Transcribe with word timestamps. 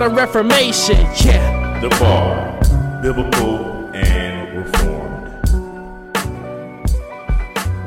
reformation. 0.00 0.96
Yeah. 1.22 1.78
The 1.80 1.90
Bar, 1.90 3.02
Biblical 3.02 3.90
and 3.94 4.56
Reformed. 4.56 5.02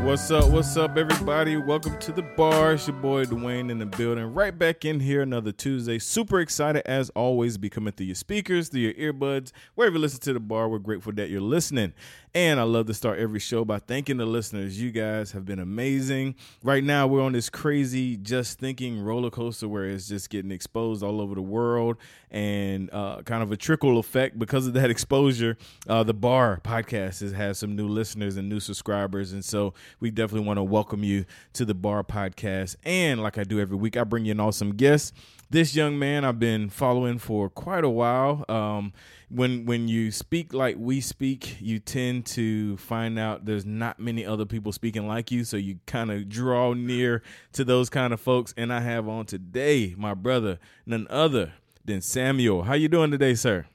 What's 0.06 0.30
up? 0.30 0.52
What's 0.52 0.78
up, 0.78 0.98
everybody? 0.98 1.58
Welcome 1.58 1.98
to 1.98 2.12
the 2.12 2.22
bar. 2.22 2.74
It's 2.74 2.88
your 2.88 2.96
boy 2.96 3.26
Dwayne 3.26 3.72
in 3.72 3.80
the 3.80 3.88
building. 3.88 4.36
Right 4.36 4.56
back 4.56 4.86
in 4.86 5.00
here 5.00 5.24
another 5.24 5.52
Tuesday. 5.52 5.98
Super 5.98 6.42
excited 6.42 6.84
as 6.86 7.10
always 7.16 7.54
to 7.54 7.60
be 7.60 7.72
coming 7.72 7.92
through 7.92 8.06
your 8.06 8.16
speakers, 8.16 8.70
through 8.70 8.82
your 8.82 8.94
earbuds, 8.94 9.52
wherever 9.74 9.96
you 9.96 10.02
listen 10.02 10.20
to 10.22 10.34
the 10.34 10.40
bar. 10.40 10.70
We're 10.70 10.78
grateful 10.78 11.12
that 11.14 11.32
you're 11.32 11.42
listening. 11.42 11.94
And 12.36 12.60
I 12.60 12.64
love 12.64 12.88
to 12.88 12.94
start 12.94 13.18
every 13.18 13.40
show 13.40 13.64
by 13.64 13.80
thanking 13.80 14.18
the 14.18 14.26
listeners. 14.26 14.78
You 14.78 14.92
guys 14.92 15.32
have 15.32 15.46
been 15.46 15.60
amazing. 15.60 16.36
Right 16.64 16.84
now, 16.84 17.08
we're 17.08 17.22
on 17.22 17.32
this 17.32 17.50
crazy 17.50 18.18
just 18.18 18.60
thinking 18.60 19.00
roller 19.00 19.30
coaster 19.30 19.70
where 19.70 19.86
it's 19.86 20.10
just 20.10 20.30
getting 20.30 20.52
exposed 20.52 21.02
all 21.02 21.22
over 21.22 21.34
the 21.34 21.42
world 21.42 21.96
and 22.30 22.90
uh, 22.92 23.22
kind 23.22 23.42
of 23.42 23.54
a 23.54 23.56
trickle 23.58 24.00
effect 24.00 24.38
because 24.38 24.68
of 24.68 24.74
that 24.74 24.90
exposure. 24.90 25.58
Uh, 25.88 26.04
the 26.04 26.14
Bar 26.14 26.60
podcast 26.62 27.22
has 27.22 27.32
had 27.32 27.56
some 27.56 27.74
new 27.74 27.88
listeners 27.88 28.36
and 28.36 28.50
new 28.50 28.60
subscribers. 28.60 29.32
And 29.32 29.46
so 29.46 29.74
we 30.02 30.12
definitely 30.12 30.46
want 30.46 30.58
to 30.58 30.64
welcome 30.64 31.06
you 31.06 31.24
to 31.54 31.64
the 31.64 31.74
Bar 31.74 32.04
podcast. 32.04 32.76
And 32.84 33.24
like 33.24 33.38
I 33.38 33.46
do 33.46 33.62
every 33.62 33.78
week, 33.78 33.96
I 33.96 34.04
bring 34.04 34.26
you 34.26 34.34
an 34.34 34.42
awesome 34.42 34.76
guest. 34.76 35.14
This 35.56 35.74
young 35.74 35.98
man 35.98 36.26
I've 36.26 36.38
been 36.38 36.70
following 36.70 37.18
for 37.18 37.50
quite 37.50 37.86
a 37.86 37.90
while. 37.90 38.44
Um, 38.50 38.92
when 39.30 39.66
when 39.66 39.88
you 39.88 40.12
speak 40.12 40.54
like 40.54 40.76
we 40.78 41.00
speak, 41.00 41.62
you 41.62 41.80
tend 41.80 42.26
to 42.26 42.76
find 42.76 43.18
out 43.18 43.46
there's 43.46 43.66
not 43.66 43.98
many 43.98 44.26
other 44.26 44.44
people 44.46 44.74
speaking 44.74 45.08
like 45.08 45.32
you, 45.32 45.46
so 45.46 45.56
you 45.56 45.80
kind 45.88 46.12
of 46.12 46.28
draw 46.28 46.74
near 46.74 47.24
to 47.54 47.64
those 47.64 47.90
kind 47.90 48.12
of 48.12 48.20
folks. 48.20 48.54
And 48.58 48.74
I 48.74 48.82
have 48.82 49.08
on 49.08 49.28
today 49.28 49.96
my 49.98 50.14
brother, 50.14 50.60
none 50.86 51.08
other 51.10 51.54
than 51.86 52.02
Samuel. 52.02 52.64
How 52.64 52.74
you 52.74 52.90
doing 52.90 53.10
today, 53.10 53.34
sir? 53.34 53.66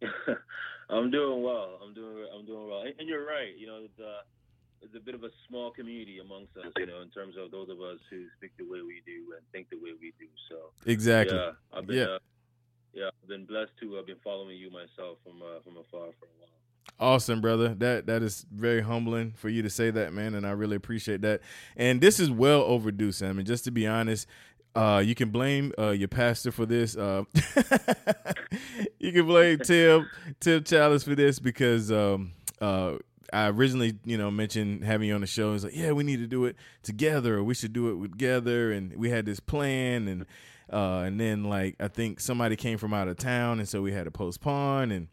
I'm 0.88 1.10
doing 1.10 1.42
well. 1.42 1.78
I'm 1.84 1.92
doing 1.92 2.26
I'm 2.34 2.46
doing 2.46 2.66
well. 2.70 2.84
And, 2.98 3.06
you're 3.06 3.26
right. 3.26 3.52
You 3.54 3.66
know, 3.66 3.86
uh, 4.02 4.22
it's 4.84 4.94
a 4.94 5.00
bit 5.00 5.14
of 5.14 5.24
a 5.24 5.30
small 5.48 5.70
community 5.70 6.18
amongst 6.20 6.56
us. 6.56 6.72
You 6.76 6.86
know, 6.86 7.00
in 7.02 7.10
terms 7.10 7.34
of 7.38 7.50
those 7.50 7.68
of 7.70 7.80
us 7.80 7.98
who 8.10 8.24
speak 8.36 8.52
the 8.58 8.64
way 8.64 8.80
we 8.82 9.02
do 9.06 9.34
and 9.36 9.42
think 9.52 9.68
the 9.70 9.76
way 9.76 9.90
we 10.00 10.12
do. 10.18 10.26
So 10.50 10.70
Exactly. 10.86 11.36
yeah, 11.36 11.52
I've 11.72 11.86
been 11.86 11.96
Yeah. 11.96 12.04
uh, 12.04 12.18
yeah, 12.92 13.08
I've 13.22 13.28
been 13.28 13.44
blessed 13.46 13.72
to 13.80 13.94
have 13.94 14.06
been 14.06 14.20
following 14.22 14.56
you 14.56 14.70
myself 14.70 15.18
from 15.24 15.42
uh, 15.42 15.60
from 15.64 15.76
afar 15.78 16.12
for 16.20 16.26
a 16.26 16.34
while. 16.38 16.48
Awesome, 17.00 17.40
brother. 17.40 17.74
That 17.74 18.06
that 18.06 18.22
is 18.22 18.46
very 18.52 18.82
humbling 18.82 19.32
for 19.36 19.48
you 19.48 19.62
to 19.62 19.70
say 19.70 19.90
that, 19.90 20.12
man, 20.12 20.34
and 20.34 20.46
I 20.46 20.50
really 20.50 20.76
appreciate 20.76 21.22
that. 21.22 21.40
And 21.76 22.00
this 22.00 22.20
is 22.20 22.30
well 22.30 22.60
overdue, 22.62 23.10
Sam. 23.10 23.38
And 23.38 23.46
just 23.46 23.64
to 23.64 23.72
be 23.72 23.86
honest, 23.86 24.28
uh, 24.76 25.02
you 25.04 25.14
can 25.16 25.30
blame 25.30 25.72
uh, 25.78 25.90
your 25.90 26.08
pastor 26.08 26.52
for 26.52 26.66
this. 26.66 26.96
Uh, 26.96 27.24
you 29.00 29.12
can 29.12 29.26
blame 29.26 29.58
Tim 29.58 30.08
Tim 30.40 30.62
Challies 30.62 31.04
for 31.04 31.14
this 31.14 31.38
because 31.38 31.90
um, 31.90 32.32
uh, 32.60 32.96
I 33.34 33.48
originally, 33.48 33.98
you 34.04 34.16
know, 34.16 34.30
mentioned 34.30 34.84
having 34.84 35.08
you 35.08 35.14
on 35.14 35.20
the 35.20 35.26
show. 35.26 35.48
And 35.48 35.56
it's 35.56 35.64
like, 35.64 35.76
yeah, 35.76 35.92
we 35.92 36.04
need 36.04 36.18
to 36.20 36.26
do 36.26 36.44
it 36.44 36.56
together, 36.82 37.36
or 37.36 37.44
we 37.44 37.54
should 37.54 37.72
do 37.72 38.04
it 38.04 38.10
together, 38.12 38.72
and 38.72 38.96
we 38.96 39.10
had 39.10 39.26
this 39.26 39.40
plan, 39.40 40.08
and 40.08 40.26
uh, 40.72 41.02
and 41.06 41.20
then 41.20 41.44
like 41.44 41.76
I 41.80 41.88
think 41.88 42.20
somebody 42.20 42.56
came 42.56 42.78
from 42.78 42.94
out 42.94 43.08
of 43.08 43.16
town, 43.16 43.58
and 43.58 43.68
so 43.68 43.82
we 43.82 43.92
had 43.92 44.04
to 44.04 44.10
postpone, 44.10 44.90
and 44.92 45.08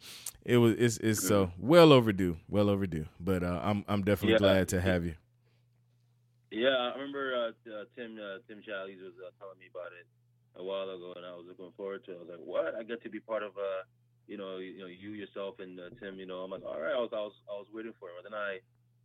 it 0.46 0.58
was 0.58 0.76
it's 0.78 0.98
it's 0.98 1.28
so 1.28 1.52
well 1.58 1.92
overdue, 1.92 2.38
well 2.48 2.70
overdue. 2.70 3.06
But 3.20 3.44
uh, 3.44 3.60
I'm 3.64 3.84
I'm 3.88 4.04
definitely 4.04 4.34
Yeah. 4.34 4.40
glad 4.54 4.68
to 4.70 4.82
have 4.82 5.04
you. 5.06 5.16
Yeah, 6.52 6.70
I 6.76 6.94
remember 6.98 7.34
uh, 7.34 7.70
uh, 7.72 7.84
Tim 7.96 8.20
uh, 8.20 8.40
Tim 8.48 8.60
Challies 8.60 9.02
was 9.02 9.14
uh, 9.26 9.32
telling 9.40 9.58
me 9.60 9.68
about 9.74 9.92
it 9.98 10.06
a 10.60 10.64
while 10.64 10.90
ago, 10.90 11.14
and 11.16 11.26
I 11.26 11.32
was 11.32 11.46
looking 11.48 11.72
forward 11.78 12.04
to 12.06 12.12
it. 12.12 12.16
I 12.16 12.20
was 12.20 12.30
like, 12.30 12.40
"What? 12.44 12.76
I 12.76 12.84
get 12.84 13.02
to 13.04 13.10
be 13.10 13.20
part 13.22 13.42
of 13.44 13.52
uh, 13.58 13.84
you 14.32 14.38
know, 14.40 14.58
you 14.64 14.80
know, 14.80 14.88
you 14.88 15.12
yourself 15.12 15.60
and 15.60 15.78
uh, 15.80 15.92
Tim. 16.00 16.16
You 16.18 16.26
know, 16.26 16.40
I'm 16.48 16.52
like, 16.56 16.64
all 16.64 16.80
right. 16.80 16.96
I 16.96 17.02
was 17.04 17.12
I 17.12 17.20
was 17.28 17.36
I 17.52 17.54
was 17.60 17.68
waiting 17.76 17.92
for 18.00 18.08
it. 18.10 18.16
But 18.24 18.32
then 18.32 18.40
I. 18.40 18.60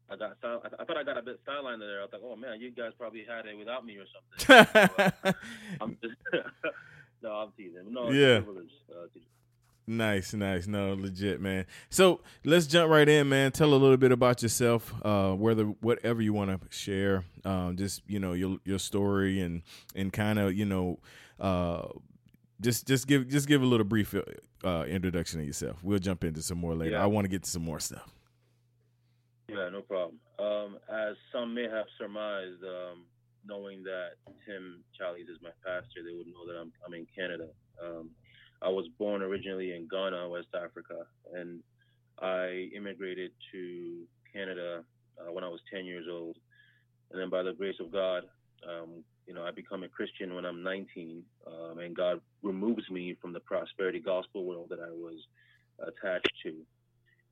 I 0.08 0.14
got 0.14 0.38
sil- 0.38 0.62
I, 0.62 0.68
th- 0.70 0.78
I 0.78 0.84
thought 0.84 0.96
I 0.98 1.02
got 1.02 1.18
a 1.18 1.22
bit 1.22 1.40
sidelined 1.44 1.80
there. 1.80 1.98
I 1.98 2.02
was 2.06 2.10
like, 2.12 2.22
"Oh 2.24 2.36
man, 2.36 2.60
you 2.60 2.70
guys 2.70 2.92
probably 2.96 3.24
had 3.28 3.44
it 3.44 3.58
without 3.58 3.84
me 3.84 3.96
or 3.98 4.06
something." 4.14 5.34
I'm 5.80 5.98
just 6.00 6.14
no, 7.24 7.30
I'm 7.32 7.50
teasing. 7.56 7.92
No, 7.92 8.10
Yeah. 8.12 8.42
uh, 8.94 9.08
Nice, 9.88 10.32
nice. 10.32 10.68
No, 10.68 10.94
legit, 10.94 11.40
man. 11.40 11.64
So 11.90 12.20
let's 12.44 12.68
jump 12.68 12.88
right 12.90 13.08
in, 13.08 13.28
man. 13.28 13.50
Tell 13.50 13.72
a 13.72 13.74
little 13.74 13.96
bit 13.96 14.12
about 14.12 14.42
yourself, 14.42 14.94
uh, 15.04 15.32
whether 15.32 15.64
whatever 15.64 16.22
you 16.22 16.32
want 16.32 16.50
to 16.50 16.60
share, 16.76 17.24
um, 17.44 17.76
just 17.76 18.02
you 18.06 18.20
know 18.20 18.32
your 18.32 18.58
your 18.64 18.78
story 18.78 19.40
and 19.40 19.62
and 19.96 20.12
kind 20.12 20.38
of 20.38 20.54
you 20.54 20.66
know, 20.66 21.00
uh, 21.40 21.86
just 22.60 22.86
just 22.86 23.06
give 23.06 23.28
just 23.28 23.46
give 23.48 23.62
a 23.62 23.66
little 23.66 23.84
brief 23.84 24.14
uh, 24.64 24.84
introduction 24.88 25.40
of 25.40 25.46
yourself. 25.46 25.82
We'll 25.82 25.98
jump 25.98 26.24
into 26.24 26.42
some 26.42 26.58
more 26.58 26.74
later. 26.74 26.92
Yeah. 26.92 27.02
I 27.02 27.06
want 27.06 27.24
to 27.24 27.28
get 27.28 27.42
to 27.44 27.50
some 27.50 27.62
more 27.62 27.80
stuff. 27.80 28.10
Yeah, 29.48 29.68
no 29.70 29.82
problem. 29.82 30.18
Um, 30.38 30.78
as 30.92 31.16
some 31.32 31.54
may 31.54 31.68
have 31.68 31.86
surmised, 31.98 32.62
um, 32.64 33.04
knowing 33.46 33.82
that 33.84 34.18
Tim 34.44 34.82
Challies 34.98 35.30
is 35.30 35.38
my 35.42 35.50
pastor, 35.64 36.02
they 36.04 36.16
would 36.16 36.26
know 36.26 36.46
that 36.46 36.58
I'm, 36.58 36.72
I'm 36.84 36.94
in 36.94 37.06
Canada. 37.14 37.48
Um, 37.82 38.10
I 38.60 38.68
was 38.68 38.88
born 38.98 39.22
originally 39.22 39.72
in 39.72 39.86
Ghana, 39.88 40.28
West 40.28 40.48
Africa, 40.54 41.06
and 41.32 41.62
I 42.20 42.70
immigrated 42.74 43.32
to 43.52 44.02
Canada 44.32 44.82
uh, 45.20 45.32
when 45.32 45.44
I 45.44 45.48
was 45.48 45.60
10 45.72 45.84
years 45.84 46.06
old. 46.10 46.36
And 47.12 47.20
then 47.20 47.30
by 47.30 47.42
the 47.42 47.52
grace 47.52 47.76
of 47.80 47.92
God, 47.92 48.24
um, 48.68 49.04
you 49.26 49.34
know, 49.34 49.44
I 49.44 49.50
become 49.50 49.82
a 49.82 49.88
Christian 49.88 50.34
when 50.34 50.44
I'm 50.44 50.62
19, 50.62 51.22
um, 51.46 51.78
and 51.78 51.94
God 51.94 52.20
removes 52.46 52.88
me 52.90 53.16
from 53.20 53.32
the 53.32 53.40
prosperity 53.40 54.00
gospel 54.00 54.44
world 54.44 54.68
that 54.70 54.80
I 54.80 54.90
was 54.90 55.18
attached 55.80 56.32
to. 56.44 56.54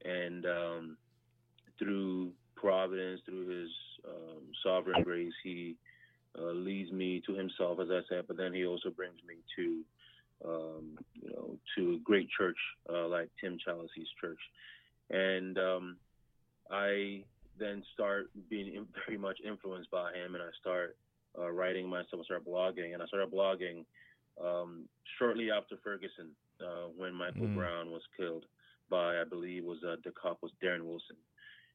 And 0.04 0.44
um, 0.46 0.96
through 1.78 2.32
providence, 2.56 3.20
through 3.24 3.48
His 3.48 3.70
um, 4.06 4.42
sovereign 4.62 5.02
grace, 5.02 5.32
He 5.42 5.76
uh, 6.38 6.52
leads 6.52 6.92
me 6.92 7.22
to 7.26 7.34
Himself, 7.34 7.78
as 7.80 7.88
I 7.90 8.00
said. 8.08 8.24
But 8.26 8.36
then 8.36 8.52
He 8.52 8.66
also 8.66 8.90
brings 8.90 9.20
me 9.26 9.36
to, 9.56 10.48
um, 10.48 10.98
you 11.14 11.30
know, 11.30 11.56
to 11.76 11.94
a 11.94 11.98
great 12.04 12.28
church 12.36 12.58
uh, 12.92 13.06
like 13.08 13.30
Tim 13.40 13.58
Challies's 13.64 14.08
church, 14.20 14.40
and 15.10 15.58
um, 15.58 15.96
I 16.70 17.24
then 17.58 17.82
start 17.94 18.30
being 18.50 18.74
in- 18.74 18.86
very 19.06 19.18
much 19.18 19.38
influenced 19.46 19.90
by 19.90 20.12
Him, 20.12 20.34
and 20.34 20.42
I 20.42 20.50
start 20.60 20.96
uh, 21.38 21.50
writing 21.50 21.88
myself, 21.88 22.20
I 22.20 22.24
started 22.24 22.46
blogging, 22.46 22.92
and 22.94 23.02
I 23.02 23.06
started 23.06 23.32
blogging 23.32 23.84
um, 24.42 24.88
shortly 25.18 25.50
after 25.50 25.76
Ferguson, 25.82 26.30
uh, 26.60 26.88
when 26.96 27.14
Michael 27.14 27.46
Mm. 27.46 27.56
Brown 27.56 27.90
was 27.90 28.02
killed 28.16 28.46
by, 28.88 29.20
I 29.20 29.24
believe, 29.24 29.64
was 29.64 29.78
uh, 29.84 29.96
the 30.04 30.12
cop 30.12 30.38
was 30.42 30.52
Darren 30.62 30.84
Wilson 30.84 31.16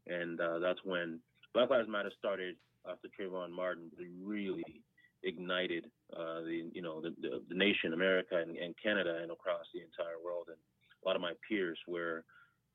and 0.08 0.40
uh, 0.42 0.60
that's 0.60 0.80
when 0.84 1.20
Black 1.54 1.70
Lives 1.70 1.88
Matter 1.90 2.12
started 2.18 2.56
after 2.90 3.08
Trayvon 3.08 3.52
Martin 3.52 3.92
really 4.24 4.82
ignited 5.24 5.86
uh, 6.16 6.42
the 6.42 6.70
you 6.74 6.82
know 6.82 7.02
the, 7.02 7.14
the, 7.22 7.42
the 7.50 7.56
nation, 7.56 7.94
America 7.94 8.38
and, 8.38 8.58
and 8.58 8.74
Canada, 8.82 9.20
and 9.22 9.32
across 9.32 9.66
the 9.74 9.82
entire 9.82 10.18
world. 10.24 10.48
And 10.48 10.58
a 11.04 11.08
lot 11.08 11.16
of 11.16 11.22
my 11.22 11.34
peers 11.48 11.78
were, 11.88 12.24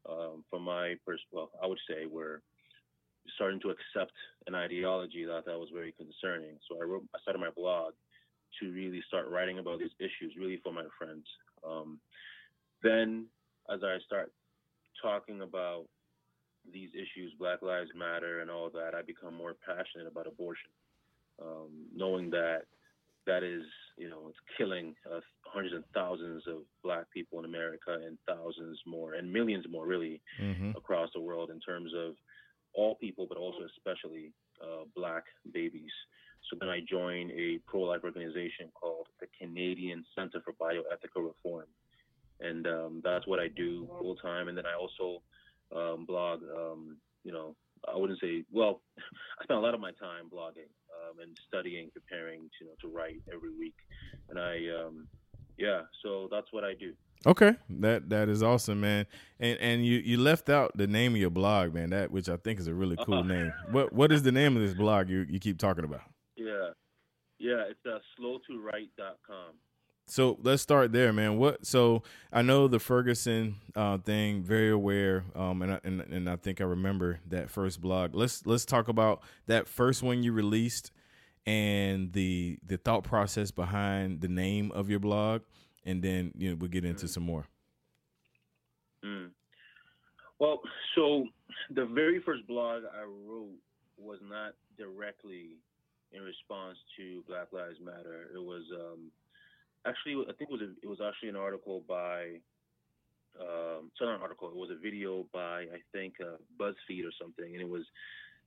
um, 0.08 0.44
from 0.50 0.62
my 0.62 0.94
pers- 1.04 1.26
well, 1.32 1.50
I 1.62 1.66
would 1.66 1.80
say 1.88 2.06
were 2.06 2.42
starting 3.36 3.60
to 3.60 3.70
accept 3.70 4.12
an 4.46 4.54
ideology 4.54 5.24
that 5.24 5.46
that 5.46 5.58
was 5.58 5.70
very 5.72 5.92
concerning. 5.92 6.58
So 6.68 6.78
I 6.80 6.84
wrote, 6.84 7.04
I 7.14 7.20
started 7.20 7.38
my 7.40 7.50
blog 7.50 7.94
to 8.60 8.72
really 8.72 9.02
start 9.06 9.28
writing 9.28 9.58
about 9.58 9.78
these 9.78 9.94
issues, 9.98 10.34
really 10.38 10.60
for 10.62 10.72
my 10.72 10.84
friends. 10.98 11.26
Um, 11.66 11.98
then, 12.82 13.26
as 13.72 13.80
I 13.82 13.98
start 14.06 14.32
talking 15.02 15.40
about 15.42 15.84
these 16.72 16.90
issues, 16.94 17.32
Black 17.38 17.62
Lives 17.62 17.90
Matter, 17.94 18.40
and 18.40 18.50
all 18.50 18.70
that, 18.70 18.94
I 18.94 19.02
become 19.02 19.34
more 19.34 19.54
passionate 19.66 20.06
about 20.10 20.26
abortion, 20.26 20.70
um, 21.40 21.70
knowing 21.94 22.30
that 22.30 22.62
that 23.26 23.42
is, 23.42 23.62
you 23.96 24.10
know, 24.10 24.28
it's 24.28 24.38
killing 24.58 24.94
uh, 25.10 25.20
hundreds 25.46 25.74
and 25.74 25.84
thousands 25.94 26.42
of 26.46 26.58
black 26.82 27.10
people 27.12 27.38
in 27.38 27.46
America 27.46 27.98
and 28.06 28.18
thousands 28.28 28.78
more 28.86 29.14
and 29.14 29.32
millions 29.32 29.64
more, 29.70 29.86
really, 29.86 30.20
Mm-hmm. 30.42 30.70
across 30.76 31.08
the 31.14 31.20
world 31.20 31.50
in 31.50 31.60
terms 31.60 31.92
of 31.96 32.14
all 32.74 32.96
people, 32.96 33.26
but 33.26 33.38
also 33.38 33.60
especially 33.76 34.32
uh, 34.62 34.84
black 34.94 35.24
babies. 35.52 35.92
So 36.50 36.56
then 36.60 36.68
I 36.68 36.80
joined 36.88 37.30
a 37.32 37.58
pro-life 37.66 38.00
organization 38.04 38.68
called 38.74 39.06
the 39.20 39.26
Canadian 39.40 40.04
Center 40.14 40.40
for 40.44 40.52
Bioethical 40.54 41.26
Reform, 41.26 41.66
and 42.40 42.66
um, 42.66 43.00
that's 43.02 43.26
what 43.26 43.40
I 43.40 43.48
do 43.48 43.88
full 43.98 44.16
time. 44.16 44.48
And 44.48 44.56
then 44.58 44.64
I 44.66 44.74
also 44.74 45.22
um, 45.74 46.04
blog. 46.04 46.42
Um, 46.42 46.96
you 47.24 47.32
know, 47.32 47.56
I 47.92 47.96
wouldn't 47.96 48.20
say 48.20 48.44
well. 48.52 48.82
I 49.40 49.44
spend 49.44 49.58
a 49.58 49.62
lot 49.62 49.74
of 49.74 49.80
my 49.80 49.92
time 49.92 50.26
blogging 50.32 50.68
um, 50.94 51.20
and 51.22 51.36
studying, 51.48 51.90
preparing 51.92 52.40
to 52.58 52.64
you 52.64 52.66
know 52.66 52.72
to 52.82 52.88
write 52.88 53.22
every 53.32 53.50
week, 53.58 53.74
and 54.28 54.38
I 54.38 54.58
um, 54.84 55.06
yeah. 55.56 55.82
So 56.02 56.28
that's 56.30 56.48
what 56.52 56.64
I 56.64 56.74
do. 56.74 56.92
Okay, 57.26 57.52
that 57.80 58.10
that 58.10 58.28
is 58.28 58.42
awesome, 58.42 58.82
man. 58.82 59.06
And 59.40 59.58
and 59.58 59.86
you 59.86 59.96
you 59.98 60.18
left 60.18 60.50
out 60.50 60.72
the 60.76 60.86
name 60.86 61.14
of 61.14 61.20
your 61.20 61.30
blog, 61.30 61.72
man. 61.72 61.88
That 61.90 62.10
which 62.10 62.28
I 62.28 62.36
think 62.36 62.60
is 62.60 62.66
a 62.66 62.74
really 62.74 62.96
cool 62.96 63.20
Uh-huh. 63.20 63.28
name. 63.28 63.52
What 63.70 63.94
what 63.94 64.12
is 64.12 64.22
the 64.22 64.32
name 64.32 64.56
of 64.56 64.62
this 64.62 64.74
blog 64.74 65.08
you 65.08 65.24
you 65.28 65.38
keep 65.40 65.58
talking 65.58 65.84
about? 65.84 66.02
Yeah, 66.54 66.70
yeah. 67.38 67.64
It's 67.70 67.86
uh, 67.86 67.98
slowtowrite.com. 68.20 69.54
So 70.06 70.38
let's 70.42 70.62
start 70.62 70.92
there, 70.92 71.12
man. 71.12 71.38
What? 71.38 71.64
So 71.64 72.02
I 72.30 72.42
know 72.42 72.68
the 72.68 72.78
Ferguson 72.78 73.56
uh, 73.74 73.98
thing, 73.98 74.42
very 74.42 74.70
aware, 74.70 75.24
um, 75.34 75.62
and 75.62 75.72
I, 75.72 75.80
and 75.82 76.00
and 76.02 76.28
I 76.28 76.36
think 76.36 76.60
I 76.60 76.64
remember 76.64 77.20
that 77.28 77.50
first 77.50 77.80
blog. 77.80 78.14
Let's 78.14 78.44
let's 78.44 78.66
talk 78.66 78.88
about 78.88 79.22
that 79.46 79.66
first 79.66 80.02
one 80.02 80.22
you 80.22 80.32
released 80.32 80.92
and 81.46 82.12
the 82.12 82.58
the 82.66 82.76
thought 82.76 83.02
process 83.02 83.50
behind 83.50 84.20
the 84.20 84.28
name 84.28 84.72
of 84.72 84.90
your 84.90 85.00
blog, 85.00 85.42
and 85.84 86.02
then 86.02 86.32
you 86.36 86.50
know 86.50 86.56
we'll 86.56 86.70
get 86.70 86.84
into 86.84 87.08
some 87.08 87.22
more. 87.22 87.46
Mm. 89.02 89.30
Well, 90.38 90.60
so 90.94 91.26
the 91.70 91.86
very 91.86 92.20
first 92.20 92.46
blog 92.46 92.82
I 92.94 93.04
wrote 93.04 93.56
was 93.96 94.18
not 94.28 94.52
directly 94.76 95.56
in 96.14 96.22
response 96.22 96.78
to 96.96 97.22
Black 97.28 97.52
Lives 97.52 97.78
Matter. 97.84 98.30
It 98.34 98.42
was 98.42 98.62
um, 98.72 99.10
actually, 99.86 100.22
I 100.28 100.32
think 100.32 100.50
it 100.50 100.54
was 100.54 100.62
a, 100.62 100.70
it 100.82 100.88
was 100.88 101.00
actually 101.04 101.28
an 101.30 101.36
article 101.36 101.82
by. 101.86 102.40
Um, 103.34 103.90
it's 103.90 104.00
not 104.00 104.14
an 104.14 104.22
article. 104.22 104.46
It 104.48 104.54
was 104.54 104.70
a 104.70 104.80
video 104.80 105.26
by 105.32 105.66
I 105.66 105.82
think 105.90 106.14
uh, 106.22 106.38
BuzzFeed 106.54 107.02
or 107.02 107.10
something, 107.20 107.50
and 107.50 107.60
it 107.60 107.68
was 107.68 107.82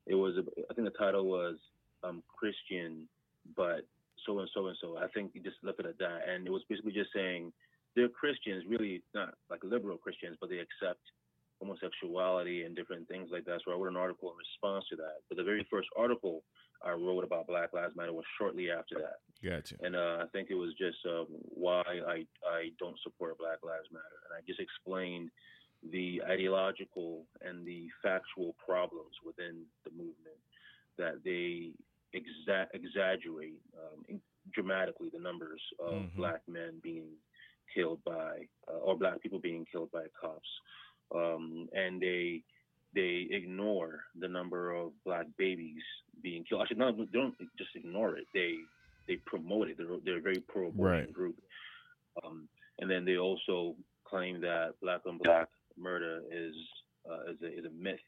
it 0.05 0.15
was 0.15 0.35
I 0.69 0.73
think 0.73 0.87
the 0.87 0.97
title 0.97 1.25
was 1.25 1.55
um, 2.03 2.23
Christian, 2.31 3.07
but 3.55 3.83
so 4.25 4.39
and 4.39 4.49
so 4.53 4.67
and 4.67 4.77
so. 4.79 4.97
I 4.97 5.07
think 5.13 5.31
you 5.33 5.41
just 5.43 5.57
left 5.61 5.79
it 5.81 5.85
at 5.85 5.99
that, 5.99 6.21
and 6.31 6.47
it 6.47 6.51
was 6.51 6.63
basically 6.69 6.93
just 6.93 7.11
saying 7.13 7.51
they're 7.95 8.07
Christians, 8.07 8.63
really 8.69 9.03
not 9.13 9.33
like 9.49 9.59
liberal 9.63 9.97
Christians, 9.97 10.37
but 10.39 10.49
they 10.49 10.59
accept 10.59 11.01
homosexuality 11.59 12.63
and 12.63 12.75
different 12.75 13.07
things 13.07 13.29
like 13.31 13.43
that. 13.45 13.59
So 13.65 13.71
I 13.71 13.75
wrote 13.75 13.89
an 13.89 13.97
article 13.97 14.31
in 14.31 14.37
response 14.37 14.85
to 14.89 14.95
that. 14.97 15.25
But 15.27 15.37
the 15.37 15.43
very 15.43 15.65
first 15.69 15.89
article 15.97 16.43
I 16.83 16.91
wrote 16.91 17.23
about 17.23 17.47
Black 17.47 17.73
Lives 17.73 17.95
Matter 17.95 18.13
was 18.13 18.25
shortly 18.37 18.69
after 18.71 18.95
that, 18.99 19.19
Gotcha. 19.43 19.75
and 19.81 19.95
uh, 19.95 20.19
I 20.23 20.25
think 20.31 20.49
it 20.51 20.55
was 20.55 20.73
just 20.77 20.97
um, 21.05 21.27
why 21.29 21.81
I 22.07 22.25
I 22.47 22.69
don't 22.79 22.99
support 23.03 23.37
Black 23.39 23.59
Lives 23.63 23.87
Matter, 23.91 24.19
and 24.29 24.37
I 24.37 24.41
just 24.47 24.59
explained 24.59 25.29
the 25.91 26.21
ideological 26.27 27.25
and 27.41 27.65
the 27.65 27.87
factual 28.01 28.55
problems 28.63 29.13
within 29.25 29.61
the 29.85 29.91
movement 29.91 30.39
that 30.97 31.23
they 31.23 31.71
exa- 32.15 32.67
exaggerate 32.73 33.61
um, 33.77 34.19
dramatically 34.53 35.09
the 35.13 35.19
numbers 35.19 35.61
of 35.79 35.93
Mhm. 35.93 36.15
black 36.15 36.41
men 36.47 36.79
being 36.81 37.09
killed 37.75 38.03
by 38.03 38.47
uh, 38.67 38.77
or 38.77 38.97
black 38.97 39.21
people 39.21 39.39
being 39.39 39.65
killed 39.71 39.91
by 39.91 40.05
cops 40.19 40.47
um, 41.13 41.67
and 41.73 42.01
they 42.01 42.43
they 42.97 43.27
ignore 43.29 43.91
the 44.19 44.27
number 44.27 44.71
of 44.71 44.91
black 45.05 45.27
babies 45.37 45.83
being 46.23 46.43
killed. 46.43 46.63
Actually 46.63 46.77
not 46.77 46.97
they 46.97 47.05
don't 47.13 47.35
just 47.57 47.69
ignore 47.75 48.17
it. 48.17 48.25
They 48.33 48.55
they 49.07 49.17
promote 49.25 49.69
it. 49.69 49.77
They're, 49.77 49.87
they're 50.03 50.17
a 50.17 50.21
very 50.29 50.39
pro 50.39 50.67
abortion 50.69 51.05
Right. 51.05 51.13
group. 51.13 51.35
Um, 52.23 52.49
and 52.79 52.89
then 52.89 53.05
they 53.05 53.17
also 53.17 53.75
claim 54.03 54.41
that 54.41 54.73
black 54.81 55.01
on 55.05 55.19
black 55.23 55.49
murder 55.77 56.21
is 56.31 56.55
uh, 57.09 57.31
is, 57.31 57.37
a, 57.43 57.59
is 57.59 57.65
a 57.65 57.73
myth 57.87 57.99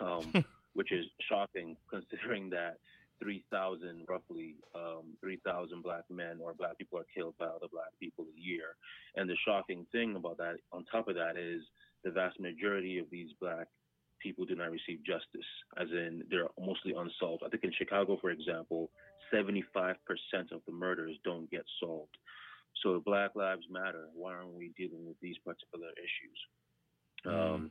um, 0.00 0.32
which 0.74 0.92
is 0.92 1.04
shocking 1.28 1.76
considering 1.90 2.48
that 2.50 2.76
3,000, 3.22 4.04
roughly 4.08 4.56
um, 4.74 5.04
3,000 5.20 5.82
black 5.82 6.02
men 6.10 6.38
or 6.42 6.52
black 6.54 6.76
people 6.78 6.98
are 6.98 7.06
killed 7.16 7.34
by 7.38 7.46
other 7.46 7.68
black 7.72 7.92
people 8.00 8.24
a 8.36 8.40
year. 8.40 8.76
And 9.16 9.28
the 9.30 9.36
shocking 9.46 9.86
thing 9.92 10.16
about 10.16 10.36
that, 10.38 10.56
on 10.72 10.84
top 10.90 11.08
of 11.08 11.14
that, 11.14 11.36
is 11.36 11.62
the 12.04 12.10
vast 12.10 12.38
majority 12.40 12.98
of 12.98 13.06
these 13.10 13.30
black 13.40 13.68
people 14.24 14.44
do 14.44 14.56
not 14.56 14.70
receive 14.70 15.04
justice, 15.04 15.50
as 15.76 15.88
in 15.90 16.24
they're 16.30 16.48
mostly 16.58 16.94
unsolved. 16.96 17.42
I 17.46 17.48
think 17.50 17.64
in 17.64 17.72
Chicago, 17.78 18.18
for 18.20 18.30
example, 18.30 18.90
75% 19.32 19.94
of 20.52 20.60
the 20.66 20.72
murders 20.72 21.16
don't 21.24 21.50
get 21.50 21.64
solved. 21.80 22.16
So 22.82 23.00
Black 23.04 23.32
Lives 23.36 23.66
Matter, 23.70 24.06
why 24.14 24.32
aren't 24.32 24.54
we 24.54 24.72
dealing 24.76 25.06
with 25.06 25.20
these 25.20 25.36
particular 25.44 25.90
issues? 25.96 26.38
Um, 27.26 27.70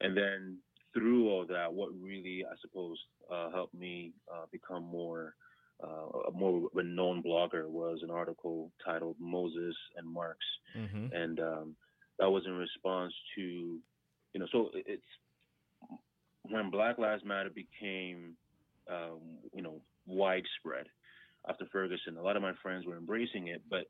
and 0.00 0.16
then 0.16 0.58
through 0.94 1.30
all 1.30 1.46
that, 1.46 1.72
what 1.72 1.90
really, 2.00 2.44
I 2.44 2.54
suppose, 2.60 2.98
uh, 3.32 3.50
helped 3.50 3.74
me 3.74 4.12
uh, 4.32 4.46
become 4.52 4.84
more 4.84 5.34
uh, 5.82 6.28
a 6.28 6.30
more 6.32 6.68
renowned 6.72 7.24
blogger 7.24 7.68
was 7.68 8.00
an 8.02 8.10
article 8.10 8.70
titled 8.84 9.16
"Moses 9.18 9.74
and 9.96 10.06
Marx," 10.08 10.38
Mm-hmm. 10.76 11.06
and 11.12 11.40
um, 11.40 11.76
that 12.18 12.30
was 12.30 12.44
in 12.46 12.52
response 12.52 13.12
to, 13.34 13.80
you 14.32 14.40
know, 14.40 14.46
so 14.52 14.70
it's 14.74 15.02
when 16.42 16.70
Black 16.70 16.98
Lives 16.98 17.22
Matter 17.24 17.50
became, 17.50 18.34
um, 18.90 19.20
you 19.54 19.62
know, 19.62 19.80
widespread 20.06 20.86
after 21.48 21.66
Ferguson. 21.72 22.16
A 22.18 22.22
lot 22.22 22.36
of 22.36 22.42
my 22.42 22.52
friends 22.62 22.86
were 22.86 22.96
embracing 22.96 23.48
it, 23.48 23.62
but 23.70 23.86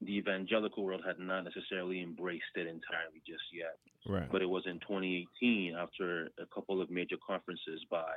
the 0.00 0.16
evangelical 0.16 0.84
world 0.84 1.02
had 1.06 1.18
not 1.18 1.42
necessarily 1.44 2.02
embraced 2.02 2.44
it 2.56 2.66
entirely 2.66 3.22
just 3.26 3.44
yet 3.52 3.76
Right. 4.04 4.28
but 4.32 4.42
it 4.42 4.46
was 4.46 4.64
in 4.66 4.80
2018 4.80 5.76
after 5.76 6.28
a 6.38 6.46
couple 6.52 6.82
of 6.82 6.90
major 6.90 7.14
conferences 7.24 7.84
by 7.88 8.10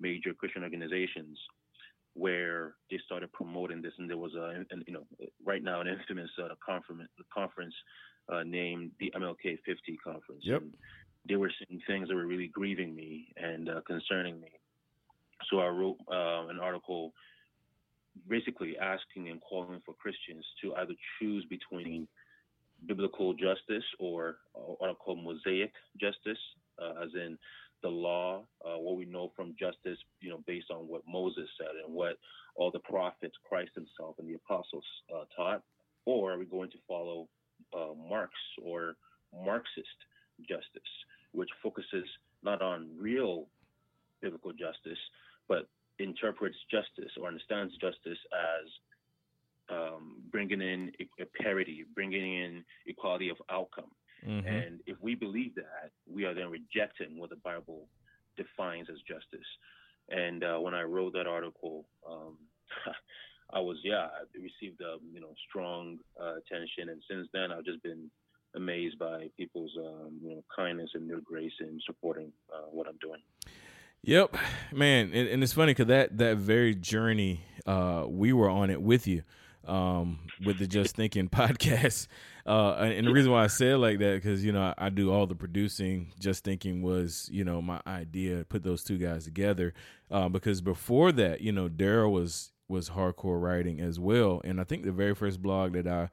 major 0.00 0.34
Christian 0.34 0.64
organizations 0.64 1.38
where 2.14 2.74
they 2.90 2.98
started 3.06 3.32
promoting 3.32 3.80
this, 3.80 3.92
and 3.98 4.10
there 4.10 4.16
was 4.16 4.34
a, 4.34 4.64
and, 4.70 4.82
you 4.88 4.92
know, 4.92 5.06
right 5.44 5.62
now 5.62 5.80
an 5.80 5.86
infamous 5.86 6.30
uh, 6.42 6.48
conference, 6.64 7.08
conference 7.32 7.74
uh, 8.28 8.42
named 8.42 8.90
the 8.98 9.12
MLK 9.16 9.58
50 9.64 9.96
conference. 10.02 10.42
Yep. 10.42 10.62
And 10.62 10.72
they 11.28 11.36
were 11.36 11.50
saying 11.58 11.80
things 11.86 12.08
that 12.08 12.14
were 12.14 12.26
really 12.26 12.48
grieving 12.48 12.94
me 12.94 13.32
and 13.36 13.68
uh, 13.68 13.80
concerning 13.86 14.40
me. 14.40 14.48
So 15.50 15.60
I 15.60 15.68
wrote 15.68 15.96
uh, 16.10 16.48
an 16.48 16.58
article 16.60 17.12
basically 18.28 18.76
asking 18.78 19.28
and 19.28 19.40
calling 19.40 19.80
for 19.84 19.94
Christians 19.94 20.44
to 20.62 20.74
either 20.76 20.94
choose 21.18 21.44
between 21.46 22.08
biblical 22.86 23.34
justice 23.34 23.84
or 23.98 24.38
uh, 24.54 24.60
what 24.78 24.90
I 24.90 24.94
call 24.94 25.16
mosaic 25.16 25.72
justice, 26.00 26.38
uh, 26.80 27.02
as 27.02 27.10
in 27.14 27.38
the 27.82 27.88
law, 27.88 28.42
uh, 28.64 28.78
what 28.78 28.96
we 28.96 29.04
know 29.04 29.32
from 29.34 29.54
justice, 29.58 29.98
you 30.20 30.30
know, 30.30 30.42
based 30.46 30.70
on 30.70 30.88
what 30.88 31.02
Moses 31.08 31.48
said 31.58 31.70
and 31.84 31.94
what 31.94 32.18
all 32.56 32.70
the 32.70 32.80
prophets, 32.80 33.34
Christ 33.48 33.70
himself, 33.74 34.16
and 34.18 34.28
the 34.28 34.34
apostles 34.34 34.84
uh, 35.14 35.24
taught, 35.34 35.62
or 36.04 36.32
are 36.32 36.38
we 36.38 36.44
going 36.44 36.70
to 36.70 36.78
follow 36.86 37.28
uh, 37.74 37.94
Marx 38.08 38.32
or 38.62 38.96
Marxist 39.44 39.86
justice, 40.48 40.92
which 41.32 41.48
focuses 41.62 42.04
not 42.42 42.62
on 42.62 42.88
real 42.98 43.46
biblical 44.20 44.52
justice, 44.52 44.98
but 45.48 45.68
interprets 45.98 46.56
justice 46.70 47.12
or 47.20 47.28
understands 47.28 47.72
justice 47.76 48.18
as 48.32 48.66
um, 49.70 50.16
bringing 50.30 50.60
in 50.60 50.92
a, 51.20 51.24
parity, 51.42 51.84
bringing 51.94 52.22
in 52.22 52.64
equality 52.86 53.28
of 53.28 53.36
outcome. 53.50 53.90
Mm-hmm. 54.26 54.46
And 54.46 54.80
if 54.86 54.96
we 55.00 55.14
believe 55.14 55.54
that, 55.54 55.90
we 56.10 56.24
are 56.24 56.34
then 56.34 56.50
rejecting 56.50 57.18
what 57.18 57.30
the 57.30 57.36
Bible 57.36 57.86
defines 58.36 58.88
as 58.90 58.98
justice. 59.06 59.46
And 60.08 60.42
uh, 60.42 60.58
when 60.58 60.74
I 60.74 60.82
wrote 60.82 61.12
that 61.14 61.26
article, 61.26 61.86
um, 62.08 62.36
I 63.52 63.60
was 63.60 63.78
yeah, 63.82 64.06
I 64.06 64.22
received 64.34 64.80
a 64.80 64.96
you 65.12 65.20
know 65.20 65.34
strong 65.48 65.98
uh, 66.20 66.36
attention, 66.36 66.88
and 66.90 67.02
since 67.10 67.28
then 67.32 67.50
I've 67.50 67.64
just 67.64 67.82
been 67.82 68.10
amazed 68.54 68.98
by 68.98 69.28
people's 69.36 69.72
um, 69.78 70.18
you 70.22 70.34
know 70.34 70.44
kindness 70.54 70.90
and 70.94 71.08
their 71.08 71.20
grace 71.20 71.52
in 71.60 71.80
supporting 71.86 72.32
uh, 72.52 72.66
what 72.70 72.86
I'm 72.88 72.98
doing. 73.00 73.20
Yep, 74.02 74.36
man, 74.72 75.10
and, 75.12 75.28
and 75.28 75.42
it's 75.42 75.52
funny 75.52 75.72
because 75.72 75.88
that 75.88 76.16
that 76.18 76.38
very 76.38 76.74
journey, 76.74 77.42
uh, 77.66 78.04
we 78.08 78.32
were 78.32 78.48
on 78.48 78.70
it 78.70 78.80
with 78.80 79.06
you, 79.06 79.22
um, 79.66 80.20
with 80.44 80.58
the 80.58 80.66
Just 80.66 80.96
Thinking 80.96 81.28
podcast. 81.30 82.06
Uh, 82.46 82.72
and 82.76 83.06
the 83.06 83.12
reason 83.12 83.30
why 83.30 83.44
I 83.44 83.48
said 83.48 83.78
like 83.78 83.98
that 83.98 84.14
because 84.14 84.44
you 84.44 84.52
know 84.52 84.62
I, 84.62 84.86
I, 84.86 84.88
do 84.88 85.12
all 85.12 85.26
the 85.26 85.34
producing. 85.34 86.12
Just 86.18 86.44
Thinking 86.44 86.82
was 86.82 87.28
you 87.30 87.44
know 87.44 87.60
my 87.60 87.80
idea. 87.86 88.44
Put 88.48 88.62
those 88.62 88.82
two 88.82 88.96
guys 88.96 89.24
together 89.24 89.74
uh, 90.10 90.28
because 90.28 90.60
before 90.62 91.12
that, 91.12 91.42
you 91.42 91.52
know, 91.52 91.68
Daryl 91.68 92.10
was 92.10 92.52
was 92.68 92.90
hardcore 92.90 93.40
writing 93.40 93.80
as 93.80 94.00
well, 94.00 94.40
and 94.44 94.60
I 94.60 94.64
think 94.64 94.84
the 94.84 94.92
very 94.92 95.14
first 95.14 95.42
blog 95.42 95.74
that 95.74 95.86
I 95.86 96.08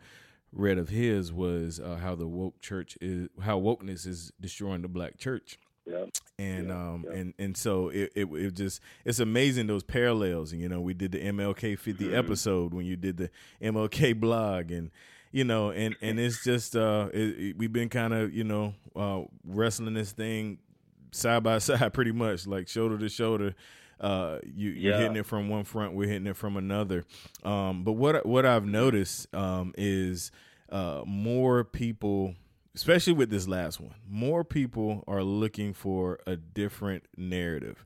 read 0.52 0.78
of 0.78 0.90
his 0.90 1.32
was 1.32 1.80
uh, 1.80 1.98
how 2.02 2.16
the 2.16 2.28
woke 2.28 2.60
church 2.62 2.98
is 3.02 3.28
how 3.42 3.60
wokeness 3.60 4.08
is 4.08 4.32
destroying 4.40 4.82
the 4.82 4.88
black 4.88 5.18
church 5.18 5.60
yeah. 5.88 6.06
And 6.38 6.68
yeah. 6.68 6.74
um 6.74 7.06
yeah. 7.08 7.18
and 7.18 7.34
and 7.40 7.58
so 7.58 7.90
it, 7.90 8.12
it 8.16 8.26
it 8.26 8.54
just 8.54 8.82
it's 9.06 9.20
amazing 9.20 9.68
those 9.68 9.84
parallels. 9.84 10.52
And, 10.52 10.62
you 10.62 10.70
know, 10.70 10.82
we 10.82 10.94
did 10.94 11.12
the 11.12 11.20
MLK 11.20 11.80
50 11.80 12.06
mm-hmm. 12.06 12.16
episode 12.16 12.74
when 12.74 12.86
you 12.86 12.96
did 12.96 13.18
the 13.18 13.30
MLK 13.62 14.20
blog 14.20 14.72
and 14.72 14.92
you 15.32 15.44
know, 15.44 15.72
and 15.72 15.96
and 16.02 16.20
it's 16.20 16.44
just 16.44 16.76
uh 16.76 17.10
it, 17.14 17.40
it, 17.40 17.58
we've 17.58 17.74
been 17.74 17.90
kind 17.90 18.14
of, 18.14 18.34
you 18.34 18.44
know, 18.44 18.74
uh 18.96 19.22
wrestling 19.46 19.94
this 19.94 20.12
thing 20.12 20.60
side 21.12 21.44
by 21.44 21.58
side 21.60 21.94
pretty 21.94 22.12
much 22.12 22.46
like 22.46 22.68
shoulder 22.68 22.98
to 22.98 23.10
shoulder 23.10 23.56
uh 24.00 24.38
you 24.44 24.70
you're 24.70 24.94
yeah. 24.94 25.00
hitting 25.00 25.18
it 25.18 25.26
from 25.26 25.50
one 25.50 25.64
front 25.64 25.94
we're 25.94 26.08
hitting 26.08 26.28
it 26.28 26.36
from 26.36 26.56
another 26.56 27.04
um 27.44 27.84
but 27.84 27.94
what 27.94 28.26
what 28.26 28.46
i've 28.46 28.66
noticed 28.66 29.34
um 29.34 29.74
is 29.78 30.32
uh 30.70 31.02
more 31.06 31.64
people 31.64 32.36
especially 32.78 33.14
with 33.14 33.32
this 33.32 33.48
last 33.48 33.80
one, 33.80 33.96
more 34.08 34.44
people 34.44 35.04
are 35.08 35.24
looking 35.24 35.74
for 35.74 36.20
a 36.28 36.36
different 36.36 37.04
narrative. 37.18 37.84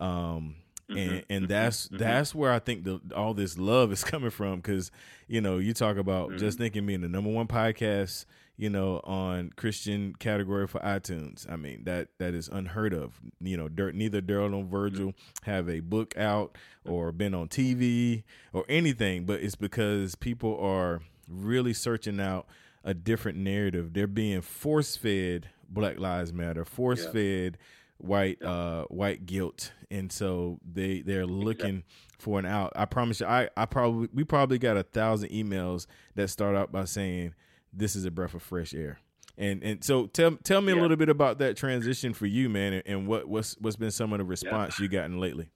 Um, 0.00 0.54
mm-hmm. 0.88 0.96
and 0.96 1.24
and 1.28 1.48
that's 1.48 1.88
mm-hmm. 1.88 1.96
that's 1.96 2.36
where 2.36 2.52
I 2.52 2.60
think 2.60 2.84
the, 2.84 3.00
all 3.16 3.34
this 3.34 3.58
love 3.58 3.90
is 3.90 4.04
coming 4.12 4.30
from 4.30 4.60
because 4.60 4.92
you 5.26 5.40
know 5.40 5.58
you 5.58 5.74
talk 5.74 5.96
about 5.96 6.28
mm-hmm. 6.28 6.38
just 6.38 6.56
thinking 6.56 6.86
being 6.86 7.00
the 7.00 7.08
number 7.08 7.30
one 7.30 7.48
podcast 7.48 8.26
you 8.58 8.68
know 8.68 9.00
on 9.04 9.50
Christian 9.56 10.14
category 10.18 10.66
for 10.66 10.80
iTunes. 10.80 11.50
I 11.50 11.56
mean 11.56 11.84
that 11.84 12.08
that 12.18 12.34
is 12.34 12.48
unheard 12.48 12.92
of. 12.92 13.20
You 13.40 13.56
know, 13.56 13.68
Dirt, 13.68 13.94
neither 13.94 14.20
Daryl 14.20 14.50
nor 14.50 14.64
Virgil 14.64 15.14
have 15.44 15.68
a 15.70 15.80
book 15.80 16.16
out 16.18 16.58
or 16.84 17.12
been 17.12 17.34
on 17.34 17.48
TV 17.48 18.24
or 18.52 18.64
anything, 18.68 19.24
but 19.24 19.40
it's 19.40 19.54
because 19.54 20.16
people 20.16 20.58
are 20.60 21.00
really 21.28 21.72
searching 21.72 22.20
out 22.20 22.46
a 22.84 22.92
different 22.92 23.38
narrative. 23.38 23.92
They're 23.94 24.06
being 24.06 24.40
force 24.40 24.96
fed 24.96 25.48
Black 25.70 25.98
Lives 25.98 26.32
Matter, 26.32 26.64
force 26.64 27.06
fed 27.06 27.58
white 27.98 28.40
uh 28.44 28.84
white 28.84 29.26
guilt 29.26 29.72
and 29.90 30.12
so 30.12 30.60
they 30.64 31.00
they're 31.00 31.26
looking 31.26 31.82
for 32.16 32.38
an 32.38 32.46
out 32.46 32.72
i 32.76 32.84
promise 32.84 33.18
you 33.18 33.26
i 33.26 33.48
i 33.56 33.66
probably 33.66 34.08
we 34.14 34.22
probably 34.22 34.56
got 34.56 34.76
a 34.76 34.84
thousand 34.84 35.28
emails 35.30 35.88
that 36.14 36.28
start 36.28 36.54
out 36.54 36.70
by 36.70 36.84
saying 36.84 37.34
this 37.72 37.96
is 37.96 38.04
a 38.04 38.10
breath 38.10 38.34
of 38.34 38.42
fresh 38.42 38.74
air 38.74 38.98
and 39.36 39.62
and 39.62 39.84
so 39.84 40.06
tell 40.06 40.36
tell 40.42 40.60
me 40.60 40.72
yeah. 40.72 40.78
a 40.78 40.82
little 40.82 40.96
bit 40.96 41.08
about 41.08 41.38
that 41.38 41.56
transition 41.56 42.12
for 42.12 42.26
you 42.26 42.48
man 42.48 42.72
and, 42.72 42.82
and 42.86 43.06
what 43.06 43.28
what's 43.28 43.56
what's 43.60 43.76
been 43.76 43.90
some 43.90 44.12
of 44.12 44.18
the 44.18 44.24
response 44.24 44.78
yeah. 44.78 44.84
you 44.84 44.88
gotten 44.88 45.18
lately 45.18 45.48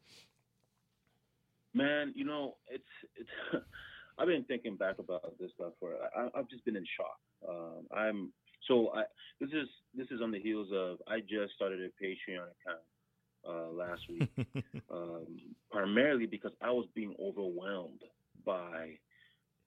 man 1.75 2.12
you 2.14 2.25
know 2.25 2.54
it's 2.69 2.85
it's 3.16 3.64
I've 4.19 4.28
been 4.28 4.45
thinking 4.45 4.76
back 4.76 4.99
about 4.99 5.35
this 5.40 5.50
stuff 5.54 5.73
for 5.81 5.95
I, 6.16 6.28
have 6.37 6.49
just 6.49 6.64
been 6.64 6.76
in 6.76 6.85
shock. 6.97 7.19
Um, 7.49 7.87
I'm 7.92 8.33
so 8.69 8.92
I 8.95 9.02
this 9.40 9.50
is 9.50 9.69
this 9.95 10.07
is 10.11 10.21
on 10.23 10.31
the 10.31 10.38
heels 10.38 10.69
of 10.73 10.99
I 11.09 11.21
just 11.21 11.54
started 11.57 11.81
a 11.81 12.04
Patreon 12.04 12.45
account 12.45 12.85
uh, 13.49 13.73
last 13.73 14.02
week, 14.09 14.31
um, 14.92 15.26
primarily 15.71 16.26
because 16.26 16.52
I 16.61 16.71
was 16.71 16.87
being 16.95 17.14
overwhelmed 17.21 18.02
by 18.45 18.99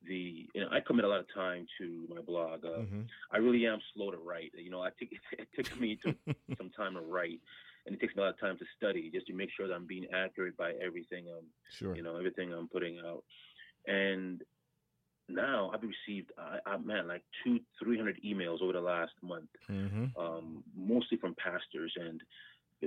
the 0.08 0.48
you 0.54 0.62
know 0.62 0.68
I 0.72 0.80
commit 0.80 1.06
a 1.06 1.08
lot 1.08 1.20
of 1.20 1.34
time 1.34 1.66
to 1.80 2.08
my 2.10 2.22
blog. 2.22 2.66
Uh, 2.66 2.80
mm-hmm. 2.80 3.02
I 3.32 3.38
really 3.38 3.66
am 3.66 3.80
slow 3.94 4.12
to 4.12 4.18
write. 4.18 4.52
You 4.56 4.70
know, 4.70 4.82
I 4.82 4.90
take 5.00 5.14
it, 5.32 5.48
took 5.56 5.80
me 5.80 5.98
to, 6.06 6.16
some 6.58 6.70
time 6.72 6.94
to 6.96 7.02
write, 7.02 7.40
and 7.86 7.96
it 7.96 8.02
takes 8.02 8.16
me 8.16 8.22
a 8.22 8.26
lot 8.26 8.34
of 8.34 8.40
time 8.40 8.58
to 8.58 8.66
study 8.78 9.10
just 9.14 9.28
to 9.28 9.34
make 9.34 9.50
sure 9.56 9.68
that 9.68 9.74
I'm 9.74 9.88
being 9.88 10.08
accurate 10.14 10.58
by 10.58 10.74
everything. 10.84 11.26
I'm 11.30 11.46
sure. 11.72 11.96
you 11.96 12.04
know 12.04 12.18
everything 12.18 12.54
I'm 12.54 12.68
putting 12.68 13.00
out. 13.06 13.24
And 13.88 14.42
now 15.30 15.72
I've 15.74 15.82
received, 15.82 16.32
uh, 16.38 16.58
uh, 16.70 16.78
man, 16.78 17.08
like 17.08 17.24
two, 17.44 17.60
three 17.82 17.98
hundred 17.98 18.20
emails 18.26 18.62
over 18.62 18.74
the 18.74 18.82
last 18.82 19.14
month, 19.22 19.50
mm-hmm. 19.70 20.06
um, 20.20 20.64
mostly 20.76 21.18
from 21.18 21.36
pastors 21.36 21.94
and 21.98 22.22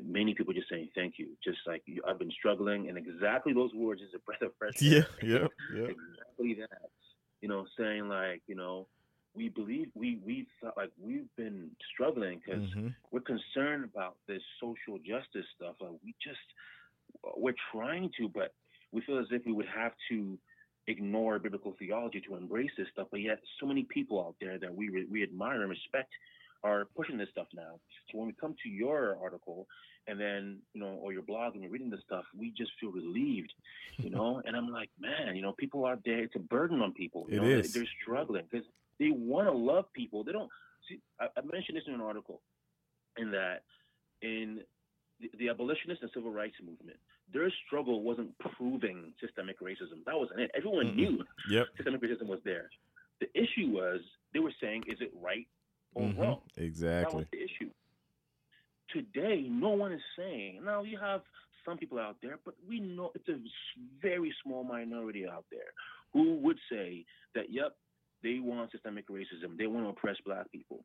many 0.06 0.34
people 0.34 0.52
just 0.52 0.68
saying 0.70 0.88
thank 0.94 1.14
you. 1.18 1.28
Just 1.42 1.58
like 1.66 1.82
I've 2.06 2.18
been 2.18 2.30
struggling, 2.30 2.88
and 2.88 2.98
exactly 2.98 3.52
those 3.52 3.74
words 3.74 4.00
is 4.02 4.08
a 4.14 4.18
breath 4.20 4.42
of 4.42 4.52
fresh 4.58 4.74
air. 4.82 5.06
Yeah, 5.22 5.28
yeah, 5.30 5.46
yeah. 5.74 5.86
Exactly 6.38 6.54
that. 6.60 6.90
You 7.40 7.48
know, 7.48 7.66
saying 7.78 8.08
like, 8.08 8.42
you 8.46 8.54
know, 8.54 8.86
we 9.34 9.48
believe 9.48 9.88
we 9.94 10.18
we 10.24 10.46
like 10.76 10.90
we've 11.00 11.28
been 11.36 11.70
struggling 11.92 12.40
because 12.44 12.62
mm-hmm. 12.70 12.88
we're 13.12 13.20
concerned 13.20 13.84
about 13.84 14.16
this 14.26 14.42
social 14.60 14.98
justice 14.98 15.46
stuff. 15.56 15.76
Like 15.80 15.92
we 16.04 16.14
just 16.22 16.38
we're 17.36 17.54
trying 17.72 18.10
to, 18.18 18.28
but 18.28 18.52
we 18.92 19.00
feel 19.02 19.18
as 19.18 19.26
if 19.30 19.42
we 19.46 19.52
would 19.52 19.68
have 19.74 19.92
to 20.10 20.38
ignore 20.86 21.38
biblical 21.38 21.74
theology 21.78 22.20
to 22.26 22.34
embrace 22.34 22.70
this 22.76 22.86
stuff, 22.92 23.08
but 23.10 23.20
yet 23.20 23.38
so 23.60 23.66
many 23.66 23.84
people 23.84 24.20
out 24.20 24.34
there 24.40 24.58
that 24.58 24.74
we 24.74 24.88
re- 24.88 25.06
we 25.10 25.22
admire 25.22 25.60
and 25.60 25.70
respect 25.70 26.10
are 26.64 26.86
pushing 26.96 27.18
this 27.18 27.28
stuff 27.30 27.46
now. 27.54 27.78
So 28.10 28.18
when 28.18 28.26
we 28.26 28.34
come 28.40 28.54
to 28.62 28.68
your 28.68 29.16
article 29.22 29.66
and 30.08 30.18
then, 30.18 30.58
you 30.72 30.80
know, 30.80 30.98
or 31.02 31.12
your 31.12 31.22
blog 31.22 31.54
and 31.54 31.62
you're 31.62 31.70
reading 31.70 31.90
this 31.90 32.00
stuff, 32.04 32.24
we 32.36 32.50
just 32.56 32.72
feel 32.80 32.90
relieved, 32.90 33.52
you 33.98 34.10
know? 34.10 34.42
and 34.46 34.56
I'm 34.56 34.70
like, 34.70 34.88
man, 34.98 35.36
you 35.36 35.42
know, 35.42 35.52
people 35.52 35.84
out 35.84 36.00
there, 36.04 36.20
it's 36.20 36.34
a 36.34 36.40
burden 36.40 36.80
on 36.80 36.92
people. 36.92 37.26
You 37.28 37.36
it 37.36 37.42
know, 37.42 37.48
is. 37.48 37.72
They're 37.72 37.84
struggling 38.02 38.44
because 38.50 38.66
they 38.98 39.10
want 39.10 39.46
to 39.46 39.52
love 39.52 39.84
people. 39.92 40.24
They 40.24 40.32
don't 40.32 40.50
see, 40.88 41.00
I, 41.20 41.26
I 41.36 41.42
mentioned 41.42 41.76
this 41.76 41.84
in 41.86 41.94
an 41.94 42.00
article 42.00 42.40
in 43.18 43.30
that 43.32 43.62
in 44.22 44.60
the, 45.20 45.30
the 45.38 45.48
abolitionist 45.50 46.02
and 46.02 46.10
civil 46.14 46.30
rights 46.30 46.56
movement, 46.64 46.98
their 47.32 47.52
struggle 47.66 48.02
wasn't 48.02 48.30
proving 48.38 49.12
systemic 49.20 49.60
racism. 49.60 50.04
That 50.06 50.18
wasn't 50.18 50.40
it. 50.40 50.50
Everyone 50.56 50.86
mm 50.86 50.96
knew 50.96 51.24
yep. 51.50 51.66
systemic 51.76 52.02
racism 52.02 52.26
was 52.26 52.40
there. 52.44 52.70
The 53.20 53.28
issue 53.34 53.70
was 53.70 54.00
they 54.32 54.40
were 54.40 54.52
saying, 54.60 54.84
is 54.86 54.98
it 55.00 55.12
right 55.20 55.46
or 55.94 56.04
mm-hmm. 56.04 56.20
wrong? 56.20 56.40
Exactly. 56.56 57.10
That 57.10 57.16
was 57.16 57.26
the 57.30 57.38
issue. 57.38 57.70
Today, 58.92 59.46
no 59.48 59.70
one 59.70 59.92
is 59.92 60.00
saying. 60.16 60.60
Now 60.64 60.82
you 60.82 60.98
have 60.98 61.22
some 61.64 61.76
people 61.76 61.98
out 61.98 62.16
there, 62.22 62.38
but 62.44 62.54
we 62.68 62.80
know 62.80 63.12
it's 63.14 63.28
a 63.28 63.38
very 64.00 64.34
small 64.42 64.64
minority 64.64 65.26
out 65.28 65.44
there 65.50 65.72
who 66.12 66.36
would 66.36 66.58
say 66.70 67.04
that, 67.34 67.50
yep, 67.50 67.76
they 68.22 68.38
want 68.40 68.72
systemic 68.72 69.08
racism. 69.08 69.56
They 69.56 69.66
want 69.66 69.86
to 69.86 69.90
oppress 69.90 70.16
black 70.24 70.50
people. 70.50 70.80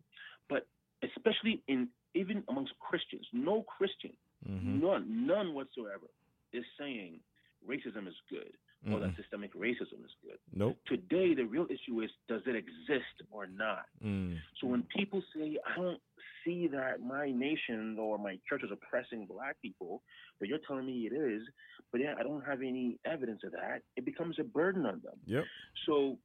But 0.50 0.68
especially 1.04 1.62
in 1.68 1.88
even 2.14 2.44
amongst 2.50 2.74
Christians, 2.80 3.26
no 3.34 3.64
Christian, 3.64 4.14
mm-hmm. 4.48 4.82
none, 4.82 5.26
none 5.26 5.54
whatsoever 5.54 6.08
is 6.52 6.64
saying 6.80 7.20
racism 7.68 8.08
is 8.08 8.14
good 8.30 8.54
or 8.92 9.00
that 9.00 9.16
systemic 9.16 9.54
racism 9.56 10.04
is 10.04 10.12
good. 10.22 10.38
Nope. 10.54 10.78
Today, 10.88 11.34
the 11.34 11.44
real 11.44 11.66
issue 11.70 12.02
is 12.02 12.10
does 12.28 12.42
it 12.46 12.56
exist 12.56 13.16
or 13.32 13.48
not? 13.48 13.86
Mm. 14.04 14.38
So 14.60 14.68
when 14.68 14.84
people 14.96 15.22
say, 15.36 15.58
I 15.66 15.80
don't 15.80 16.00
see 16.44 16.68
that 16.68 17.02
my 17.02 17.32
nation 17.32 17.98
or 18.00 18.18
my 18.18 18.38
church 18.48 18.64
is 18.64 18.72
oppressing 18.72 19.26
black 19.26 19.56
people, 19.62 20.02
but 20.40 20.50
you're 20.50 20.60
telling 20.68 20.86
me 20.86 21.10
it 21.12 21.16
is, 21.16 21.44
but 21.92 22.02
yeah, 22.02 22.16
I 22.20 22.24
don't 22.24 22.46
have 22.46 22.60
any 22.60 23.00
evidence 23.06 23.42
of 23.46 23.52
that, 23.52 23.82
it 23.96 24.06
becomes 24.06 24.38
a 24.40 24.44
burden 24.44 24.86
on 24.86 25.02
them. 25.04 25.18
Yep. 25.26 25.44
So, 25.86 26.18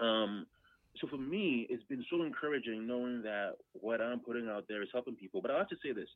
um, 0.00 0.46
so 1.00 1.06
for 1.08 1.16
me, 1.16 1.66
it's 1.70 1.84
been 1.84 2.04
so 2.10 2.22
encouraging 2.22 2.86
knowing 2.86 3.22
that 3.22 3.52
what 3.72 4.00
I'm 4.00 4.20
putting 4.20 4.48
out 4.48 4.64
there 4.68 4.82
is 4.82 4.88
helping 4.92 5.14
people. 5.14 5.40
But 5.40 5.52
I 5.52 5.58
have 5.58 5.68
to 5.68 5.76
say 5.82 5.92
this: 5.92 6.08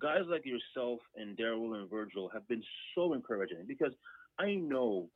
guys 0.00 0.22
like 0.28 0.44
yourself 0.46 1.00
and 1.16 1.36
Daryl 1.36 1.78
and 1.78 1.90
Virgil 1.90 2.30
have 2.32 2.46
been 2.48 2.62
so 2.94 3.12
encouraging 3.12 3.64
because 3.66 3.92
I 4.38 4.54
know 4.54 5.08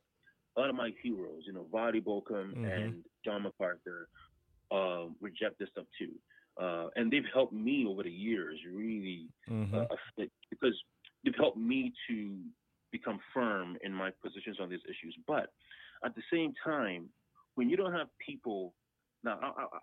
a 0.55 0.61
lot 0.61 0.69
of 0.69 0.75
my 0.75 0.91
heroes, 1.03 1.43
you 1.45 1.53
know, 1.53 1.65
Voddie 1.73 2.03
Baucham 2.03 2.53
mm-hmm. 2.53 2.65
and 2.65 3.03
John 3.23 3.43
MacArthur, 3.43 4.07
uh, 4.71 5.05
reject 5.21 5.59
this 5.59 5.69
stuff 5.71 5.85
too. 5.99 6.11
Uh, 6.61 6.87
and 6.95 7.11
they've 7.11 7.25
helped 7.33 7.53
me 7.53 7.85
over 7.85 8.03
the 8.03 8.11
years 8.11 8.57
really 8.71 9.27
mm-hmm. 9.49 9.75
uh, 9.75 9.85
because 10.49 10.75
they've 11.23 11.35
helped 11.37 11.57
me 11.57 11.91
to 12.07 12.37
become 12.91 13.19
firm 13.33 13.77
in 13.83 13.93
my 13.93 14.09
positions 14.23 14.57
on 14.61 14.69
these 14.69 14.79
issues. 14.85 15.15
But 15.27 15.47
at 16.05 16.15
the 16.15 16.21
same 16.31 16.53
time, 16.63 17.09
when 17.55 17.69
you 17.69 17.75
don't 17.75 17.91
have 17.91 18.07
people 18.25 18.73
now, 19.25 19.39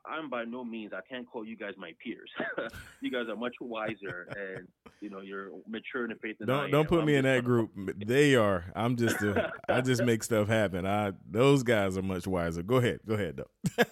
I, 0.06 0.18
am 0.18 0.30
by 0.30 0.44
no 0.44 0.64
means, 0.64 0.92
I 0.94 1.00
can't 1.06 1.26
call 1.28 1.44
you 1.44 1.56
guys 1.56 1.74
my 1.76 1.92
peers. 2.02 2.30
you 3.00 3.10
guys 3.10 3.26
are 3.28 3.36
much 3.36 3.56
wiser 3.60 4.28
and, 4.36 4.68
you 5.00 5.10
know, 5.10 5.20
you're 5.20 5.50
mature 5.68 6.04
in 6.04 6.10
the 6.10 6.16
faith 6.16 6.36
don't, 6.38 6.70
Don't 6.70 6.82
am. 6.82 6.86
put 6.86 7.00
I'm 7.00 7.06
me 7.06 7.16
in 7.16 7.24
that 7.24 7.44
group. 7.44 7.70
They 8.06 8.36
are. 8.36 8.64
I'm 8.76 8.96
just, 8.96 9.20
a, 9.20 9.52
I 9.68 9.80
just 9.82 10.04
make 10.04 10.22
stuff 10.22 10.46
happen. 10.46 10.86
I 10.86 11.12
Those 11.28 11.64
guys 11.64 11.98
are 11.98 12.02
much 12.02 12.26
wiser. 12.26 12.62
Go 12.62 12.76
ahead. 12.76 13.00
Go 13.06 13.14
ahead, 13.14 13.36
though. 13.36 13.50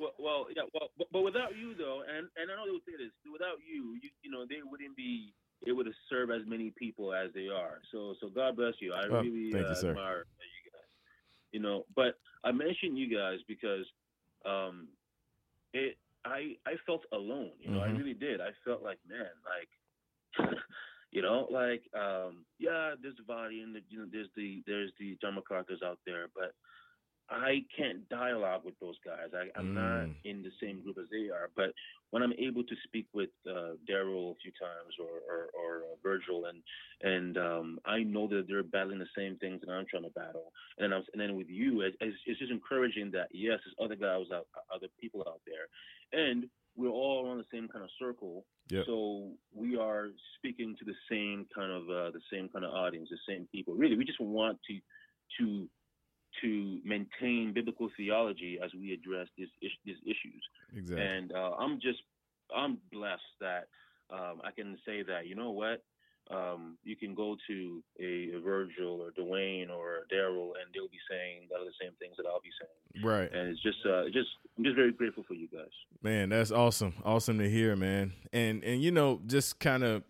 well, 0.00 0.12
well, 0.18 0.46
yeah, 0.54 0.64
well, 0.74 0.90
but, 0.98 1.06
but, 1.12 1.22
without 1.22 1.56
you, 1.56 1.74
though, 1.78 2.02
and, 2.02 2.26
and 2.36 2.50
I 2.50 2.56
know 2.56 2.66
they 2.66 2.72
would 2.72 2.82
say 2.84 2.98
this, 2.98 3.12
without 3.32 3.56
you, 3.64 3.96
you, 4.02 4.10
you 4.22 4.30
know, 4.30 4.44
they 4.48 4.58
wouldn't 4.68 4.96
be 4.96 5.32
able 5.68 5.84
to 5.84 5.92
serve 6.10 6.30
as 6.30 6.42
many 6.46 6.72
people 6.76 7.14
as 7.14 7.30
they 7.34 7.48
are. 7.48 7.80
So 7.92 8.14
so 8.20 8.28
God 8.28 8.56
bless 8.56 8.74
you. 8.80 8.92
I 8.94 9.06
Oh, 9.10 9.22
really 9.22 9.50
thank 9.50 9.66
uh, 9.66 9.70
you, 9.70 9.74
sir. 9.74 9.90
admire 9.90 10.24
you 10.38 10.70
guys. 10.70 10.88
You 11.52 11.60
know, 11.60 11.84
but 11.96 12.14
I 12.44 12.52
mentioned 12.52 12.96
you 12.96 13.14
guys 13.14 13.38
because 13.48 13.84
um, 14.48 14.88
it 15.74 15.98
I 16.24 16.56
I 16.66 16.74
felt 16.86 17.04
alone. 17.12 17.52
You 17.60 17.70
know, 17.70 17.78
Mhm. 17.80 17.88
I 17.94 17.98
really 17.98 18.14
did. 18.14 18.40
I 18.40 18.52
felt 18.64 18.82
like 18.82 18.98
man, 19.08 19.30
like 19.44 19.70
you 21.12 21.22
know, 21.22 21.46
like 21.50 21.82
um, 21.94 22.44
yeah, 22.58 22.94
there's 23.00 23.16
the 23.16 23.22
body 23.22 23.60
and 23.62 23.74
the, 23.74 23.82
you 23.88 23.98
know, 24.00 24.08
there's 24.10 24.30
the 24.36 24.62
there's 24.66 24.92
the 24.98 25.16
John 25.20 25.34
MacArthur's 25.34 25.82
out 25.82 25.98
there, 26.06 26.26
but 26.34 26.54
I 27.30 27.64
can't 27.76 28.08
dialogue 28.08 28.62
with 28.64 28.78
those 28.80 28.96
guys. 29.04 29.28
I, 29.34 29.48
I'm 29.58 29.74
not 29.74 30.06
Mm. 30.08 30.14
in 30.24 30.42
the 30.42 30.50
same 30.62 30.80
group 30.82 30.96
as 30.98 31.08
they 31.10 31.28
are. 31.28 31.50
But 31.54 31.74
when 32.10 32.22
I'm 32.22 32.32
able 32.38 32.64
to 32.64 32.74
speak 32.84 33.06
with 33.12 33.30
uh, 33.46 33.72
Daryl 33.88 34.32
a 34.32 34.34
few 34.42 34.52
times 34.52 34.94
or 34.98 35.12
or, 35.30 35.40
or 35.60 35.76
uh, 35.84 35.96
Virgil, 36.02 36.46
and 36.46 36.62
and 37.02 37.36
um, 37.36 37.78
I 37.84 38.02
know 38.02 38.26
that 38.28 38.46
they're 38.48 38.62
battling 38.62 38.98
the 38.98 39.06
same 39.16 39.36
things 39.36 39.60
that 39.60 39.70
I'm 39.70 39.84
trying 39.86 40.04
to 40.04 40.10
battle, 40.10 40.52
and 40.78 40.94
I'm, 40.94 41.02
and 41.12 41.20
then 41.20 41.36
with 41.36 41.48
you, 41.50 41.82
it's, 41.82 41.96
it's 42.00 42.16
it's 42.26 42.38
just 42.38 42.50
encouraging 42.52 43.10
that 43.12 43.28
yes, 43.30 43.58
there's 43.64 43.76
other 43.84 43.96
guys 43.96 44.26
out, 44.32 44.46
other 44.74 44.88
people 45.00 45.22
out 45.28 45.40
there, 45.46 45.66
and 46.18 46.48
we're 46.76 46.88
all 46.88 47.28
on 47.28 47.38
the 47.38 47.44
same 47.52 47.68
kind 47.68 47.84
of 47.84 47.90
circle. 47.98 48.46
Yep. 48.70 48.84
So 48.86 49.32
we 49.54 49.76
are 49.76 50.08
speaking 50.36 50.76
to 50.78 50.84
the 50.84 50.94
same 51.10 51.46
kind 51.54 51.72
of 51.72 51.82
uh, 51.90 52.10
the 52.10 52.20
same 52.32 52.48
kind 52.48 52.64
of 52.64 52.72
audience, 52.72 53.08
the 53.10 53.18
same 53.32 53.46
people. 53.52 53.74
Really, 53.74 53.96
we 53.96 54.04
just 54.06 54.20
want 54.20 54.58
to 54.68 54.78
to 55.40 55.68
to 56.42 56.80
maintain 56.84 57.52
biblical 57.54 57.88
theology 57.96 58.58
as 58.62 58.70
we 58.74 58.92
address 58.92 59.28
these 59.36 59.48
these 59.84 59.96
issues. 60.04 60.42
Exactly. 60.76 61.04
And 61.04 61.32
uh, 61.32 61.52
I'm 61.58 61.80
just 61.80 62.00
I'm 62.54 62.78
blessed 62.92 63.22
that 63.40 63.68
um, 64.10 64.40
I 64.44 64.50
can 64.50 64.78
say 64.86 65.02
that 65.02 65.26
you 65.26 65.34
know 65.34 65.50
what 65.50 65.82
um, 66.30 66.76
you 66.84 66.96
can 66.96 67.14
go 67.14 67.36
to 67.48 67.82
a, 68.00 68.36
a 68.36 68.40
Virgil 68.40 69.00
or 69.00 69.10
Dwayne 69.12 69.70
or 69.70 70.06
Daryl 70.12 70.52
and 70.60 70.68
they'll 70.74 70.88
be 70.88 70.98
saying 71.10 71.48
that 71.50 71.56
are 71.56 71.64
the 71.64 71.72
same 71.80 71.92
things 71.98 72.16
that 72.18 72.26
I'll 72.26 72.40
be 72.40 72.50
saying. 72.60 73.04
right. 73.06 73.32
And 73.32 73.48
it's 73.48 73.62
just 73.62 73.78
uh, 73.86 74.04
just 74.06 74.28
I'm 74.56 74.64
just 74.64 74.76
very 74.76 74.92
grateful 74.92 75.24
for 75.26 75.34
you 75.34 75.48
guys. 75.48 75.72
Man, 76.02 76.28
that's 76.28 76.50
awesome. 76.50 76.94
Awesome 77.04 77.38
to 77.38 77.48
hear, 77.48 77.76
man. 77.76 78.12
And 78.32 78.62
and 78.62 78.82
you 78.82 78.90
know, 78.90 79.20
just 79.26 79.58
kind 79.58 79.82
of 79.82 80.02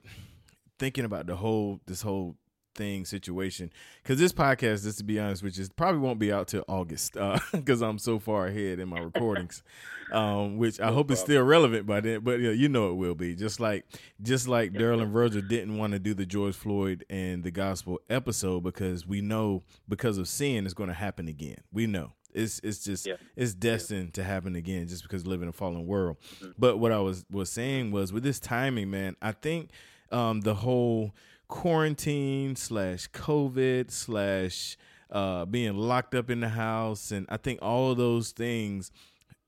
thinking 0.79 1.05
about 1.05 1.27
the 1.27 1.37
whole 1.37 1.81
this 1.87 2.03
whole 2.03 2.37
thing 2.79 3.05
situation. 3.05 3.71
Because 4.03 4.19
this 4.19 4.33
podcast 4.33 4.85
just 4.85 4.97
to 4.99 5.05
be 5.05 5.19
honest 5.21 5.43
which 5.43 5.59
is 5.59 5.69
probably 5.69 6.01
won't 6.01 6.19
be 6.19 6.33
out 6.33 6.49
till 6.49 6.65
august 6.69 7.15
because 7.53 7.83
i'm 7.83 7.99
so 7.99 8.19
far 8.19 8.47
ahead 8.47 8.79
in 8.79 8.89
my 8.89 9.01
recordings 9.01 9.63
um 10.13 10.57
which 10.57 10.81
i 10.81 10.91
hope 10.91 11.11
it's 11.11 11.21
still 11.21 11.43
relevant 11.45 11.87
by 11.87 12.01
then 12.01 12.21
but 12.21 12.41
yeah, 12.41 12.51
you 12.53 12.69
know 12.69 12.91
it 12.91 12.95
will 12.95 13.15
be. 13.15 13.35
Just 13.35 13.61
like 13.61 13.85
just 14.23 14.49
like 14.49 14.73
daryl 14.73 15.03
and 15.03 15.13
virgil 15.13 15.43
didn't 15.43 15.77
want 15.77 15.93
to 15.93 15.99
do 15.99 16.15
the 16.15 16.25
george 16.25 16.55
floyd 16.57 17.05
and 17.11 17.43
the 17.45 17.51
gospel 17.51 18.01
episode 18.09 18.63
because 18.63 19.07
we 19.07 19.21
know 19.21 19.63
because 19.89 20.17
of 20.17 20.27
sin 20.29 20.65
it's 20.65 20.75
going 20.75 20.89
to 20.89 20.95
happen 20.95 21.29
again. 21.29 21.59
We 21.73 21.87
know. 21.87 22.13
It's 22.33 22.61
it's 22.63 22.85
just 22.85 23.07
Yeah. 23.07 23.17
it's 23.37 23.55
destined 23.55 24.15
to 24.15 24.23
happen 24.23 24.55
again 24.55 24.87
just 24.87 25.03
because 25.03 25.25
we 25.25 25.31
live 25.31 25.43
in 25.43 25.49
a 25.49 25.53
fallen 25.53 25.87
world. 25.87 26.17
But 26.59 26.79
what 26.79 26.93
i 26.93 27.01
was 27.01 27.25
was 27.31 27.51
saying 27.51 27.91
was 27.91 28.13
with 28.13 28.23
this 28.23 28.39
timing 28.39 28.91
man 28.91 29.17
i 29.21 29.33
think 29.33 29.71
um 30.13 30.41
the 30.43 30.55
whole 30.55 31.13
quarantine 31.49 32.55
slash 32.55 33.09
covid 33.11 33.91
slash 33.91 34.77
uh 35.11 35.45
being 35.47 35.77
locked 35.77 36.15
up 36.15 36.31
in 36.31 36.41
the 36.41 36.49
house. 36.51 37.11
And 37.11 37.27
i 37.31 37.37
think 37.37 37.61
all 37.63 37.91
of 37.91 37.97
those 37.97 38.33
things 38.33 38.91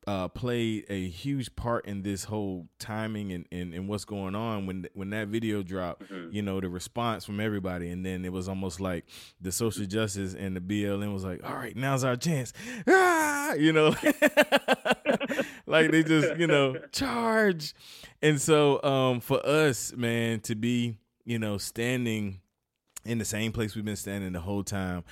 uh 0.06 0.28
played 0.28 0.86
a 0.88 1.08
huge 1.08 1.54
part 1.56 1.84
in 1.84 2.02
this 2.02 2.24
whole 2.24 2.66
timing 2.78 3.32
and, 3.32 3.44
and, 3.52 3.74
and 3.74 3.86
what's 3.86 4.06
going 4.06 4.34
on 4.34 4.64
when 4.64 4.86
when 4.94 5.10
that 5.10 5.28
video 5.28 5.62
dropped 5.62 6.04
you 6.30 6.40
know 6.40 6.58
the 6.60 6.68
response 6.70 7.24
from 7.24 7.38
everybody. 7.38 7.90
And 7.90 8.04
then 8.04 8.24
it 8.24 8.32
was 8.32 8.48
almost 8.48 8.80
like 8.80 9.04
the 9.40 9.52
social 9.52 9.84
justice 9.84 10.34
and 10.34 10.56
the 10.56 10.60
blm 10.60 11.12
was 11.12 11.24
like 11.24 11.44
all 11.44 11.54
right 11.54 11.76
now's 11.76 12.02
our 12.04 12.16
chance. 12.16 12.52
Ah! 12.88 13.52
you 13.54 13.72
know? 13.72 13.94
Like 15.70 15.92
they 15.92 16.02
just 16.02 16.36
you 16.36 16.46
know 16.46 16.76
charge. 16.92 17.74
And 18.20 18.40
so 18.40 18.82
um 18.82 19.20
for 19.20 19.44
us 19.46 19.92
man 19.96 20.40
to 20.40 20.54
be 20.54 20.96
you 21.30 21.38
know 21.38 21.56
standing 21.58 22.40
in 23.04 23.18
the 23.18 23.24
same 23.24 23.52
place 23.52 23.74
we've 23.76 23.84
been 23.84 23.96
standing 23.96 24.32
the 24.32 24.40
whole 24.40 24.64
time 24.64 25.04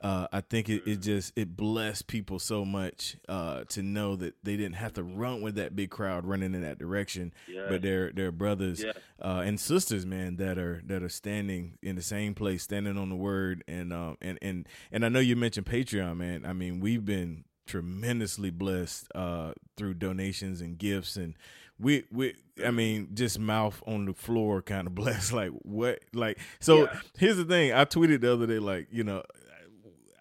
uh, 0.00 0.26
I 0.30 0.42
think 0.42 0.68
it, 0.68 0.82
it 0.86 0.96
just 1.00 1.32
it 1.36 1.56
blessed 1.56 2.06
people 2.06 2.38
so 2.38 2.66
much 2.66 3.16
uh, 3.30 3.64
to 3.70 3.82
know 3.82 4.14
that 4.16 4.34
they 4.42 4.54
didn't 4.56 4.74
have 4.76 4.92
to 4.94 5.02
run 5.02 5.40
with 5.40 5.54
that 5.54 5.74
big 5.74 5.88
crowd 5.90 6.26
running 6.26 6.54
in 6.54 6.60
that 6.60 6.78
direction, 6.78 7.32
Yeah. 7.48 7.64
but 7.70 7.80
they're 7.80 8.12
they're 8.12 8.30
brothers 8.30 8.84
Yeah. 8.84 8.92
uh, 9.24 9.40
and 9.46 9.58
sisters, 9.58 10.04
man, 10.04 10.36
that 10.36 10.58
are 10.58 10.82
that 10.84 11.02
are 11.02 11.08
standing 11.08 11.78
in 11.82 11.96
the 11.96 12.02
same 12.02 12.34
place, 12.34 12.62
standing 12.62 12.98
on 12.98 13.08
the 13.08 13.16
word, 13.16 13.64
and 13.66 13.90
um 13.90 14.18
and 14.20 14.38
and 14.42 14.68
and 14.92 15.02
I 15.02 15.08
know 15.08 15.18
you 15.18 15.34
mentioned 15.34 15.64
Patreon, 15.64 16.18
man. 16.18 16.44
I 16.44 16.52
mean, 16.52 16.78
we've 16.80 17.04
been 17.06 17.44
tremendously 17.66 18.50
blessed 18.50 19.08
uh, 19.14 19.52
through 19.78 19.94
donations 19.94 20.60
and 20.60 20.76
gifts, 20.76 21.16
and 21.16 21.34
we 21.78 22.04
we 22.10 22.34
I 22.64 22.70
mean, 22.70 23.08
just 23.14 23.38
mouth 23.38 23.82
on 23.86 24.06
the 24.06 24.14
floor, 24.14 24.62
kind 24.62 24.86
of 24.86 24.94
blessed. 24.96 25.32
Like 25.32 25.50
what? 25.62 26.00
Like 26.12 26.38
so. 26.60 26.84
Yeah. 26.84 27.00
Here's 27.18 27.36
the 27.36 27.44
thing. 27.44 27.72
I 27.72 27.84
tweeted 27.84 28.20
the 28.20 28.32
other 28.32 28.46
day, 28.46 28.58
like 28.58 28.88
you 28.90 29.04
know, 29.04 29.22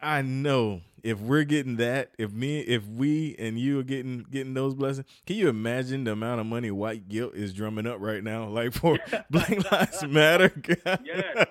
I 0.02 0.22
know 0.22 0.82
if 1.06 1.20
we're 1.20 1.44
getting 1.44 1.76
that, 1.78 2.10
if 2.18 2.32
me, 2.32 2.62
if 2.62 2.88
we 2.88 3.36
and 3.38 3.60
you 3.60 3.80
are 3.80 3.84
getting 3.84 4.26
getting 4.32 4.56
those 4.56 4.74
blessings, 4.74 5.08
can 5.28 5.36
you 5.36 5.50
imagine 5.50 6.04
the 6.04 6.12
amount 6.12 6.42
of 6.42 6.48
money 6.48 6.72
White 6.72 7.08
Guilt 7.08 7.36
is 7.36 7.54
drumming 7.54 7.86
up 7.86 7.98
right 8.00 8.24
now, 8.24 8.48
like 8.48 8.74
for 8.74 8.98
Black 9.30 9.72
Lives 9.72 10.04
Matter? 10.08 10.52
Yes. 11.04 11.48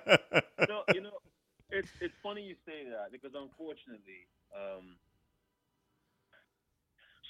no, 0.68 0.82
you 0.92 1.00
know, 1.00 1.18
it's 1.70 1.88
it's 2.00 2.14
funny 2.22 2.42
you 2.42 2.56
say 2.66 2.84
that 2.90 3.12
because 3.12 3.30
unfortunately, 3.34 4.26
um, 4.54 4.96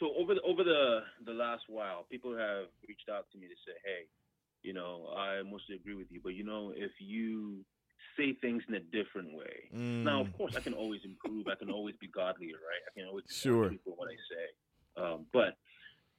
so 0.01 0.13
over 0.19 0.35
the 0.35 0.43
over 0.43 0.65
the 0.65 1.01
the 1.25 1.33
last 1.33 1.65
while, 1.69 2.05
people 2.11 2.37
have 2.37 2.67
reached 2.89 3.09
out 3.09 3.27
to 3.33 3.39
me 3.39 3.47
to 3.47 3.55
say, 3.67 3.73
hey, 3.85 4.07
you 4.63 4.73
know, 4.73 5.13
I 5.17 5.43
mostly 5.43 5.77
agree 5.77 5.95
with 5.95 6.09
you, 6.11 6.21
but 6.23 6.35
you 6.35 6.45
know, 6.45 6.73
if 6.75 6.93
you 6.99 7.65
say 8.17 8.35
things 8.41 8.63
in 8.69 8.75
a 8.75 8.81
different 8.81 9.35
way. 9.35 9.71
Now, 10.03 10.21
of 10.21 10.27
Mm, 10.29 10.37
course, 10.37 10.53
I 10.57 10.61
can 10.61 10.75
always 10.75 11.01
improve. 11.05 11.49
I 11.49 11.55
can 11.55 11.71
always 11.71 11.97
be 11.97 12.09
godlier, 12.09 12.59
right? 12.61 12.83
I 12.87 12.99
can 12.99 13.09
always 13.09 13.25
be 13.25 13.35
Sure. 13.35 13.67
in 13.71 13.79
what 13.85 14.09
I 14.09 14.17
say. 14.31 15.03
Um, 15.03 15.27
but 15.33 15.57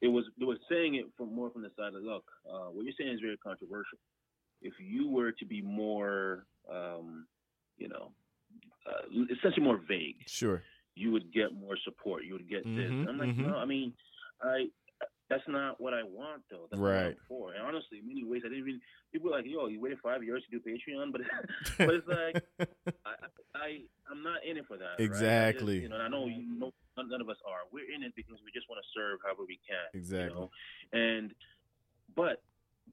it 0.02 0.08
was 0.08 0.26
it 0.40 0.46
was 0.46 0.58
saying 0.70 0.96
it 0.96 1.06
from 1.18 1.34
more 1.34 1.50
from 1.52 1.62
the 1.62 1.72
side 1.78 1.94
of 1.96 2.04
look, 2.04 2.26
uh, 2.50 2.70
what 2.72 2.86
you're 2.86 2.94
saying 2.98 3.14
is 3.14 3.20
very 3.22 3.38
controversial. 3.38 3.98
If 4.62 4.74
you 4.80 5.10
were 5.10 5.32
to 5.34 5.46
be 5.46 5.62
more, 5.62 6.46
um, 6.72 7.28
you 7.78 7.88
know, 7.88 8.12
uh, 8.88 9.04
essentially 9.32 9.64
more 9.64 9.80
vague, 9.88 10.18
sure. 10.28 10.64
You 10.96 11.12
would 11.12 11.32
get 11.34 11.54
more 11.54 11.78
support. 11.84 12.24
You 12.26 12.34
would 12.34 12.50
get 12.50 12.64
this. 12.64 12.90
Mhm, 12.92 13.02
And 13.02 13.10
I'm 13.10 13.18
like, 13.18 13.30
mhm. 13.30 13.48
no, 13.48 13.56
I 13.58 13.66
mean, 13.66 13.94
I. 14.42 14.68
That's 15.28 15.44
not 15.48 15.82
what 15.82 15.96
I 15.96 16.04
want, 16.04 16.44
though. 16.52 16.68
That's 16.70 16.80
Right. 16.80 16.94
what 16.94 17.06
I'm 17.08 17.16
for. 17.28 17.54
And 17.54 17.64
honestly, 17.64 17.98
in 17.98 18.08
many 18.08 18.24
ways, 18.24 18.44
I 18.46 18.50
didn't 18.50 18.60
even. 18.60 18.80
People 19.12 19.34
are 19.34 19.38
like, 19.38 19.46
yo, 19.50 19.66
you 19.66 19.82
waited 19.82 19.98
five 20.04 20.24
years 20.24 20.44
to 20.46 20.52
do 20.52 20.62
Patreon, 20.62 21.12
but 21.12 21.22
but 21.80 21.96
it's 21.96 22.08
like 22.08 22.44
I, 23.08 23.14
I 23.56 23.82
I'm 24.12 24.22
not 24.22 24.46
in 24.46 24.58
it 24.58 24.68
for 24.68 24.78
that. 24.78 24.84
right? 24.84 24.94
I 24.94 24.98
just- 25.08 25.10
Exactly. 25.10 25.80
you 25.80 25.90
know, 25.90 25.98
I 25.98 26.08
know 26.10 26.28
you 26.28 26.46
know 26.60 26.72
none 26.96 27.10
none 27.10 27.22
of 27.22 27.30
us 27.30 27.38
are. 27.44 27.62
We're 27.74 27.92
in 27.92 28.04
it 28.04 28.14
because 28.16 28.38
we 28.46 28.52
just 28.54 28.70
want 28.70 28.84
to 28.84 28.88
serve 28.94 29.18
however 29.24 29.44
we 29.48 29.60
can. 29.68 29.90
Exactly. 30.00 30.30
You 30.30 30.36
know? 30.42 30.52
And 30.94 31.34
but 32.16 32.44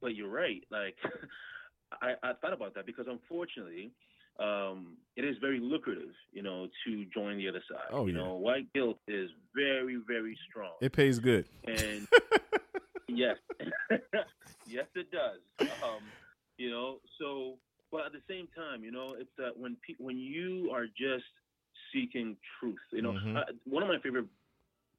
but 0.01 0.15
you're 0.17 0.31
right. 0.31 0.65
Like 0.71 0.97
I, 2.01 2.15
I 2.23 2.33
thought 2.41 2.55
about 2.55 2.75
that 2.77 2.87
because 2.87 3.07
unfortunately, 3.09 3.91
um, 4.39 4.97
it 5.17 5.25
is 5.25 5.37
very 5.41 5.61
lucrative, 5.61 6.15
you 6.33 6.43
know, 6.43 6.69
to 6.87 7.05
join 7.07 7.37
the 7.37 7.49
other 7.49 7.63
side. 7.71 7.91
Oh, 7.91 8.07
you 8.07 8.13
yeah. 8.13 8.19
know, 8.21 8.35
white 8.35 8.73
guilt 8.73 8.99
is 9.09 9.31
very, 9.55 10.01
very 10.07 10.37
strong. 10.49 10.73
It 10.81 10.93
pays 10.93 11.19
good. 11.19 11.47
And 11.67 12.09
yes, 13.09 13.37
yes, 14.67 14.87
it 14.95 15.11
does. 15.11 15.41
Um, 15.83 16.05
you 16.57 16.71
know, 16.71 16.99
so 17.21 17.59
but 17.91 18.07
at 18.07 18.13
the 18.13 18.23
same 18.29 18.49
time, 18.57 18.83
you 18.85 18.91
know, 18.91 19.15
it's 19.19 19.31
that 19.37 19.57
when 19.57 19.77
pe- 19.87 19.97
when 19.99 20.17
you 20.17 20.71
are 20.73 20.87
just 20.87 21.25
seeking 21.93 22.37
truth, 22.59 22.79
you 22.91 23.03
know, 23.03 23.13
Mhm. 23.13 23.37
uh, 23.37 23.45
one 23.65 23.83
of 23.83 23.89
my 23.89 23.99
favorite 24.01 24.27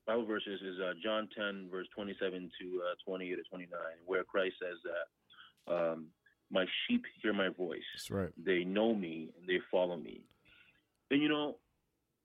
Bible 0.06 0.26
verses 0.26 0.62
is 0.62 0.80
uh, 0.80 0.94
John 1.02 1.28
10, 1.36 1.70
verse 1.72 1.88
27 1.96 2.52
to 2.62 2.82
uh, 2.84 2.96
28 3.06 3.36
to 3.36 3.44
29, 3.44 3.80
where 4.06 4.24
Christ 4.24 4.56
says 4.62 4.78
that 4.84 5.74
um, 5.74 6.08
my 6.54 6.66
sheep 6.88 7.04
hear 7.22 7.34
my 7.34 7.50
voice 7.50 7.82
That's 7.96 8.12
right. 8.12 8.30
they 8.38 8.64
know 8.64 8.94
me 8.94 9.30
and 9.38 9.48
they 9.50 9.60
follow 9.72 9.98
me. 9.98 10.22
And 11.12 11.22
you 11.22 11.28
know, 11.28 11.58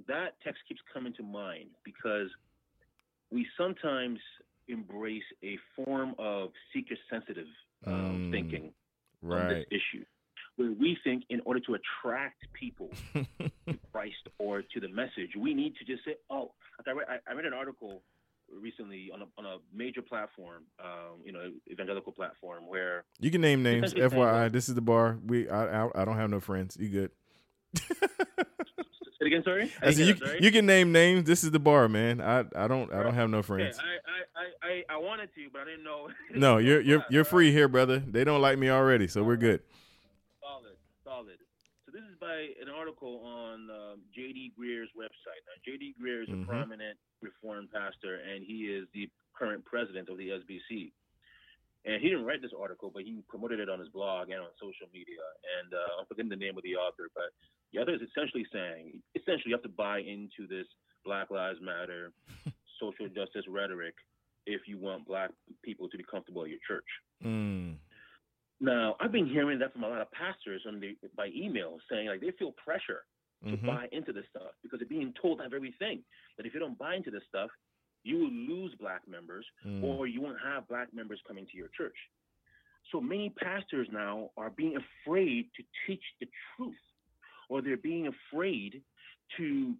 that 0.07 0.35
text 0.45 0.61
keeps 0.69 0.81
coming 0.93 1.13
to 1.15 1.23
mind 1.23 1.71
because 1.85 2.29
we 3.33 3.47
sometimes 3.59 4.19
embrace 4.69 5.25
a 5.43 5.57
form 5.75 6.15
of 6.19 6.51
seeker 6.73 6.95
sensitive 7.11 7.47
um, 7.87 7.95
Mm, 7.95 8.31
thinking 8.31 8.73
on 9.25 9.39
Right. 9.39 9.49
this 9.49 9.65
issue, 9.81 10.05
where 10.57 10.73
we 10.73 10.97
think 11.05 11.25
in 11.31 11.41
order 11.45 11.61
to 11.61 11.75
attract 11.75 12.37
people 12.53 12.91
to 13.15 13.79
Christ 13.93 14.25
or 14.39 14.63
to 14.63 14.81
the 14.81 14.89
message, 14.89 15.33
we 15.39 15.55
need 15.55 15.75
to 15.77 15.85
just 15.85 16.05
say, 16.05 16.15
"Oh, 16.31 16.53
I 16.87 16.91
read, 16.93 17.07
I, 17.09 17.17
I 17.31 17.35
read 17.35 17.47
an 17.47 17.53
article 17.55 18.03
recently 18.53 19.11
on 19.13 19.23
a, 19.23 19.27
on 19.39 19.45
a 19.47 19.57
major 19.75 20.03
platform, 20.03 20.65
um, 20.83 21.21
you 21.25 21.33
know, 21.33 21.51
evangelical 21.71 22.13
platform 22.13 22.67
where 22.69 23.05
You 23.21 23.31
can 23.31 23.41
name 23.41 23.63
names. 23.63 23.95
FYI, 23.95 24.51
this 24.53 24.69
is 24.69 24.75
the 24.75 24.81
bar. 24.81 25.19
We 25.27 25.49
I 25.49 25.85
I, 25.85 26.03
I 26.03 26.05
don't 26.05 26.17
have 26.17 26.31
no 26.31 26.41
friends. 26.41 26.77
You 26.79 26.89
good? 26.89 27.11
Say 29.21 29.27
again, 29.27 29.43
sorry. 29.43 29.73
I 29.83 29.91
said, 29.93 30.07
you, 30.07 30.17
sorry? 30.17 30.39
you 30.41 30.53
can 30.53 30.65
name 30.65 30.93
names. 30.93 31.25
This 31.25 31.43
is 31.43 31.51
the 31.51 31.59
bar, 31.59 31.89
man. 31.89 32.21
I 32.21 32.45
I 32.55 32.69
don't 32.69 32.93
I 32.93 33.03
don't 33.03 33.15
have 33.15 33.31
no 33.31 33.43
friends. 33.43 33.79
I, 33.79 33.83
I, 33.83 34.71
I, 34.71 34.75
I, 34.93 34.95
I 34.95 34.97
wanted 34.99 35.35
to, 35.35 35.49
but 35.53 35.63
I 35.63 35.65
didn't 35.65 35.85
know. 35.85 36.09
No, 36.35 36.59
you're 36.59 36.81
you're 36.81 37.05
you're 37.11 37.25
free 37.25 37.51
here, 37.51 37.69
brother. 37.69 37.99
They 37.99 38.23
don't 38.23 38.41
like 38.41 38.59
me 38.59 38.71
already, 38.71 39.09
so 39.09 39.25
we're 39.25 39.37
good. 39.37 39.61
Solid, 41.99 42.07
solid. 42.07 42.07
So 42.07 42.07
this 42.07 42.11
is 42.11 42.19
by 42.21 42.63
an 42.63 42.69
article 42.69 43.21
on 43.25 43.71
um, 43.71 44.01
J.D. 44.15 44.53
Greear's 44.59 44.91
website. 44.97 45.43
Now, 45.47 45.57
J.D. 45.65 45.95
Greer 46.01 46.23
is 46.23 46.29
Mhm. 46.29 46.43
a 46.43 46.47
prominent 46.47 46.99
Reformed 47.21 47.71
pastor, 47.73 48.17
and 48.17 48.45
he 48.45 48.71
is 48.73 48.87
the 48.95 49.09
current 49.35 49.65
president 49.65 50.09
of 50.09 50.19
the 50.19 50.31
SBC. 50.31 50.93
And 51.85 52.03
he 52.03 52.11
didn't 52.11 52.25
write 52.25 52.43
this 52.43 52.53
article, 52.53 52.91
but 52.91 53.03
he 53.05 53.23
promoted 53.29 53.61
it 53.61 53.69
on 53.69 53.79
his 53.79 53.89
blog 53.89 54.31
and 54.31 54.41
on 54.41 54.51
social 54.61 54.89
media. 54.93 55.23
And 55.59 55.73
uh, 55.75 55.99
I'm 56.01 56.07
forgetting 56.07 56.29
the 56.29 56.37
name 56.37 56.57
of 56.57 56.63
the 56.65 56.77
author, 56.77 57.09
but 57.15 57.31
the 57.73 57.81
author 57.81 57.95
is 57.95 58.03
essentially 58.03 58.45
saying, 58.53 59.03
essentially, 59.15 59.51
you 59.51 59.55
have 59.55 59.63
to 59.63 59.69
buy 59.69 60.01
into 60.01 60.47
this 60.49 60.67
Black 61.05 61.31
Lives 61.31 61.61
Matter, 61.61 62.13
social 62.81 63.09
justice 63.09 63.47
rhetoric 63.49 63.95
if 64.47 64.67
you 64.67 64.79
want 64.79 65.07
black 65.07 65.31
people 65.63 65.89
to 65.89 65.97
be 65.97 66.05
comfortable 66.05 66.43
at 66.43 66.51
your 66.51 66.59
church. 66.67 66.87
Mm. 67.25 67.79
Now, 68.61 68.97
I've 69.01 69.13
been 69.13 69.27
hearing 69.27 69.59
that 69.61 69.73
from 69.73 69.85
a 69.85 69.89
lot 69.89 70.01
of 70.01 70.11
pastors 70.11 70.63
on 70.67 70.81
the, 70.81 70.97
by 71.17 71.29
email 71.35 71.79
saying 71.91 72.09
like 72.09 72.21
they 72.21 72.33
feel 72.33 72.53
pressure 72.53 73.05
to 73.45 73.57
Mhm. 73.57 73.67
buy 73.67 73.89
into 73.93 74.13
this 74.13 74.27
stuff 74.31 74.53
because 74.63 74.81
they're 74.81 74.89
being 74.89 75.13
told 75.15 75.39
that 75.39 75.51
very 75.51 75.71
thing 75.73 76.05
that 76.37 76.45
if 76.47 76.53
you 76.55 76.59
don't 76.61 76.77
buy 76.77 76.97
into 76.97 77.11
this 77.11 77.25
stuff, 77.29 77.51
you 78.03 78.19
will 78.19 78.31
lose 78.33 78.75
black 78.77 79.07
members 79.07 79.47
Mm. 79.65 79.83
or 79.85 80.07
you 80.09 80.21
won't 80.21 80.41
have 80.41 80.67
black 80.67 80.93
members 80.93 81.21
coming 81.23 81.47
to 81.47 81.57
your 81.57 81.69
church. 81.69 81.97
So 82.91 83.01
many 83.01 83.31
pastors 83.31 83.89
now 83.93 84.33
are 84.37 84.51
being 84.51 84.77
afraid 84.77 85.53
to 85.55 85.65
teach 85.87 86.03
the 86.19 86.29
truth, 86.57 86.81
or 87.49 87.61
they're 87.63 87.77
being 87.77 88.07
afraid 88.09 88.83
to, 89.37 89.77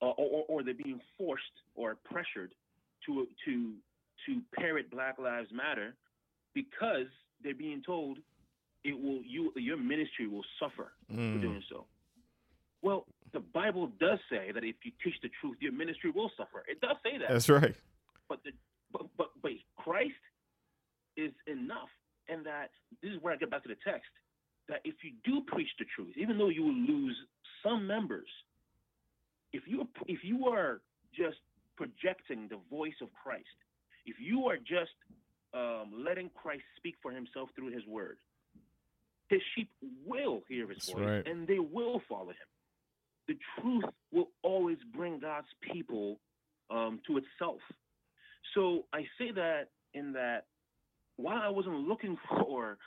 uh, 0.00 0.10
or, 0.10 0.44
or 0.48 0.62
they're 0.62 0.74
being 0.74 1.00
forced 1.18 1.62
or 1.74 1.96
pressured 1.96 2.54
to 3.02 3.28
to 3.44 3.76
to 4.26 4.40
parrot 4.52 4.88
Black 4.90 5.18
Lives 5.18 5.50
Matter 5.50 5.96
because 6.54 7.08
they're 7.42 7.54
being 7.54 7.82
told 7.82 8.18
it 8.84 8.92
will 8.98 9.22
you 9.24 9.52
your 9.56 9.76
ministry 9.76 10.26
will 10.26 10.44
suffer 10.60 10.92
for 11.08 11.14
Mm. 11.14 11.40
doing 11.40 11.62
so. 11.68 11.86
Well, 12.82 13.06
the 13.32 13.40
Bible 13.40 13.86
does 14.00 14.18
say 14.28 14.50
that 14.52 14.64
if 14.64 14.76
you 14.84 14.90
teach 15.04 15.14
the 15.22 15.30
truth, 15.40 15.56
your 15.60 15.72
ministry 15.72 16.10
will 16.10 16.30
suffer. 16.36 16.64
It 16.68 16.80
does 16.80 16.96
say 17.04 17.16
that 17.18 17.28
That's 17.28 17.48
right. 17.48 17.76
but 18.28 18.42
the 18.44 18.52
but 18.92 19.06
but 19.16 19.30
but 19.42 19.52
Christ 19.76 20.14
is 21.16 21.32
enough, 21.46 21.90
and 22.28 22.44
that 22.46 22.70
this 23.02 23.12
is 23.12 23.22
where 23.22 23.32
I 23.32 23.36
get 23.36 23.50
back 23.50 23.62
to 23.62 23.68
the 23.68 23.76
text. 23.84 24.10
That 24.68 24.80
if 24.84 24.94
you 25.04 25.12
do 25.24 25.42
preach 25.46 25.68
the 25.78 25.84
truth, 25.94 26.14
even 26.16 26.38
though 26.38 26.48
you 26.48 26.62
will 26.64 26.72
lose 26.74 27.16
some 27.62 27.86
members, 27.86 28.28
if 29.52 29.62
you 29.66 29.86
if 30.06 30.24
you 30.24 30.48
are 30.48 30.80
just 31.14 31.38
projecting 31.76 32.48
the 32.48 32.58
voice 32.70 32.94
of 33.00 33.08
Christ, 33.22 33.56
if 34.06 34.16
you 34.20 34.46
are 34.48 34.56
just 34.56 34.92
um, 35.54 35.92
letting 36.06 36.30
Christ 36.34 36.62
speak 36.76 36.94
for 37.02 37.10
Himself 37.12 37.50
through 37.56 37.72
His 37.72 37.86
Word, 37.86 38.16
His 39.28 39.40
sheep 39.54 39.70
will 40.06 40.42
hear 40.48 40.68
His 40.68 40.78
That's 40.86 40.92
voice 40.92 41.06
right. 41.06 41.26
and 41.26 41.46
they 41.46 41.58
will 41.58 42.00
follow 42.08 42.30
Him. 42.30 42.48
The 43.28 43.38
truth 43.60 43.84
will 44.12 44.30
always 44.42 44.78
bring 44.94 45.20
God's 45.20 45.46
people 45.60 46.18
um, 46.70 47.00
to 47.06 47.18
itself. 47.18 47.60
So 48.54 48.86
I 48.92 49.02
say 49.18 49.30
that 49.34 49.68
in 49.94 50.12
that 50.14 50.46
while 51.16 51.40
I 51.42 51.48
wasn't 51.48 51.86
looking 51.86 52.16
for, 52.28 52.78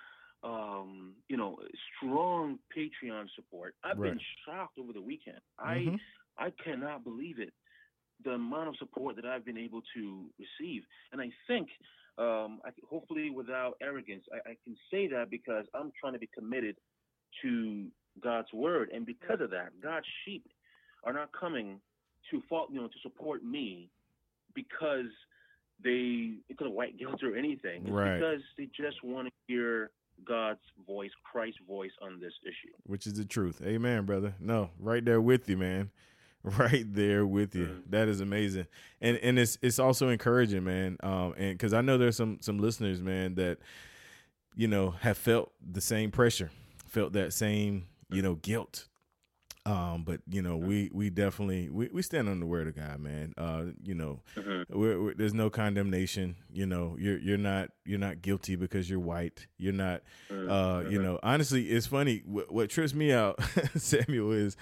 um, 0.43 1.13
you 1.30 1.38
know, 1.38 1.58
strong 1.97 2.60
Patreon 2.75 3.28
support, 3.36 3.75
I've 3.84 3.97
Right. 3.97 4.12
been 4.12 4.19
shocked 4.45 4.78
over 4.78 4.91
the 4.93 5.01
weekend. 5.01 5.39
I 5.58 5.78
Mhm. 5.78 5.99
I 6.38 6.49
cannot 6.51 7.06
believe 7.06 7.39
it, 7.39 7.54
the 8.25 8.32
amount 8.32 8.67
of 8.67 8.75
support 8.78 9.15
that 9.15 9.25
I've 9.25 9.45
been 9.45 9.58
able 9.58 9.82
to 9.95 10.30
receive, 10.38 10.86
and 11.13 11.21
I 11.21 11.32
think. 11.47 11.69
Um, 12.17 12.60
I, 12.65 12.69
hopefully, 12.89 13.30
without 13.30 13.73
arrogance, 13.82 14.23
I, 14.34 14.51
I 14.51 14.56
can 14.63 14.75
say 14.91 15.08
that 15.08 15.30
because 15.30 15.65
I'm 15.73 15.91
trying 15.99 16.13
to 16.13 16.19
be 16.19 16.30
committed 16.38 16.78
to 17.41 17.88
God's 18.23 18.51
word, 18.54 18.89
and 18.93 19.06
because 19.06 19.41
of 19.41 19.49
that, 19.51 19.69
God's 19.84 20.06
sheep 20.23 20.45
are 21.04 21.12
not 21.13 21.30
coming 21.38 21.80
to 22.32 22.41
fault, 22.47 22.69
you 22.71 22.80
know, 22.82 22.88
to 22.88 22.99
support 23.04 23.43
me 23.43 23.89
because 24.54 25.12
they 25.84 26.36
because 26.47 26.67
of 26.67 26.73
white 26.73 26.97
guilt 26.97 27.21
or 27.21 27.36
anything. 27.36 27.82
It's 27.84 27.91
Right. 27.91 28.15
because 28.17 28.41
they 28.58 28.67
just 28.67 29.04
want 29.04 29.28
to 29.28 29.34
hear 29.47 29.91
God's 30.25 30.62
voice, 30.88 31.12
Christ's 31.30 31.60
voice 31.67 31.91
on 32.01 32.19
this 32.21 32.32
issue. 32.43 32.73
Which 32.86 33.06
is 33.06 33.15
the 33.15 33.25
truth. 33.25 33.62
Amen, 33.65 34.06
brother. 34.06 34.34
No, 34.39 34.69
right 34.80 35.04
there 35.04 35.19
with 35.19 35.49
you, 35.49 35.58
man. 35.58 35.91
Right 36.60 36.86
there 36.94 37.26
with 37.26 37.56
you. 37.56 37.82
That 37.90 38.08
is 38.08 38.22
amazing, 38.22 38.68
and 39.02 39.18
and 39.18 39.40
it's 39.40 39.58
it's 39.64 39.80
also 39.80 40.10
encouraging, 40.10 40.64
man. 40.64 40.98
Um, 41.02 41.34
and 41.38 41.58
because 41.58 41.74
I 41.74 41.82
know 41.82 41.98
there's 41.98 42.18
some 42.18 42.38
some 42.42 42.60
listeners, 42.60 43.02
man, 43.02 43.36
that 43.36 43.58
you 44.56 44.68
know 44.68 44.92
have 44.92 45.18
felt 45.18 45.52
the 45.68 45.82
same 45.82 46.12
pressure, 46.12 46.52
felt 46.88 47.14
that 47.14 47.34
same 47.34 47.88
you 48.10 48.22
know 48.22 48.36
guilt. 48.36 48.88
Um, 49.68 50.04
but 50.04 50.22
you 50.30 50.44
know 50.44 50.58
we 50.58 50.92
we 50.94 51.10
definitely 51.10 51.70
we, 51.70 51.90
we 51.92 52.04
stand 52.04 52.30
on 52.30 52.40
the 52.40 52.46
word 52.46 52.68
of 52.68 52.76
God, 52.76 53.00
man. 53.00 53.34
Uh, 53.36 53.64
you 53.84 53.96
know 53.96 54.20
we're, 54.70 55.02
we're, 55.02 55.14
there's 55.16 55.34
no 55.34 55.50
condemnation. 55.50 56.36
You 56.54 56.68
know 56.68 56.96
you're 57.00 57.18
you're 57.18 57.40
not 57.40 57.72
you're 57.86 57.98
not 57.98 58.22
guilty 58.22 58.56
because 58.56 58.88
you're 58.88 59.00
white. 59.00 59.48
You're 59.58 59.74
not 59.74 60.04
uh, 60.30 60.84
you 60.88 61.02
know, 61.02 61.20
honestly, 61.24 61.64
it's 61.70 61.88
funny. 61.88 62.22
What, 62.28 62.54
what 62.54 62.70
trips 62.70 62.94
me 62.94 63.12
out, 63.12 63.40
Samuel, 63.76 64.32
is 64.34 64.56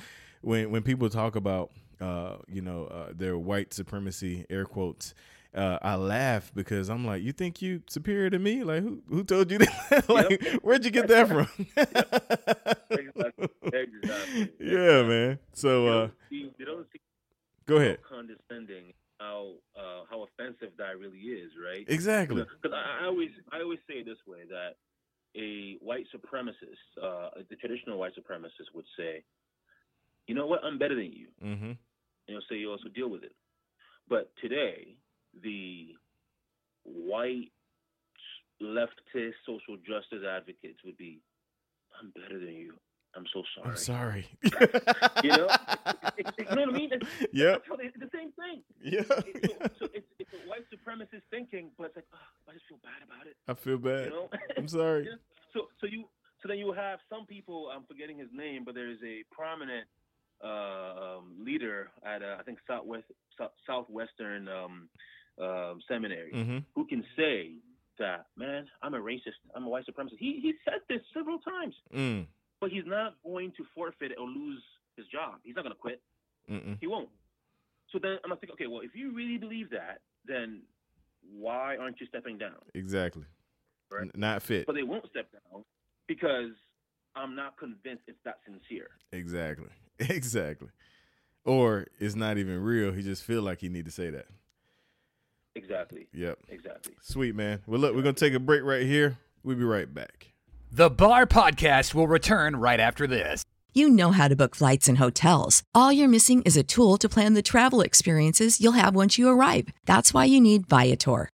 when 0.44 0.72
when 0.72 0.84
people 0.84 1.10
talk 1.10 1.36
about 1.36 1.72
uh, 2.00 2.38
you 2.48 2.62
know 2.62 2.86
uh, 2.86 3.12
their 3.16 3.38
white 3.38 3.74
supremacy, 3.74 4.46
air 4.50 4.66
quotes. 4.66 5.14
Uh, 5.56 5.78
I 5.84 5.96
laugh 5.98 6.52
because 6.56 6.90
I'm 6.90 7.06
like, 7.06 7.22
you 7.22 7.32
think 7.32 7.62
you 7.62 7.84
superior 7.88 8.32
to 8.32 8.40
me? 8.40 8.64
Like, 8.64 8.82
who 8.82 9.04
who 9.08 9.24
told 9.24 9.52
you 9.52 9.58
that? 9.60 10.10
like, 10.10 10.42
where'd 10.64 10.84
you 10.84 10.90
get 10.92 11.08
that 11.10 11.28
from? 11.28 11.48
Exactly. 13.74 14.50
Yeah, 14.60 15.04
man. 15.04 15.40
So, 15.54 15.84
They 15.84 15.90
uh, 15.90 15.94
don't 16.00 16.14
see, 16.30 16.52
they 16.60 16.66
don't 16.66 16.88
see 16.92 17.00
go 17.66 17.78
ahead. 17.78 18.00
how 18.10 18.16
condescending, 18.18 18.94
how 19.20 19.54
uh, 19.78 20.04
how 20.10 20.24
offensive 20.24 20.72
that 20.78 20.98
really 21.00 21.20
is, 21.20 21.52
right? 21.64 21.86
Exactly. 21.88 22.44
Because 22.62 22.76
I, 22.76 23.04
I 23.04 23.06
always 23.08 23.30
I 23.52 23.62
always 23.62 23.80
say 23.88 23.96
it 23.96 24.06
this 24.06 24.18
way 24.28 24.40
that 24.50 24.76
a 25.36 25.78
white 25.82 26.06
supremacist, 26.14 26.82
uh, 27.02 27.30
the 27.50 27.56
traditional 27.56 27.98
white 27.98 28.14
supremacist 28.16 28.74
would 28.76 28.86
say, 28.98 29.24
you 30.28 30.36
know 30.36 30.46
what, 30.48 30.64
I'm 30.64 30.78
better 30.78 30.96
than 30.96 31.12
you. 31.12 31.28
Mm-hmm. 31.44 31.66
And 31.66 31.78
you'll 32.28 32.42
say 32.50 32.56
you 32.56 32.72
also 32.72 32.90
deal 32.94 33.10
with 33.10 33.24
it. 33.24 33.34
But 34.08 34.32
today, 34.42 34.96
the 35.44 35.90
white 36.84 37.52
leftist 38.62 39.34
social 39.46 39.78
justice 39.78 40.24
advocates 40.28 40.80
would 40.86 40.98
be, 40.98 41.22
I'm 42.00 42.12
better 42.12 42.40
than 42.40 42.54
you. 42.56 42.74
I'm 43.16 43.26
so 43.32 43.44
sorry. 43.56 43.70
I'm 43.70 43.78
sorry. 43.78 44.28
You 45.24 45.30
know? 45.30 45.48
You 46.18 46.56
know 46.56 46.62
what 46.66 46.70
I 46.70 46.72
mean? 46.72 46.90
It's, 46.92 47.08
Yep. 47.32 47.54
that's 47.54 47.68
how 47.68 47.76
they- 47.76 47.86
it's 47.86 48.00
the 48.00 48.10
same 48.14 48.32
thing. 48.34 48.64
Yeah. 48.82 49.04
It's, 49.08 49.54
so, 49.54 49.70
so 49.86 49.88
it's, 49.94 50.08
it's 50.20 50.34
a 50.34 50.50
white 50.50 50.66
supremacist 50.74 51.22
thinking, 51.30 51.70
but 51.78 51.86
it's 51.88 51.96
like, 51.98 52.06
oh, 52.14 52.18
I 52.50 52.54
just 52.54 52.66
feel 52.68 52.80
bad 52.84 53.02
about 53.06 53.28
it. 53.28 53.36
I 53.48 53.54
feel 53.54 53.78
bad. 53.78 54.06
You 54.06 54.10
know? 54.10 54.30
I'm 54.58 54.68
sorry. 54.68 55.08
So 55.54 55.68
so 55.80 55.86
you 55.88 56.06
so 56.42 56.48
then 56.50 56.58
you 56.58 56.74
have 56.74 57.00
some 57.10 57.26
people. 57.26 57.70
I'm 57.74 57.84
forgetting 57.86 58.18
his 58.18 58.30
name, 58.34 58.64
but 58.66 58.74
there 58.76 58.90
is 58.90 58.98
a 59.06 59.24
prominent 59.32 59.88
um, 60.44 61.36
leader 61.40 61.90
at 62.06 62.22
uh, 62.22 62.36
I 62.40 62.44
think 62.44 62.60
Southwest 62.68 63.06
Sou- 63.38 63.56
Southwestern 63.66 64.48
um, 64.48 64.90
um, 65.42 65.80
Seminary 65.88 66.32
Mm-hmm. 66.34 66.58
who 66.76 66.86
can 66.86 67.04
say 67.18 67.54
that 68.00 68.26
man, 68.38 68.66
I'm 68.82 68.94
a 68.94 69.00
racist. 69.00 69.40
I'm 69.56 69.64
a 69.66 69.70
white 69.70 69.86
supremacist. 69.86 70.18
He 70.20 70.40
he 70.42 70.54
said 70.66 70.80
this 70.90 71.02
several 71.14 71.40
times, 71.40 71.76
Mm. 71.96 72.28
but 72.60 72.72
he's 72.72 72.86
not 72.86 73.16
going 73.24 73.52
to 73.58 73.64
forfeit 73.76 74.12
or 74.20 74.28
lose 74.28 74.62
his 74.98 75.06
job. 75.08 75.36
He's 75.44 75.56
not 75.56 75.64
going 75.64 75.74
to 75.76 75.80
quit. 75.80 76.02
Mm-mm. 76.50 76.78
He 76.82 76.88
won't. 76.88 77.10
So 77.92 78.00
then 78.02 78.18
I'm 78.24 78.32
thinking, 78.32 78.54
okay, 78.54 78.68
well, 78.68 78.82
if 78.82 78.96
you 78.96 79.14
really 79.14 79.38
believe 79.38 79.70
that, 79.70 80.02
then 80.26 80.62
why 81.32 81.78
aren't 81.78 82.02
you 82.02 82.08
stepping 82.08 82.38
down? 82.38 82.56
Exactly. 82.74 83.24
Right. 83.92 84.04
N- 84.04 84.12
not 84.16 84.42
fit. 84.42 84.66
but 84.66 84.74
they 84.74 84.84
won't 84.84 85.08
step 85.10 85.28
down 85.32 85.64
because 86.08 86.52
I'm 87.16 87.36
not 87.36 87.58
convinced 87.58 88.04
it's 88.08 88.18
that 88.26 88.40
sincere. 88.46 88.90
Exactly. 89.12 89.70
Exactly. 90.00 90.70
Or 91.46 91.86
it's 92.00 92.16
not 92.16 92.38
even 92.40 92.60
real. 92.62 92.92
He 92.92 93.04
just 93.04 93.24
feel 93.24 93.44
like 93.44 93.60
he 93.62 93.70
need 93.70 93.86
to 93.86 93.92
say 93.92 94.10
that. 94.10 94.26
Exactly. 95.56 96.08
Yep. 96.14 96.40
Exactly. 96.50 96.94
Sweet 97.02 97.36
man. 97.36 97.62
Well, 97.68 97.80
look, 97.80 97.96
we're 97.96 98.02
gonna 98.02 98.14
take 98.14 98.34
a 98.34 98.40
break 98.40 98.64
right 98.64 98.86
here. 98.86 99.20
We'll 99.44 99.56
be 99.56 99.64
right 99.64 99.94
back. 99.94 100.34
The 100.72 100.90
Bar 100.90 101.28
Podcast 101.28 101.94
will 101.94 102.08
return 102.08 102.56
right 102.56 102.80
after 102.80 103.06
this. 103.06 103.44
You 103.76 103.90
know 103.90 104.12
how 104.12 104.28
to 104.28 104.36
book 104.36 104.56
flights 104.56 104.88
and 104.88 104.98
hotels. 104.98 105.64
All 105.76 105.92
you're 105.92 106.08
missing 106.08 106.42
is 106.44 106.58
a 106.58 106.64
tool 106.64 106.98
to 106.98 107.08
plan 107.10 107.34
the 107.36 107.42
travel 107.42 107.82
experiences 107.82 108.60
you'll 108.60 108.74
have 108.74 108.96
once 108.96 109.18
you 109.18 109.30
arrive. 109.30 109.68
That's 109.86 110.14
why 110.14 110.26
you 110.26 110.42
need 110.42 110.68
Viator. 110.68 111.30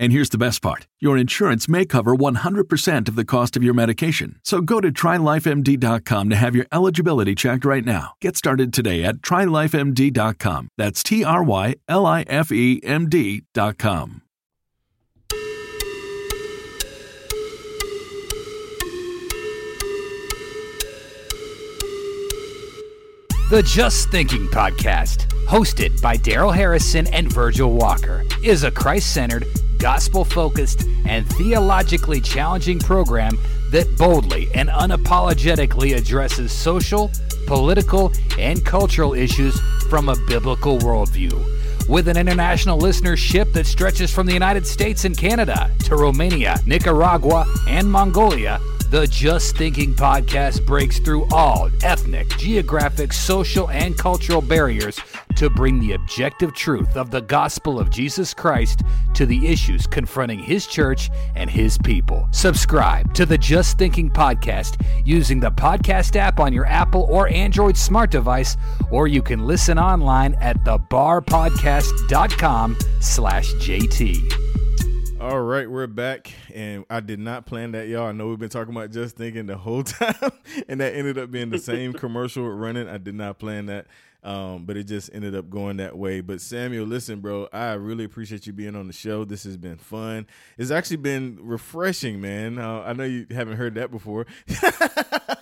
And 0.00 0.12
here's 0.12 0.30
the 0.30 0.38
best 0.38 0.62
part 0.62 0.88
your 0.98 1.16
insurance 1.18 1.68
may 1.68 1.84
cover 1.84 2.16
100% 2.16 3.08
of 3.08 3.14
the 3.16 3.24
cost 3.24 3.56
of 3.56 3.62
your 3.62 3.74
medication. 3.74 4.40
So 4.42 4.62
go 4.62 4.80
to 4.80 4.90
trylifemd.com 4.90 6.30
to 6.30 6.36
have 6.36 6.56
your 6.56 6.66
eligibility 6.72 7.34
checked 7.34 7.66
right 7.66 7.84
now. 7.84 8.14
Get 8.20 8.36
started 8.36 8.72
today 8.72 9.04
at 9.04 9.16
trylifemd.com. 9.16 10.68
That's 10.78 11.02
T 11.02 11.22
R 11.22 11.44
Y 11.44 11.76
L 11.86 12.06
I 12.06 12.22
F 12.22 12.50
E 12.50 12.80
M 12.82 13.08
D.com. 13.08 14.22
The 23.50 23.64
Just 23.64 24.10
Thinking 24.10 24.46
Podcast, 24.46 25.26
hosted 25.48 26.00
by 26.00 26.16
Daryl 26.16 26.54
Harrison 26.54 27.08
and 27.08 27.32
Virgil 27.32 27.72
Walker, 27.72 28.22
is 28.44 28.62
a 28.62 28.70
Christ 28.70 29.12
centered, 29.12 29.44
gospel 29.80 30.24
focused, 30.24 30.84
and 31.06 31.26
theologically 31.30 32.20
challenging 32.20 32.78
program 32.78 33.36
that 33.70 33.96
boldly 33.96 34.48
and 34.54 34.68
unapologetically 34.68 35.96
addresses 35.96 36.52
social, 36.52 37.10
political, 37.46 38.12
and 38.38 38.64
cultural 38.64 39.14
issues 39.14 39.58
from 39.88 40.08
a 40.08 40.16
biblical 40.28 40.78
worldview. 40.78 41.32
With 41.88 42.06
an 42.06 42.16
international 42.16 42.78
listenership 42.78 43.52
that 43.54 43.66
stretches 43.66 44.12
from 44.12 44.26
the 44.26 44.32
United 44.32 44.66
States 44.66 45.04
and 45.04 45.16
Canada 45.16 45.70
to 45.84 45.96
Romania, 45.96 46.60
Nicaragua, 46.64 47.46
and 47.66 47.90
Mongolia, 47.90 48.60
the 48.90 49.06
Just 49.06 49.56
Thinking 49.56 49.94
podcast 49.94 50.66
breaks 50.66 50.98
through 50.98 51.24
all 51.30 51.70
ethnic, 51.84 52.28
geographic, 52.38 53.12
social, 53.12 53.70
and 53.70 53.96
cultural 53.96 54.42
barriers 54.42 54.98
to 55.36 55.48
bring 55.48 55.78
the 55.78 55.92
objective 55.92 56.52
truth 56.54 56.96
of 56.96 57.12
the 57.12 57.20
gospel 57.20 57.78
of 57.78 57.88
Jesus 57.88 58.34
Christ 58.34 58.80
to 59.14 59.26
the 59.26 59.46
issues 59.46 59.86
confronting 59.86 60.40
his 60.40 60.66
church 60.66 61.08
and 61.36 61.48
his 61.48 61.78
people. 61.78 62.26
Subscribe 62.32 63.14
to 63.14 63.24
the 63.24 63.38
Just 63.38 63.78
Thinking 63.78 64.10
podcast 64.10 64.84
using 65.04 65.38
the 65.38 65.52
podcast 65.52 66.16
app 66.16 66.40
on 66.40 66.52
your 66.52 66.66
Apple 66.66 67.06
or 67.08 67.28
Android 67.28 67.76
smart 67.76 68.10
device, 68.10 68.56
or 68.90 69.06
you 69.06 69.22
can 69.22 69.46
listen 69.46 69.78
online 69.78 70.34
at 70.40 70.64
thebarpodcast.com 70.64 72.76
slash 72.98 73.52
JT. 73.54 74.59
All 75.20 75.42
right, 75.42 75.70
we're 75.70 75.86
back, 75.86 76.32
and 76.54 76.86
I 76.88 77.00
did 77.00 77.18
not 77.20 77.44
plan 77.44 77.72
that, 77.72 77.88
y'all. 77.88 78.06
I 78.06 78.12
know 78.12 78.28
we've 78.28 78.38
been 78.38 78.48
talking 78.48 78.74
about 78.74 78.90
just 78.90 79.16
thinking 79.16 79.44
the 79.44 79.58
whole 79.58 79.82
time, 79.84 80.14
and 80.66 80.80
that 80.80 80.94
ended 80.94 81.18
up 81.18 81.30
being 81.30 81.50
the 81.50 81.58
same 81.58 81.92
commercial 81.92 82.50
running. 82.50 82.88
I 82.88 82.96
did 82.96 83.14
not 83.14 83.38
plan 83.38 83.66
that, 83.66 83.86
um, 84.24 84.64
but 84.64 84.78
it 84.78 84.84
just 84.84 85.10
ended 85.12 85.34
up 85.34 85.50
going 85.50 85.76
that 85.76 85.98
way. 85.98 86.22
But 86.22 86.40
Samuel, 86.40 86.86
listen, 86.86 87.20
bro, 87.20 87.48
I 87.52 87.74
really 87.74 88.04
appreciate 88.04 88.46
you 88.46 88.54
being 88.54 88.74
on 88.74 88.86
the 88.86 88.94
show. 88.94 89.26
This 89.26 89.44
has 89.44 89.58
been 89.58 89.76
fun. 89.76 90.26
It's 90.56 90.70
actually 90.70 90.96
been 90.96 91.38
refreshing, 91.42 92.22
man. 92.22 92.58
Uh, 92.58 92.80
I 92.80 92.94
know 92.94 93.04
you 93.04 93.26
haven't 93.30 93.58
heard 93.58 93.74
that 93.74 93.90
before. 93.90 94.26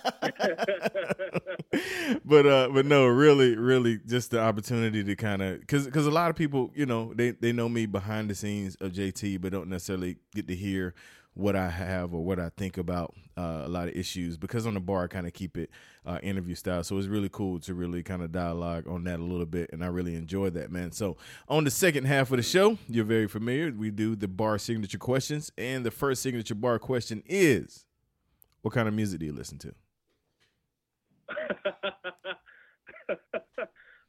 but 2.25 2.45
uh 2.45 2.69
but 2.73 2.85
no 2.85 3.05
really 3.05 3.55
really 3.55 3.99
just 4.05 4.31
the 4.31 4.39
opportunity 4.39 5.03
to 5.03 5.15
kind 5.15 5.41
of 5.41 5.59
because 5.59 5.85
because 5.85 6.05
a 6.05 6.11
lot 6.11 6.29
of 6.29 6.35
people 6.35 6.71
you 6.75 6.85
know 6.85 7.13
they 7.13 7.31
they 7.31 7.51
know 7.51 7.69
me 7.69 7.85
behind 7.85 8.29
the 8.29 8.35
scenes 8.35 8.75
of 8.75 8.91
jt 8.91 9.39
but 9.41 9.51
don't 9.51 9.69
necessarily 9.69 10.17
get 10.33 10.47
to 10.47 10.55
hear 10.55 10.93
what 11.33 11.55
i 11.55 11.69
have 11.69 12.13
or 12.13 12.23
what 12.23 12.39
i 12.39 12.49
think 12.57 12.77
about 12.77 13.13
uh, 13.39 13.63
a 13.65 13.69
lot 13.69 13.87
of 13.87 13.95
issues. 13.95 14.37
Because 14.37 14.67
on 14.67 14.73
the 14.73 14.79
bar 14.79 15.05
i 15.05 15.07
kind 15.07 15.25
of 15.25 15.33
keep 15.33 15.57
it 15.57 15.69
uh, 16.05 16.19
interview 16.21 16.55
style. 16.55 16.83
So 16.83 16.97
it's 16.97 17.07
really 17.07 17.29
cool 17.29 17.59
to 17.61 17.73
really 17.73 18.03
kind 18.03 18.21
of 18.21 18.31
dialogue 18.31 18.87
on 18.87 19.05
that 19.05 19.19
a 19.19 19.23
little 19.23 19.45
bit 19.45 19.69
and 19.71 19.83
i 19.83 19.87
really 19.87 20.15
enjoy 20.15 20.49
that 20.51 20.71
man. 20.71 20.91
So 20.91 21.17
on 21.47 21.63
the 21.63 21.71
second 21.71 22.05
half 22.05 22.31
of 22.31 22.37
the 22.37 22.43
show 22.43 22.77
you're 22.87 23.05
very 23.05 23.27
familiar. 23.27 23.71
We 23.71 23.91
do 23.91 24.15
the 24.15 24.27
bar 24.27 24.57
signature 24.57 24.97
questions 24.97 25.51
and 25.57 25.85
the 25.85 25.91
first 25.91 26.21
signature 26.21 26.55
bar 26.55 26.79
question 26.79 27.23
is 27.25 27.85
what 28.61 28.73
kind 28.73 28.87
of 28.87 28.93
music 28.93 29.21
do 29.21 29.25
you 29.25 29.33
listen 29.33 29.57
to 29.59 29.73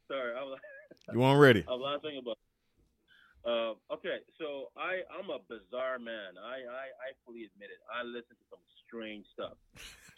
Sorry, 0.09 0.35
I'm. 0.35 0.57
You 1.13 1.21
weren't 1.21 1.41
ready. 1.41 1.65
I'm 1.69 1.81
laughing 1.81 2.19
about. 2.21 2.39
Uh, 3.41 3.73
okay, 3.95 4.19
so 4.39 4.69
I 4.77 5.01
I'm 5.09 5.31
a 5.31 5.39
bizarre 5.49 5.99
man. 5.99 6.37
I, 6.37 6.61
I 6.69 6.93
I 6.93 7.09
fully 7.25 7.49
admit 7.49 7.71
it. 7.71 7.81
I 7.89 8.03
listen 8.05 8.37
to 8.37 8.45
some 8.51 8.61
strange 8.87 9.25
stuff. 9.33 9.57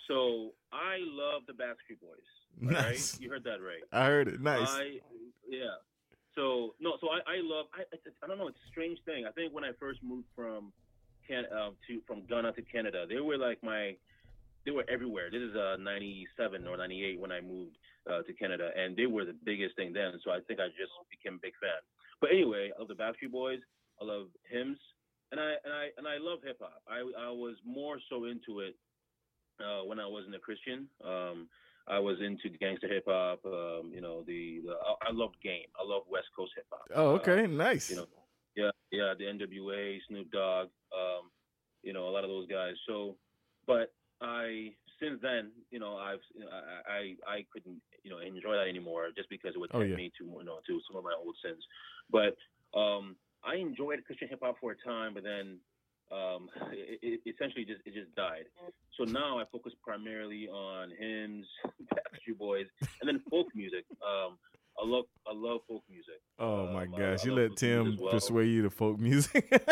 So 0.08 0.54
I 0.72 0.98
love 0.98 1.42
the 1.46 1.52
Backstreet 1.52 2.00
Boys. 2.00 2.18
Nice. 2.60 3.14
Right? 3.14 3.22
You 3.22 3.30
heard 3.30 3.44
that 3.44 3.62
right? 3.62 3.82
I 3.92 4.06
heard 4.06 4.28
it. 4.28 4.40
Nice. 4.40 4.68
I 4.68 4.98
yeah. 5.48 5.78
So 6.34 6.74
no, 6.80 6.96
so 7.00 7.08
I, 7.10 7.18
I 7.30 7.40
love 7.42 7.66
I 7.74 7.82
I 8.22 8.26
don't 8.26 8.38
know. 8.38 8.48
It's 8.48 8.58
a 8.66 8.70
strange 8.70 8.98
thing. 9.04 9.24
I 9.26 9.32
think 9.32 9.54
when 9.54 9.64
I 9.64 9.70
first 9.78 10.00
moved 10.02 10.26
from 10.34 10.72
Can 11.28 11.44
uh, 11.46 11.70
to 11.86 12.00
from 12.06 12.22
Ghana 12.26 12.52
to 12.52 12.62
Canada, 12.62 13.06
they 13.08 13.20
were 13.20 13.36
like 13.36 13.62
my 13.62 13.96
they 14.64 14.70
were 14.72 14.84
everywhere. 14.88 15.30
This 15.30 15.42
is 15.42 15.54
uh 15.56 15.76
97 15.80 16.66
or 16.66 16.76
98 16.76 17.18
when 17.20 17.32
I 17.32 17.40
moved 17.40 17.76
uh, 18.10 18.22
to 18.22 18.32
Canada, 18.32 18.70
and 18.76 18.96
they 18.96 19.06
were 19.06 19.24
the 19.24 19.36
biggest 19.44 19.76
thing 19.76 19.92
then. 19.92 20.12
So 20.24 20.30
I 20.30 20.40
think 20.46 20.60
I 20.60 20.68
just 20.68 20.92
became 21.10 21.36
a 21.36 21.42
big 21.42 21.54
fan. 21.60 21.80
But 22.20 22.30
anyway, 22.30 22.70
I 22.74 22.78
love 22.78 22.88
the 22.88 22.94
Backstreet 22.94 23.30
Boys. 23.32 23.60
I 24.00 24.04
love 24.04 24.26
hymns, 24.50 24.78
and 25.30 25.40
I 25.40 25.54
and 25.64 25.72
I 25.72 25.84
and 25.98 26.06
I 26.08 26.18
love 26.18 26.40
hip 26.44 26.58
hop. 26.60 26.82
I 26.88 26.98
I 27.00 27.30
was 27.30 27.56
more 27.64 27.98
so 28.10 28.24
into 28.24 28.60
it 28.60 28.74
uh, 29.60 29.84
when 29.84 29.98
I 30.00 30.06
wasn't 30.06 30.34
a 30.34 30.38
Christian. 30.38 30.88
Um, 31.04 31.48
I 31.88 31.98
was 31.98 32.16
into 32.20 32.48
gangster 32.58 32.88
hip 32.88 33.04
hop. 33.08 33.40
Um, 33.44 33.90
you 33.92 34.00
know, 34.00 34.22
the, 34.26 34.60
the 34.64 34.72
I, 34.72 35.08
I 35.08 35.12
loved 35.12 35.36
game. 35.42 35.66
I 35.78 35.84
love 35.84 36.02
West 36.08 36.28
Coast 36.36 36.52
hip 36.56 36.66
hop. 36.70 36.86
Oh, 36.94 37.10
okay, 37.16 37.44
Uh, 37.44 37.46
nice. 37.48 37.90
you 37.90 37.96
know, 37.96 38.06
yeah, 38.54 38.70
yeah, 38.92 39.14
the 39.18 39.24
NWA, 39.24 39.98
Snoop 40.08 40.30
Dogg, 40.30 40.68
um, 40.94 41.30
you 41.82 41.92
know, 41.92 42.08
a 42.08 42.10
lot 42.12 42.22
of 42.22 42.30
those 42.30 42.46
guys. 42.46 42.74
So, 42.86 43.16
but 43.66 43.92
I 44.22 44.70
since 45.00 45.18
then, 45.20 45.50
you 45.70 45.80
know, 45.80 45.96
I've 45.96 46.20
I 46.86 47.14
I, 47.26 47.26
I 47.26 47.44
couldn't 47.52 47.80
you 48.04 48.10
know 48.10 48.18
enjoy 48.18 48.54
that 48.56 48.68
anymore 48.68 49.08
just 49.16 49.28
because 49.28 49.52
it 49.54 49.58
would 49.58 49.70
Oh, 49.74 49.78
tempt 49.80 49.90
yeah. 49.90 49.96
me 49.96 50.12
to 50.18 50.24
you 50.24 50.44
know 50.44 50.58
to 50.66 50.80
some 50.88 50.96
of 50.96 51.04
my 51.04 51.12
old 51.18 51.34
sins. 51.44 51.62
But 52.10 52.36
um, 52.78 53.16
I 53.44 53.56
enjoyed 53.56 54.04
Christian 54.06 54.28
hip 54.28 54.40
hop 54.42 54.56
for 54.60 54.72
a 54.72 54.76
time, 54.88 55.14
but 55.14 55.24
then 55.24 55.58
um, 56.12 56.48
it, 56.72 57.20
it 57.24 57.34
essentially 57.34 57.64
just 57.64 57.80
it 57.84 57.94
just 57.94 58.14
died. 58.14 58.44
So 58.98 59.04
now 59.04 59.38
I 59.38 59.44
focus 59.50 59.72
primarily 59.82 60.48
on 60.48 60.90
hymns, 60.98 61.46
Backstreet 61.94 62.38
Boys, 62.38 62.66
and 63.00 63.08
then 63.08 63.20
folk 63.30 63.48
music. 63.54 63.84
Um, 64.06 64.38
I 64.80 64.86
love 64.86 65.04
I 65.26 65.32
love 65.34 65.60
folk 65.68 65.82
music. 65.90 66.20
oh 66.38 66.66
my 66.68 66.84
Um, 66.84 66.90
gosh, 66.92 67.22
I 67.22 67.26
you 67.26 67.32
love 67.32 67.50
let 67.50 67.56
Tim 67.56 67.96
well. 68.00 68.12
persuade 68.12 68.48
you 68.48 68.62
to 68.62 68.70
folk 68.70 68.98
music. 68.98 69.50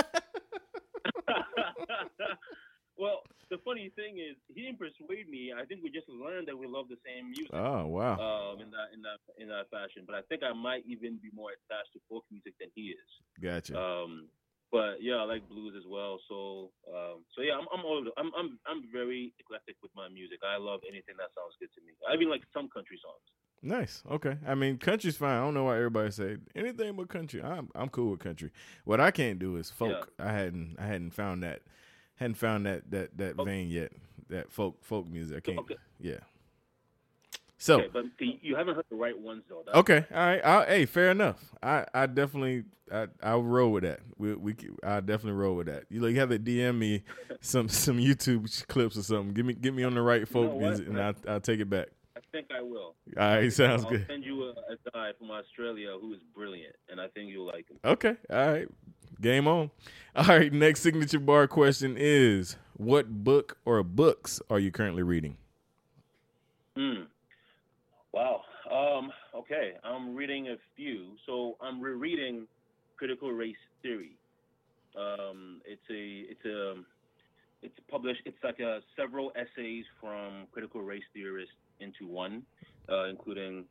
well, 2.98 3.20
the 3.50 3.58
funny 3.66 3.90
thing 3.98 4.18
is, 4.22 4.38
he 4.54 4.62
didn't 4.62 4.78
persuade 4.78 5.28
me. 5.28 5.50
I 5.50 5.66
think 5.66 5.82
we 5.82 5.90
just 5.90 6.08
learned 6.08 6.46
that 6.48 6.56
we 6.56 6.70
love 6.70 6.86
the 6.86 6.98
same 7.02 7.30
music. 7.34 7.50
Oh 7.52 7.86
wow. 7.86 8.14
Um, 8.14 8.62
in 8.62 8.70
that 8.70 8.88
in 8.94 9.02
that 9.02 9.18
in 9.36 9.46
that 9.50 9.66
fashion, 9.68 10.06
but 10.06 10.14
I 10.14 10.22
think 10.30 10.42
I 10.46 10.54
might 10.54 10.86
even 10.86 11.18
be 11.18 11.34
more 11.34 11.50
attached 11.50 11.92
to 11.94 12.00
folk 12.08 12.24
music 12.30 12.54
than 12.62 12.70
he 12.74 12.94
is. 12.94 13.10
Gotcha. 13.42 13.74
Um, 13.74 14.30
but 14.70 15.02
yeah, 15.02 15.18
I 15.18 15.24
like 15.26 15.48
blues 15.50 15.74
as 15.76 15.82
well. 15.90 16.22
So 16.30 16.70
um, 16.86 17.26
so 17.34 17.42
yeah, 17.42 17.58
I'm 17.58 17.66
I'm 17.74 17.84
all 17.84 18.06
I'm 18.16 18.30
I'm 18.38 18.58
I'm 18.70 18.80
very 18.94 19.34
eclectic 19.42 19.76
with 19.82 19.90
my 19.98 20.08
music. 20.08 20.38
I 20.46 20.56
love 20.56 20.80
anything 20.86 21.18
that 21.18 21.34
sounds 21.34 21.58
good 21.58 21.74
to 21.74 21.80
me. 21.82 21.92
I 22.06 22.14
even 22.14 22.30
like 22.30 22.46
some 22.54 22.70
country 22.70 22.98
songs. 23.02 23.26
Nice. 23.62 24.02
Okay. 24.10 24.38
I 24.46 24.54
mean, 24.54 24.78
country's 24.78 25.18
fine. 25.18 25.36
I 25.36 25.40
don't 25.40 25.52
know 25.52 25.64
why 25.64 25.76
everybody 25.76 26.10
say 26.10 26.38
anything 26.54 26.94
but 26.96 27.08
country. 27.08 27.42
I'm 27.42 27.68
I'm 27.74 27.88
cool 27.88 28.12
with 28.12 28.20
country. 28.20 28.52
What 28.84 29.00
I 29.00 29.10
can't 29.10 29.38
do 29.38 29.56
is 29.56 29.70
folk. 29.70 30.12
I 30.18 30.32
hadn't 30.32 30.76
I 30.78 30.86
hadn't 30.86 31.10
found 31.10 31.42
that 31.42 31.62
hadn't 32.20 32.34
found 32.36 32.66
that 32.66 32.88
that 32.92 33.18
that 33.18 33.38
Okay. 33.40 33.44
vein 33.50 33.68
yet. 33.70 33.92
That 34.28 34.52
folk 34.52 34.84
folk 34.84 35.08
music. 35.08 35.38
I 35.38 35.40
can't. 35.40 35.58
Okay. 35.58 35.74
Yeah. 35.98 36.18
So 37.58 37.80
okay, 37.80 37.88
but 37.92 38.04
the, 38.18 38.38
you 38.40 38.56
haven't 38.56 38.74
heard 38.74 38.86
the 38.88 38.96
right 38.96 39.18
ones 39.18 39.42
though. 39.48 39.62
That's 39.66 39.76
okay, 39.78 40.06
all 40.14 40.18
right. 40.18 40.42
I, 40.42 40.64
hey, 40.64 40.86
fair 40.86 41.10
enough. 41.10 41.52
I 41.62 41.84
I 41.92 42.06
definitely 42.06 42.64
I 42.90 43.08
I'll 43.22 43.42
roll 43.42 43.72
with 43.72 43.82
that. 43.84 44.00
We 44.16 44.34
we 44.34 44.54
I 44.82 45.00
definitely 45.00 45.32
roll 45.32 45.56
with 45.56 45.66
that. 45.66 45.84
You 45.90 46.00
like 46.00 46.14
have 46.16 46.30
to 46.30 46.38
DM 46.38 46.78
me 46.78 47.02
some 47.42 47.68
some 47.68 47.98
YouTube 47.98 48.66
clips 48.68 48.96
or 48.96 49.02
something. 49.02 49.34
Give 49.34 49.44
me 49.44 49.52
get 49.52 49.74
me 49.74 49.82
on 49.82 49.94
the 49.94 50.00
right 50.00 50.26
folk 50.26 50.52
know 50.54 50.58
music, 50.58 50.88
and 50.88 50.98
I'll 50.98 51.14
I'll 51.28 51.40
take 51.40 51.60
it 51.60 51.68
back. 51.68 51.88
I 52.16 52.20
think 52.32 52.46
I 52.50 52.62
will. 52.62 52.94
All 53.18 53.28
right, 53.34 53.52
sounds 53.52 53.84
I'll 53.84 53.90
good. 53.90 54.06
send 54.08 54.24
you 54.24 54.44
a, 54.44 54.50
a 54.50 54.90
guy 54.94 55.10
from 55.18 55.30
Australia 55.30 55.96
who 56.00 56.14
is 56.14 56.20
brilliant, 56.34 56.74
and 56.88 56.98
I 56.98 57.08
think 57.08 57.28
you'll 57.30 57.46
like 57.46 57.68
him. 57.68 57.76
Okay. 57.84 58.16
All 58.30 58.52
right. 58.52 58.68
Game 59.20 59.46
on. 59.46 59.70
All 60.16 60.26
right. 60.26 60.52
Next 60.52 60.80
signature 60.80 61.20
bar 61.20 61.46
question 61.46 61.96
is 61.98 62.56
What 62.76 63.24
book 63.24 63.58
or 63.64 63.82
books 63.82 64.40
are 64.48 64.58
you 64.58 64.70
currently 64.70 65.02
reading? 65.02 65.36
Hmm. 66.76 67.02
Wow. 68.12 68.42
Um, 68.70 69.12
okay. 69.34 69.72
I'm 69.84 70.14
reading 70.14 70.48
a 70.48 70.56
few. 70.76 71.16
So 71.26 71.56
I'm 71.60 71.80
rereading 71.80 72.46
Critical 72.96 73.30
Race 73.32 73.56
Theory. 73.82 74.16
Um, 74.96 75.60
it's 75.64 75.82
a 75.90 76.30
it's 76.30 76.44
a 76.44 76.74
it's 77.62 77.78
published. 77.90 78.22
It's 78.24 78.42
like 78.42 78.58
a 78.60 78.80
several 78.96 79.32
essays 79.36 79.84
from 80.00 80.46
critical 80.52 80.80
race 80.80 81.02
theorists 81.12 81.54
into 81.80 82.06
one, 82.06 82.42
uh, 82.88 83.04
including 83.08 83.64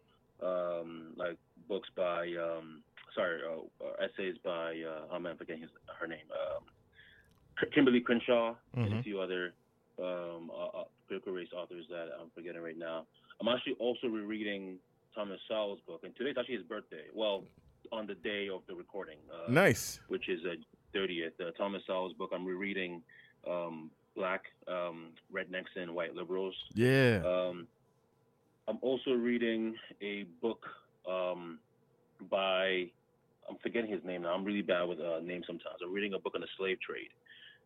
um, 0.43 1.13
like 1.15 1.37
books 1.67 1.89
by 1.95 2.27
um, 2.41 2.81
sorry 3.15 3.41
uh, 3.43 3.83
uh, 3.85 3.93
essays 4.03 4.35
by 4.43 4.81
uh, 4.87 5.13
I'm 5.13 5.23
forgetting 5.37 5.61
his, 5.61 5.71
her 5.99 6.07
name 6.07 6.25
um, 6.31 6.63
Kimberlé 7.75 8.03
Crenshaw 8.03 8.55
and 8.73 8.85
a 8.93 8.97
Mhm. 8.97 9.03
few 9.03 9.19
other 9.19 9.53
um, 10.01 10.49
uh, 10.51 10.79
uh, 10.79 10.83
critical 11.07 11.33
race 11.33 11.49
authors 11.55 11.85
that 11.89 12.07
I'm 12.19 12.29
forgetting 12.33 12.61
right 12.61 12.77
now. 12.77 13.05
I'm 13.41 13.47
actually 13.49 13.73
also 13.79 14.07
rereading 14.07 14.77
Thomas 15.13 15.39
Sowell's 15.47 15.79
book, 15.85 16.01
and 16.03 16.15
today's 16.15 16.35
actually 16.39 16.55
his 16.57 16.63
birthday. 16.65 17.03
Well, 17.13 17.43
on 17.91 18.07
the 18.07 18.15
day 18.15 18.47
of 18.49 18.61
the 18.67 18.75
recording, 18.75 19.17
uh, 19.33 19.51
Nice. 19.51 19.99
which 20.07 20.29
is 20.29 20.39
a 20.45 20.55
30th. 20.97 21.33
Uh, 21.41 21.51
Thomas 21.57 21.81
Sowell's 21.85 22.13
book. 22.13 22.31
I'm 22.33 22.45
rereading 22.45 23.01
um, 23.47 23.91
Black 24.15 24.43
um, 24.67 25.09
Rednecks 25.33 25.75
and 25.75 25.93
White 25.95 26.15
Liberals. 26.15 26.55
Yeah. 26.73 27.21
Um, 27.25 27.67
I'm 28.67 28.77
also 28.81 29.11
reading 29.11 29.75
a 30.01 30.23
book 30.41 30.65
um, 31.09 31.59
by 32.29 32.89
I'm 33.49 33.57
forgetting 33.63 33.89
his 33.89 34.03
name 34.05 34.21
now. 34.23 34.33
I'm 34.33 34.45
really 34.45 34.61
bad 34.61 34.83
with 34.83 34.99
uh, 34.99 35.19
names 35.19 35.45
sometimes. 35.47 35.81
I'm 35.83 35.91
reading 35.91 36.13
a 36.13 36.19
book 36.19 36.33
on 36.35 36.41
the 36.41 36.51
slave 36.57 36.77
trade 36.85 37.09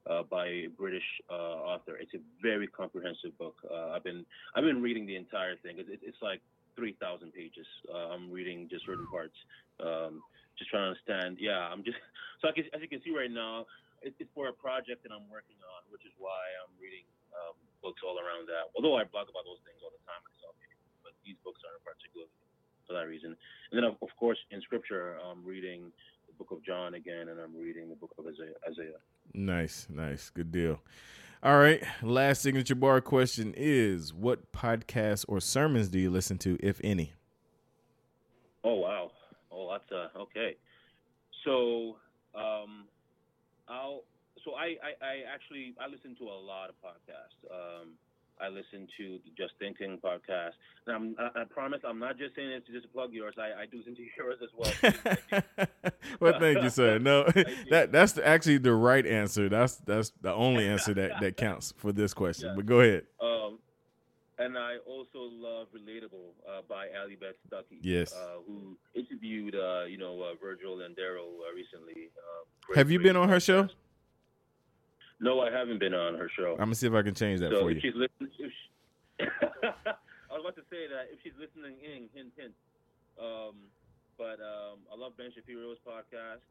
uh, 0.10 0.24
by 0.24 0.48
a 0.48 0.68
British 0.68 1.04
uh, 1.30 1.76
author. 1.76 2.00
It's 2.00 2.14
a 2.14 2.24
very 2.42 2.68
comprehensive 2.68 3.38
book. 3.38 3.56
Uh, 3.68 3.92
I've 3.92 4.04
been 4.04 4.26
I've 4.56 4.64
been 4.64 4.82
reading 4.82 5.06
the 5.06 5.16
entire 5.16 5.56
thing. 5.60 5.76
It's, 5.78 5.90
it's 5.92 6.22
like 6.24 6.40
3,000 6.76 7.32
pages. 7.36 7.68
Uh, 7.92 8.16
I'm 8.16 8.32
reading 8.32 8.68
just 8.72 8.86
certain 8.88 9.06
parts, 9.12 9.36
um, 9.84 10.24
just 10.58 10.72
trying 10.72 10.88
to 10.88 10.96
understand. 10.96 11.38
Yeah, 11.38 11.60
I'm 11.68 11.84
just 11.84 12.00
so 12.42 12.48
can, 12.56 12.64
as 12.72 12.80
you 12.80 12.88
can 12.88 13.04
see 13.04 13.12
right 13.12 13.32
now, 13.32 13.68
it, 14.02 14.16
it's 14.20 14.32
for 14.32 14.48
a 14.48 14.56
project 14.56 15.04
that 15.04 15.12
I'm 15.12 15.28
working 15.28 15.60
on, 15.68 15.84
which 15.92 16.08
is 16.08 16.16
why 16.16 16.42
I'm 16.64 16.74
reading 16.80 17.06
um, 17.36 17.60
books 17.84 18.00
all 18.02 18.16
around 18.18 18.48
that. 18.48 18.72
Although 18.74 18.96
I 18.96 19.04
blog 19.04 19.28
about 19.28 19.44
those 19.44 19.60
things 19.68 19.84
all 19.84 19.92
the 19.92 20.04
time 20.08 20.24
myself, 20.24 20.56
but 21.04 21.12
these 21.28 21.36
books 21.44 21.60
are 21.68 21.76
in 21.76 21.84
particular 21.84 22.32
for 22.88 22.94
that 22.94 23.08
reason. 23.08 23.36
And 23.72 23.78
then, 23.78 23.84
of, 23.84 23.96
of 24.02 24.10
course, 24.20 24.38
in 24.52 24.62
Scripture, 24.62 25.18
I'm 25.30 25.44
reading 25.46 25.92
the 26.28 26.34
Book 26.34 26.52
of 26.52 26.64
John 26.64 26.94
again, 26.96 27.30
and 27.30 27.40
I'm 27.40 27.56
reading 27.56 27.90
the 27.90 27.96
Book 27.96 28.12
of 28.18 28.26
Isaiah. 28.26 28.54
Isaiah. 28.70 29.00
Nice. 29.34 29.88
Nice. 29.90 30.30
Good 30.30 30.52
deal. 30.52 30.82
All 31.42 31.58
right. 31.58 31.84
Last 32.02 32.42
signature 32.42 32.76
bar 32.76 33.02
question 33.02 33.54
is 33.58 34.14
What 34.14 34.52
podcasts 34.54 35.26
or 35.28 35.40
sermons 35.42 35.90
do 35.90 36.00
you 36.00 36.10
listen 36.10 36.38
to, 36.40 36.58
if 36.62 36.80
any? 36.84 37.14
Oh 38.64 38.76
wow. 38.76 39.12
Oh, 39.52 39.70
that's 39.72 39.92
uh 39.92 40.18
okay. 40.22 40.56
So, 41.44 41.98
um, 42.34 42.86
I'll. 43.68 44.04
So 44.46 44.56
I, 44.56 44.76
I, 44.84 45.06
I 45.06 45.34
actually 45.34 45.74
I 45.80 45.88
listen 45.88 46.16
to 46.20 46.26
a 46.26 46.40
lot 46.40 46.70
of 46.70 46.76
podcasts. 46.84 47.40
Um, 47.50 47.92
I 48.44 48.50
listen 48.50 48.88
to 48.98 49.20
the 49.24 49.32
Just 49.38 49.54
Thinking 49.60 50.00
podcast. 50.04 50.52
And 50.86 50.96
I'm, 50.96 51.16
I, 51.18 51.42
I 51.42 51.44
promise 51.46 51.80
I'm 51.88 52.00
not 52.00 52.18
just 52.18 52.36
saying 52.36 52.50
this 52.50 52.64
to 52.68 52.74
just 52.74 52.92
plug 52.92 53.14
yours. 53.14 53.36
I, 53.38 53.62
I 53.62 53.66
do 53.66 53.78
listen 53.78 53.96
to 53.96 54.06
yours 54.18 54.40
as 54.44 54.50
well. 54.58 55.78
well, 56.20 56.40
thank 56.40 56.62
you, 56.62 56.70
sir. 56.70 57.00
No, 57.00 57.24
that 57.70 57.92
that's 57.92 58.14
the, 58.14 58.28
actually 58.28 58.58
the 58.58 58.74
right 58.74 59.06
answer. 59.06 59.48
That's 59.48 59.78
that's 59.78 60.12
the 60.22 60.34
only 60.34 60.68
answer 60.68 60.94
that 60.96 61.22
that 61.22 61.38
counts 61.38 61.74
for 61.78 61.92
this 61.92 62.14
question. 62.14 62.50
Yeah. 62.50 62.56
But 62.56 62.66
go 62.66 62.82
ahead. 62.82 63.04
Um, 63.22 63.60
and 64.40 64.58
I 64.58 64.78
also 64.86 65.20
love 65.20 65.68
Relatable 65.74 66.34
uh, 66.50 66.62
by 66.68 66.88
Allie 67.00 67.16
Beth 67.16 67.36
Stuckey. 67.50 67.80
Yes. 67.82 68.14
Uh, 68.14 68.42
who 68.46 68.78
interviewed, 68.94 69.56
uh, 69.56 69.86
you 69.86 69.98
know, 69.98 70.22
uh, 70.22 70.34
Virgil 70.42 70.82
and 70.82 70.96
Darrell 70.96 71.38
uh, 71.48 71.56
recently. 71.56 72.10
Uh, 72.18 72.44
great, 72.66 72.78
Have 72.78 72.92
you 72.92 73.00
been 73.00 73.16
on 73.16 73.30
her 73.30 73.40
show? 73.40 73.70
No, 75.24 75.40
I 75.40 75.50
haven't 75.52 75.80
been 75.80 75.94
on 75.94 76.16
her 76.16 76.30
show. 76.38 76.52
I'm 76.54 76.68
gonna 76.68 76.76
see 76.76 76.88
if 76.88 76.94
I 76.94 77.02
can 77.02 77.16
change 77.16 77.40
that 77.40 77.52
so 77.52 77.62
for 77.62 77.72
if 77.72 77.78
you. 77.78 77.82
she's 77.92 77.96
listening, 77.96 78.32
if 78.40 78.52
she, 78.52 79.26
I 79.64 80.36
was 80.36 80.42
about 80.44 80.56
to 80.58 80.66
say 80.70 80.88
that 80.92 81.08
if 81.14 81.20
she's 81.24 81.34
listening 81.40 81.78
in, 81.80 82.10
hint, 82.14 82.34
hint. 82.36 82.54
Um, 83.20 83.56
but 84.18 84.38
um, 84.44 84.84
I 84.92 84.96
love 84.98 85.16
Ben 85.18 85.32
Shapiro's 85.34 85.78
podcast. 85.88 86.44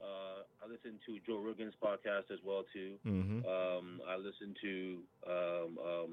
Uh, 0.00 0.42
I 0.62 0.68
listen 0.68 0.98
to 1.06 1.18
Joe 1.26 1.38
Rogan's 1.38 1.74
podcast 1.82 2.30
as 2.32 2.38
well 2.44 2.64
too. 2.72 2.94
Mm-hmm. 3.06 3.46
Um, 3.46 4.00
I 4.08 4.16
listen 4.16 4.54
to 4.62 4.98
um, 5.28 5.78
um, 5.78 6.10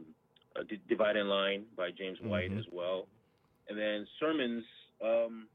uh, 0.55 0.63
D- 0.69 0.81
Dividing 0.89 1.25
Line 1.27 1.63
by 1.77 1.89
James 1.91 2.17
White 2.21 2.51
Mhm. 2.51 2.59
as 2.59 2.65
well, 2.71 3.07
and 3.69 3.77
then 3.77 4.05
sermons. 4.19 4.63
Um, 5.03 5.47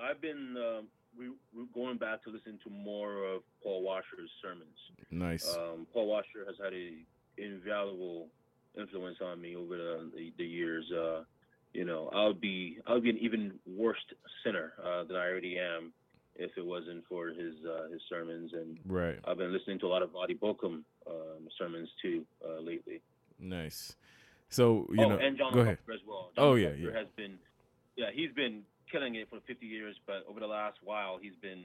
I've 0.00 0.20
been 0.20 0.56
um 1.18 1.24
re- 1.54 1.62
re- 1.62 1.66
going 1.74 1.98
back 1.98 2.22
to 2.24 2.30
listen 2.30 2.58
to 2.64 2.70
more 2.70 3.24
of 3.24 3.42
Paul 3.62 3.82
Washer's 3.82 4.30
sermons. 4.42 4.76
Nice. 5.10 5.54
Um, 5.54 5.86
Paul 5.92 6.06
Washer 6.06 6.44
has 6.46 6.56
had 6.62 6.72
a 6.72 6.92
invaluable 7.36 8.28
influence 8.78 9.18
on 9.20 9.40
me 9.40 9.56
over 9.56 9.76
the 9.76 10.10
the, 10.14 10.32
the 10.38 10.44
years. 10.44 10.90
Uh, 10.92 11.24
you 11.72 11.84
know, 11.84 12.10
I 12.14 12.26
would 12.26 12.40
be 12.40 12.78
I 12.86 12.94
would 12.94 13.02
be 13.02 13.10
an 13.10 13.18
even 13.18 13.52
worse 13.66 13.98
sinner 14.44 14.72
uh, 14.84 15.04
than 15.04 15.16
I 15.16 15.26
already 15.26 15.58
am 15.58 15.92
if 16.36 16.50
it 16.56 16.64
wasn't 16.64 17.04
for 17.08 17.28
his 17.28 17.54
uh, 17.66 17.90
his 17.92 18.00
sermons. 18.08 18.52
And 18.52 18.78
right. 18.86 19.18
I've 19.24 19.38
been 19.38 19.52
listening 19.52 19.78
to 19.80 19.86
a 19.86 19.88
lot 19.88 20.02
of 20.02 20.10
Voddie 20.10 20.38
Baucham 20.38 20.82
um, 21.06 21.48
sermons 21.58 21.88
too 22.00 22.24
uh, 22.46 22.60
lately. 22.60 23.00
Nice. 23.38 23.96
So 24.48 24.86
you 24.90 25.04
oh, 25.04 25.08
know, 25.10 25.18
and 25.18 25.36
John 25.36 25.52
go 25.52 25.60
ahead. 25.60 25.78
As 25.92 26.00
well. 26.06 26.30
John 26.34 26.44
Oh, 26.44 26.54
yeah, 26.54 26.70
yeah. 26.70 26.92
Has 26.92 27.06
been, 27.16 27.38
yeah, 27.96 28.06
he's 28.14 28.32
been 28.32 28.62
killing 28.90 29.14
it 29.16 29.28
for 29.28 29.38
50 29.46 29.66
years, 29.66 29.96
but 30.06 30.24
over 30.28 30.40
the 30.40 30.46
last 30.46 30.78
while, 30.82 31.18
he's 31.20 31.36
been 31.40 31.64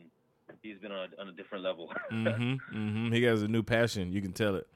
he's 0.61 0.77
been 0.77 0.91
on 0.91 1.09
a, 1.17 1.21
on 1.21 1.27
a 1.29 1.31
different 1.31 1.63
level. 1.63 1.91
mm-hmm. 2.11 2.53
Mm-hmm. 2.53 3.13
He 3.13 3.23
has 3.23 3.43
a 3.43 3.47
new 3.47 3.63
passion. 3.63 4.11
You 4.11 4.21
can 4.21 4.33
tell 4.33 4.55
it. 4.55 4.67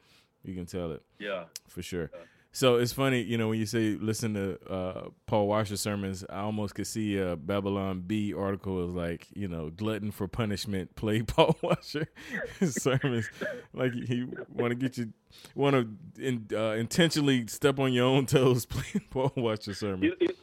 You 0.44 0.54
can 0.54 0.66
tell 0.66 0.92
it 0.92 1.02
yeah. 1.20 1.46
for 1.68 1.82
sure. 1.82 2.10
Yeah. 2.14 2.20
So 2.58 2.78
it's 2.78 2.92
funny, 2.92 3.22
you 3.22 3.38
know, 3.38 3.50
when 3.50 3.60
you 3.60 3.68
say 3.68 3.98
listen 4.02 4.34
to 4.34 4.58
uh, 4.68 5.10
Paul 5.28 5.48
Washer 5.48 5.78
sermons, 5.78 6.26
I 6.28 6.40
almost 6.40 6.74
could 6.74 6.88
see 6.88 7.18
a 7.18 7.36
Babylon 7.36 8.02
Bee 8.02 8.34
article 8.34 8.84
as 8.84 8.96
like, 8.96 9.28
you 9.36 9.48
know, 9.48 9.70
glutton 9.70 10.10
for 10.10 10.28
punishment, 10.28 10.96
play 10.96 11.22
Paul 11.22 11.56
Washer 11.62 12.08
sermons. 12.64 13.30
Like 13.74 13.94
he 13.94 14.26
want 14.52 14.72
to 14.72 14.76
get 14.76 14.98
you, 14.98 15.14
want 15.54 15.76
to 15.76 16.26
in, 16.26 16.48
uh, 16.52 16.72
intentionally 16.72 17.46
step 17.46 17.78
on 17.78 17.94
your 17.94 18.06
own 18.06 18.26
toes, 18.26 18.66
playing 18.66 19.06
Paul 19.12 19.34
Washer 19.36 19.76
sermons. 19.76 20.04
You, 20.04 20.16
you, 20.20 20.34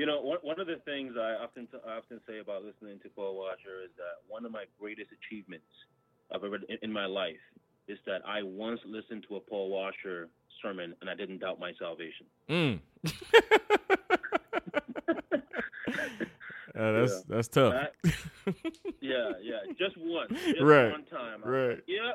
you 0.00 0.06
know, 0.06 0.18
one, 0.22 0.38
one 0.40 0.58
of 0.58 0.66
the 0.66 0.80
things 0.86 1.12
I 1.20 1.34
often 1.44 1.66
t- 1.66 1.76
I 1.86 1.98
often 1.98 2.22
say 2.26 2.38
about 2.38 2.64
listening 2.64 2.98
to 3.00 3.10
Paul 3.10 3.36
Washer 3.36 3.84
is 3.84 3.90
that 3.98 4.24
one 4.26 4.46
of 4.46 4.50
my 4.50 4.64
greatest 4.80 5.10
achievements 5.12 5.66
I've 6.34 6.42
ever 6.42 6.56
in, 6.56 6.78
in 6.80 6.90
my 6.90 7.04
life 7.04 7.36
is 7.86 7.98
that 8.06 8.22
I 8.26 8.42
once 8.42 8.80
listened 8.86 9.26
to 9.28 9.36
a 9.36 9.40
Paul 9.40 9.68
Washer 9.68 10.30
sermon 10.62 10.94
and 11.02 11.10
I 11.10 11.14
didn't 11.14 11.40
doubt 11.40 11.60
my 11.60 11.72
salvation. 11.78 12.24
Mm. 12.48 12.80
That's 16.72 17.22
that's 17.24 17.48
tough. 17.48 17.74
Yeah, 19.02 19.32
yeah, 19.42 19.58
just 19.78 19.96
once, 19.98 20.32
just 20.32 20.60
Right, 20.62 20.90
one 20.90 21.04
time. 21.04 21.42
I 21.44 21.48
right. 21.48 21.68
like, 21.70 21.84
yeah, 21.86 22.12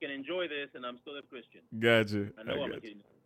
can 0.00 0.10
enjoy 0.10 0.48
this, 0.48 0.68
and 0.74 0.84
I'm 0.84 0.98
still 1.02 1.16
a 1.16 1.22
Christian. 1.22 1.60
Gotcha. 1.78 2.32
I 2.38 2.42
know 2.42 2.62
I 2.62 2.64
I'm 2.64 2.72
a. 2.72 2.80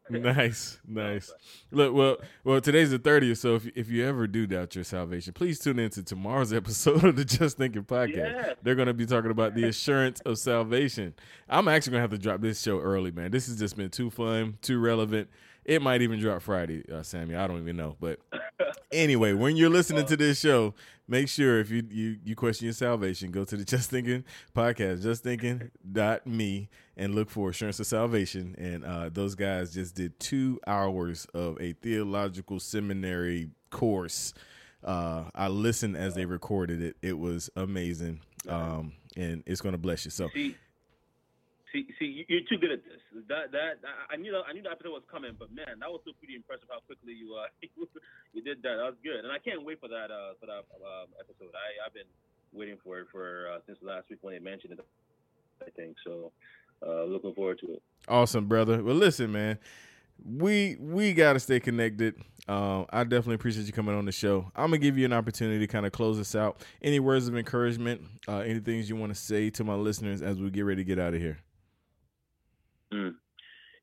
nice, 0.10 0.78
nice. 0.86 1.32
Look, 1.70 1.94
well, 1.94 2.16
well, 2.44 2.60
today's 2.60 2.90
the 2.90 2.98
thirtieth, 2.98 3.38
so 3.38 3.54
if 3.56 3.66
if 3.74 3.90
you 3.90 4.06
ever 4.06 4.26
do 4.26 4.46
doubt 4.46 4.74
your 4.74 4.84
salvation, 4.84 5.32
please 5.32 5.58
tune 5.58 5.78
in 5.78 5.90
to 5.90 6.02
tomorrow's 6.02 6.52
episode 6.54 7.04
of 7.04 7.16
the 7.16 7.24
Just 7.24 7.58
Thinking 7.58 7.84
podcast. 7.84 8.16
Yes. 8.16 8.56
They're 8.62 8.74
going 8.74 8.88
to 8.88 8.94
be 8.94 9.06
talking 9.06 9.30
about 9.30 9.54
the 9.54 9.64
assurance 9.64 10.20
of 10.20 10.38
salvation. 10.38 11.14
I'm 11.48 11.68
actually 11.68 11.92
going 11.92 11.98
to 11.98 12.02
have 12.02 12.10
to 12.10 12.18
drop 12.18 12.40
this 12.40 12.62
show 12.62 12.80
early, 12.80 13.10
man. 13.10 13.30
This 13.30 13.46
has 13.48 13.58
just 13.58 13.76
been 13.76 13.90
too 13.90 14.10
fun, 14.10 14.58
too 14.62 14.78
relevant. 14.78 15.28
It 15.68 15.82
might 15.82 16.00
even 16.00 16.18
drop 16.18 16.40
Friday, 16.40 16.82
uh, 16.90 17.02
Sammy. 17.02 17.34
I 17.34 17.46
don't 17.46 17.60
even 17.60 17.76
know, 17.76 17.94
but 18.00 18.20
anyway, 18.90 19.34
when 19.34 19.54
you're 19.54 19.68
listening 19.68 20.06
to 20.06 20.16
this 20.16 20.40
show, 20.40 20.72
make 21.06 21.28
sure 21.28 21.60
if 21.60 21.70
you 21.70 21.86
you 21.90 22.16
you 22.24 22.34
question 22.34 22.64
your 22.64 22.72
salvation, 22.72 23.30
go 23.30 23.44
to 23.44 23.54
the 23.54 23.64
Just 23.66 23.90
Thinking 23.90 24.24
podcast, 24.56 25.02
justthinking.me, 25.02 26.68
and 26.96 27.14
look 27.14 27.28
for 27.28 27.50
Assurance 27.50 27.78
of 27.80 27.86
Salvation. 27.86 28.54
And 28.56 28.82
uh, 28.82 29.10
those 29.12 29.34
guys 29.34 29.74
just 29.74 29.94
did 29.94 30.18
two 30.18 30.58
hours 30.66 31.26
of 31.34 31.60
a 31.60 31.74
theological 31.74 32.60
seminary 32.60 33.50
course. 33.68 34.32
Uh, 34.82 35.24
I 35.34 35.48
listened 35.48 35.98
as 35.98 36.14
they 36.14 36.24
recorded 36.24 36.80
it. 36.80 36.96
It 37.02 37.18
was 37.18 37.50
amazing, 37.56 38.20
um, 38.48 38.94
and 39.18 39.42
it's 39.44 39.60
going 39.60 39.72
to 39.72 39.78
bless 39.78 40.06
you. 40.06 40.10
So, 40.12 40.30
See, 41.72 41.84
see, 41.84 41.94
see, 41.98 42.04
you- 42.06 42.26
you're 42.28 42.46
too 42.48 42.56
good 42.58 42.72
at 42.72 42.84
this. 42.84 43.00
That, 43.28 43.52
that, 43.52 43.80
I 44.10 44.16
knew, 44.16 44.32
I 44.36 44.52
knew 44.52 44.62
that 44.62 44.72
episode 44.72 44.92
was 44.92 45.02
coming, 45.10 45.32
but 45.38 45.52
man, 45.52 45.80
that 45.80 45.90
was 45.90 46.00
still 46.02 46.14
pretty 46.18 46.34
impressive 46.36 46.68
how 46.70 46.80
quickly 46.86 47.12
you, 47.12 47.34
uh, 47.36 47.48
you 48.32 48.42
did 48.42 48.62
that. 48.62 48.76
That 48.80 48.88
was 48.94 49.00
good, 49.04 49.20
and 49.24 49.32
I 49.32 49.38
can't 49.38 49.64
wait 49.64 49.80
for 49.80 49.88
that, 49.88 50.08
uh, 50.10 50.32
for 50.40 50.46
that 50.46 50.64
um, 50.80 51.08
episode. 51.20 51.52
I, 51.52 51.84
I've 51.86 51.92
been 51.94 52.08
waiting 52.52 52.78
for 52.82 53.00
it 53.00 53.06
for 53.12 53.52
uh, 53.52 53.58
since 53.66 53.78
last 53.82 54.08
week 54.08 54.18
when 54.22 54.34
they 54.34 54.40
mentioned 54.40 54.72
it. 54.74 54.84
I 55.60 55.70
think 55.76 55.96
so. 56.04 56.32
Uh, 56.80 57.04
looking 57.04 57.34
forward 57.34 57.58
to 57.60 57.72
it. 57.74 57.82
Awesome, 58.06 58.46
brother. 58.46 58.82
Well, 58.82 58.94
listen, 58.94 59.32
man, 59.32 59.58
we 60.24 60.76
we 60.80 61.12
got 61.12 61.34
to 61.34 61.40
stay 61.40 61.60
connected. 61.60 62.14
Um, 62.46 62.86
I 62.90 63.02
definitely 63.04 63.34
appreciate 63.34 63.66
you 63.66 63.72
coming 63.72 63.94
on 63.94 64.04
the 64.06 64.12
show. 64.12 64.50
I'm 64.56 64.66
gonna 64.70 64.78
give 64.78 64.96
you 64.96 65.04
an 65.04 65.12
opportunity 65.12 65.58
to 65.58 65.66
kind 65.66 65.84
of 65.84 65.92
close 65.92 66.18
us 66.18 66.34
out. 66.34 66.64
Any 66.80 67.00
words 67.00 67.28
of 67.28 67.36
encouragement? 67.36 68.02
Uh, 68.26 68.38
any 68.38 68.60
things 68.60 68.88
you 68.88 68.96
want 68.96 69.12
to 69.12 69.20
say 69.20 69.50
to 69.50 69.64
my 69.64 69.74
listeners 69.74 70.22
as 70.22 70.38
we 70.40 70.48
get 70.50 70.62
ready 70.64 70.82
to 70.82 70.86
get 70.86 70.98
out 70.98 71.12
of 71.14 71.20
here? 71.20 71.38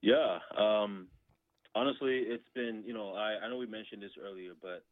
Yeah. 0.05 0.37
Um, 0.55 1.07
honestly, 1.73 2.21
it's 2.27 2.47
been, 2.53 2.83
you 2.85 2.93
know, 2.93 3.15
I, 3.15 3.43
I 3.43 3.49
know 3.49 3.57
we 3.57 3.65
mentioned 3.65 4.03
this 4.03 4.11
earlier, 4.23 4.51
but 4.61 4.83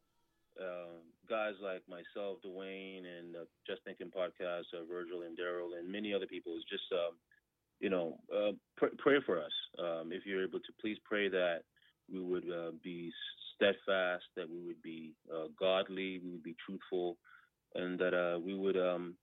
um, 0.59 1.05
guys 1.29 1.53
like 1.61 1.83
myself, 1.87 2.39
Dwayne, 2.43 3.03
and 3.05 3.35
uh, 3.35 3.45
Just 3.67 3.83
Thinking 3.85 4.07
podcast, 4.09 4.73
uh, 4.73 4.85
Virgil 4.89 5.21
and 5.21 5.37
Darrell, 5.37 5.73
and 5.77 5.91
many 5.91 6.15
other 6.15 6.25
people 6.25 6.55
is 6.57 6.63
just, 6.67 6.91
um, 6.91 7.13
you 7.79 7.91
know, 7.91 8.17
uh, 8.35 8.53
pr- 8.75 8.95
pray 8.97 9.17
for 9.23 9.39
us. 9.39 9.51
Um, 9.77 10.11
if 10.11 10.25
you're 10.25 10.43
able 10.43 10.59
to, 10.59 10.73
please 10.81 10.97
pray 11.05 11.29
that 11.29 11.59
we 12.11 12.19
would 12.19 12.45
uh, 12.49 12.71
be 12.83 13.11
steadfast, 13.55 14.23
that 14.35 14.49
we 14.49 14.61
would 14.65 14.81
be 14.81 15.13
uh, 15.31 15.45
godly, 15.59 16.21
we 16.23 16.31
would 16.31 16.43
be 16.43 16.55
truthful, 16.65 17.17
and 17.75 17.99
that 17.99 18.15
uh, 18.15 18.39
we 18.39 18.55
would, 18.55 18.77
um, 18.77 19.15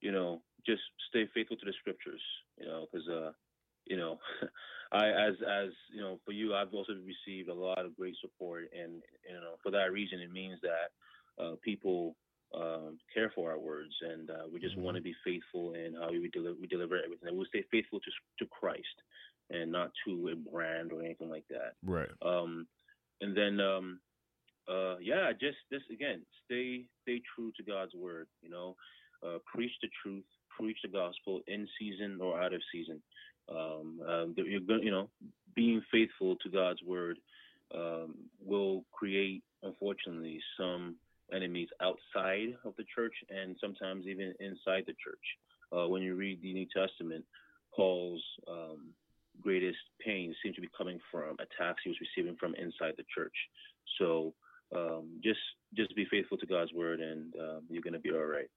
you 0.00 0.12
know, 0.12 0.40
just 0.64 0.82
stay 1.08 1.28
faithful 1.34 1.56
to 1.56 1.66
the 1.66 1.72
scriptures. 1.80 2.22
You 2.60 2.66
know, 2.66 2.86
because 2.92 3.08
uh, 3.08 3.32
you 3.86 3.96
know, 3.96 4.18
I 4.92 5.08
as 5.08 5.34
as 5.48 5.70
you 5.92 6.00
know, 6.00 6.20
for 6.24 6.32
you, 6.32 6.54
I've 6.54 6.74
also 6.74 6.92
received 6.92 7.48
a 7.48 7.54
lot 7.54 7.84
of 7.84 7.96
great 7.96 8.16
support, 8.20 8.64
and 8.78 9.02
you 9.28 9.34
know, 9.34 9.56
for 9.62 9.70
that 9.72 9.92
reason, 9.92 10.20
it 10.20 10.30
means 10.30 10.58
that 10.62 11.42
uh, 11.42 11.54
people 11.64 12.14
um, 12.54 12.98
care 13.12 13.32
for 13.34 13.50
our 13.50 13.58
words, 13.58 13.94
and 14.02 14.30
uh, 14.30 14.44
we 14.52 14.60
just 14.60 14.76
want 14.76 14.96
to 14.96 15.02
be 15.02 15.14
faithful 15.24 15.72
in 15.72 15.94
how 15.98 16.10
we 16.10 16.28
deliver 16.32 16.56
we 16.60 16.66
deliver 16.66 16.96
everything. 16.96 17.28
And 17.28 17.36
we'll 17.36 17.46
stay 17.46 17.64
faithful 17.70 18.00
to 18.00 18.10
to 18.44 18.50
Christ, 18.50 19.02
and 19.50 19.72
not 19.72 19.90
to 20.06 20.28
a 20.28 20.50
brand 20.50 20.92
or 20.92 21.02
anything 21.02 21.30
like 21.30 21.46
that. 21.48 21.72
Right. 21.84 22.10
Um, 22.20 22.66
and 23.22 23.36
then, 23.36 23.60
um, 23.60 24.00
uh, 24.68 24.96
yeah, 24.98 25.32
just 25.32 25.56
this 25.70 25.82
again, 25.90 26.22
stay 26.44 26.84
stay 27.02 27.22
true 27.34 27.52
to 27.56 27.62
God's 27.62 27.94
word. 27.94 28.26
You 28.42 28.50
know, 28.50 28.76
uh, 29.24 29.38
preach 29.46 29.72
the 29.80 29.88
truth, 30.02 30.24
preach 30.50 30.78
the 30.82 30.90
gospel 30.90 31.40
in 31.46 31.66
season 31.78 32.18
or 32.20 32.40
out 32.40 32.52
of 32.52 32.60
season. 32.72 33.02
Um, 33.48 34.00
um, 34.08 34.34
you're 34.36 34.60
going, 34.60 34.82
you 34.82 34.90
know, 34.90 35.08
being 35.54 35.82
faithful 35.90 36.36
to 36.36 36.48
God's 36.48 36.82
word 36.82 37.18
um, 37.74 38.14
will 38.44 38.84
create, 38.92 39.42
unfortunately, 39.62 40.40
some 40.58 40.96
enemies 41.32 41.68
outside 41.80 42.54
of 42.64 42.74
the 42.76 42.84
church 42.94 43.14
and 43.30 43.56
sometimes 43.60 44.06
even 44.06 44.34
inside 44.40 44.84
the 44.86 44.94
church. 45.02 45.24
Uh, 45.72 45.88
when 45.88 46.02
you 46.02 46.14
read 46.14 46.40
the 46.42 46.52
New 46.52 46.66
Testament, 46.66 47.24
Paul's 47.74 48.22
um, 48.48 48.90
greatest 49.40 49.78
pain 50.04 50.34
seems 50.42 50.54
to 50.56 50.60
be 50.60 50.68
coming 50.76 50.98
from 51.10 51.34
attacks 51.34 51.80
he 51.82 51.90
was 51.90 51.98
receiving 52.00 52.36
from 52.36 52.54
inside 52.56 52.94
the 52.96 53.04
church. 53.14 53.34
So 53.98 54.34
um, 54.74 55.20
just 55.22 55.40
just 55.74 55.94
be 55.96 56.06
faithful 56.10 56.36
to 56.38 56.46
God's 56.46 56.72
word, 56.72 57.00
and 57.00 57.34
um, 57.36 57.62
you're 57.68 57.82
going 57.82 57.94
to 57.94 57.98
be 57.98 58.10
all 58.10 58.24
right. 58.24 58.48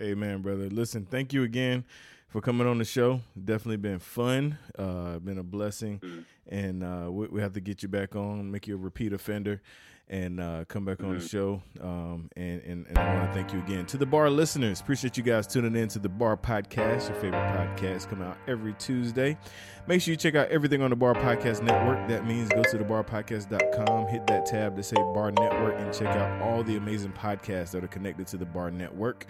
Amen, 0.00 0.42
brother. 0.42 0.68
Listen, 0.68 1.06
thank 1.06 1.32
you 1.32 1.42
again 1.42 1.84
for 2.28 2.40
coming 2.40 2.66
on 2.66 2.78
the 2.78 2.84
show. 2.84 3.20
Definitely 3.42 3.78
been 3.78 3.98
fun. 3.98 4.58
Uh, 4.78 5.18
been 5.18 5.38
a 5.38 5.42
blessing, 5.42 6.00
and 6.48 6.82
uh, 6.84 7.10
we, 7.10 7.26
we 7.28 7.40
have 7.40 7.54
to 7.54 7.60
get 7.60 7.82
you 7.82 7.88
back 7.88 8.14
on, 8.14 8.50
make 8.50 8.66
you 8.66 8.74
a 8.74 8.78
repeat 8.78 9.12
offender, 9.14 9.62
and 10.08 10.38
uh, 10.38 10.64
come 10.68 10.84
back 10.84 11.02
on 11.02 11.18
the 11.18 11.26
show. 11.26 11.62
Um, 11.80 12.28
and, 12.36 12.60
and 12.62 12.86
and 12.88 12.98
I 12.98 13.14
want 13.14 13.28
to 13.30 13.34
thank 13.34 13.52
you 13.54 13.58
again 13.60 13.86
to 13.86 13.96
the 13.96 14.04
bar 14.06 14.28
listeners. 14.28 14.80
Appreciate 14.80 15.16
you 15.16 15.22
guys 15.22 15.46
tuning 15.46 15.74
in 15.74 15.88
to 15.88 15.98
the 15.98 16.08
Bar 16.10 16.36
Podcast. 16.36 17.08
Your 17.08 17.18
favorite 17.18 17.32
podcast 17.32 18.08
come 18.10 18.20
out 18.20 18.36
every 18.46 18.74
Tuesday. 18.74 19.38
Make 19.86 20.02
sure 20.02 20.12
you 20.12 20.16
check 20.16 20.34
out 20.34 20.48
everything 20.48 20.82
on 20.82 20.90
the 20.90 20.96
Bar 20.96 21.14
Podcast 21.14 21.62
Network. 21.62 22.06
That 22.08 22.26
means 22.26 22.50
go 22.50 22.62
to 22.62 22.78
thebarpodcast.com, 22.78 24.08
hit 24.08 24.26
that 24.26 24.44
tab 24.46 24.76
to 24.76 24.82
say 24.82 24.96
Bar 24.96 25.32
Network, 25.32 25.74
and 25.78 25.92
check 25.94 26.08
out 26.08 26.42
all 26.42 26.62
the 26.62 26.76
amazing 26.76 27.12
podcasts 27.12 27.70
that 27.70 27.82
are 27.82 27.88
connected 27.88 28.26
to 28.28 28.36
the 28.36 28.46
Bar 28.46 28.70
Network. 28.70 29.26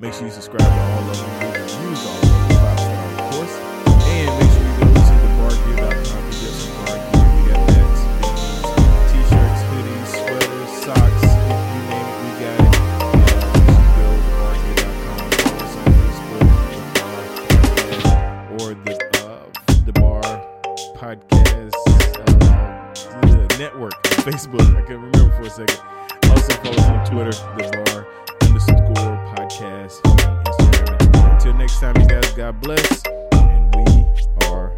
Make 0.00 0.12
sure 0.12 0.24
you 0.26 0.32
subscribe 0.32 0.58
to 0.58 0.66
all 0.66 1.08
of 1.08 1.16
them. 1.16 1.30
Leave 1.40 1.54
reviews 1.54 2.06
all 2.06 2.14
of 2.14 2.20
them, 2.22 2.48
five 2.50 2.80
star, 2.80 3.04
of 3.06 3.18
course. 3.30 3.54
And 3.86 4.28
make 4.40 4.50
sure 4.50 4.66
you 4.66 4.74
go 4.74 4.86
to 4.90 4.98
thebargear.com 5.22 6.22
to 6.30 6.34
get 6.34 6.50
some 6.50 6.74
bar 6.82 6.98
gear. 6.98 7.22
We 7.30 7.42
got 7.48 7.62
hats, 7.70 8.00
t-shirts, 9.12 9.60
hoodies, 9.70 10.10
sweaters, 10.18 10.72
socks. 10.82 11.22
You 11.22 11.82
name 11.86 12.10
it, 12.10 12.18
we 12.20 12.30
got 12.42 12.58
it. 12.58 12.74
You 13.54 13.78
go 13.94 14.10
the 16.30 16.42
or 18.64 18.70
the 18.74 18.94
uh, 19.22 19.46
the 19.86 19.92
bar 19.94 20.22
podcast 20.98 21.82
uh, 22.18 22.34
the 23.22 23.56
network 23.60 23.94
Facebook. 24.02 24.66
I 24.74 24.82
can't 24.82 25.00
remember 25.00 25.30
for 25.36 25.42
a 25.42 25.50
second. 25.50 25.78
Also 26.30 26.52
follow 26.54 26.78
us 26.78 26.88
on 26.88 27.06
Twitter, 27.06 27.30
the 27.30 27.70
bar 27.72 27.83
next 31.64 31.80
time, 31.80 31.96
you 31.98 32.06
guys, 32.06 32.30
God 32.32 32.60
bless, 32.60 33.02
and 33.32 33.74
we 33.74 34.46
are 34.48 34.70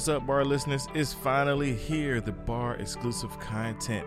What's 0.00 0.08
up, 0.08 0.26
bar 0.26 0.46
listeners? 0.46 0.88
It's 0.94 1.12
finally 1.12 1.74
here, 1.74 2.22
the 2.22 2.32
bar 2.32 2.76
exclusive 2.76 3.38
content. 3.38 4.06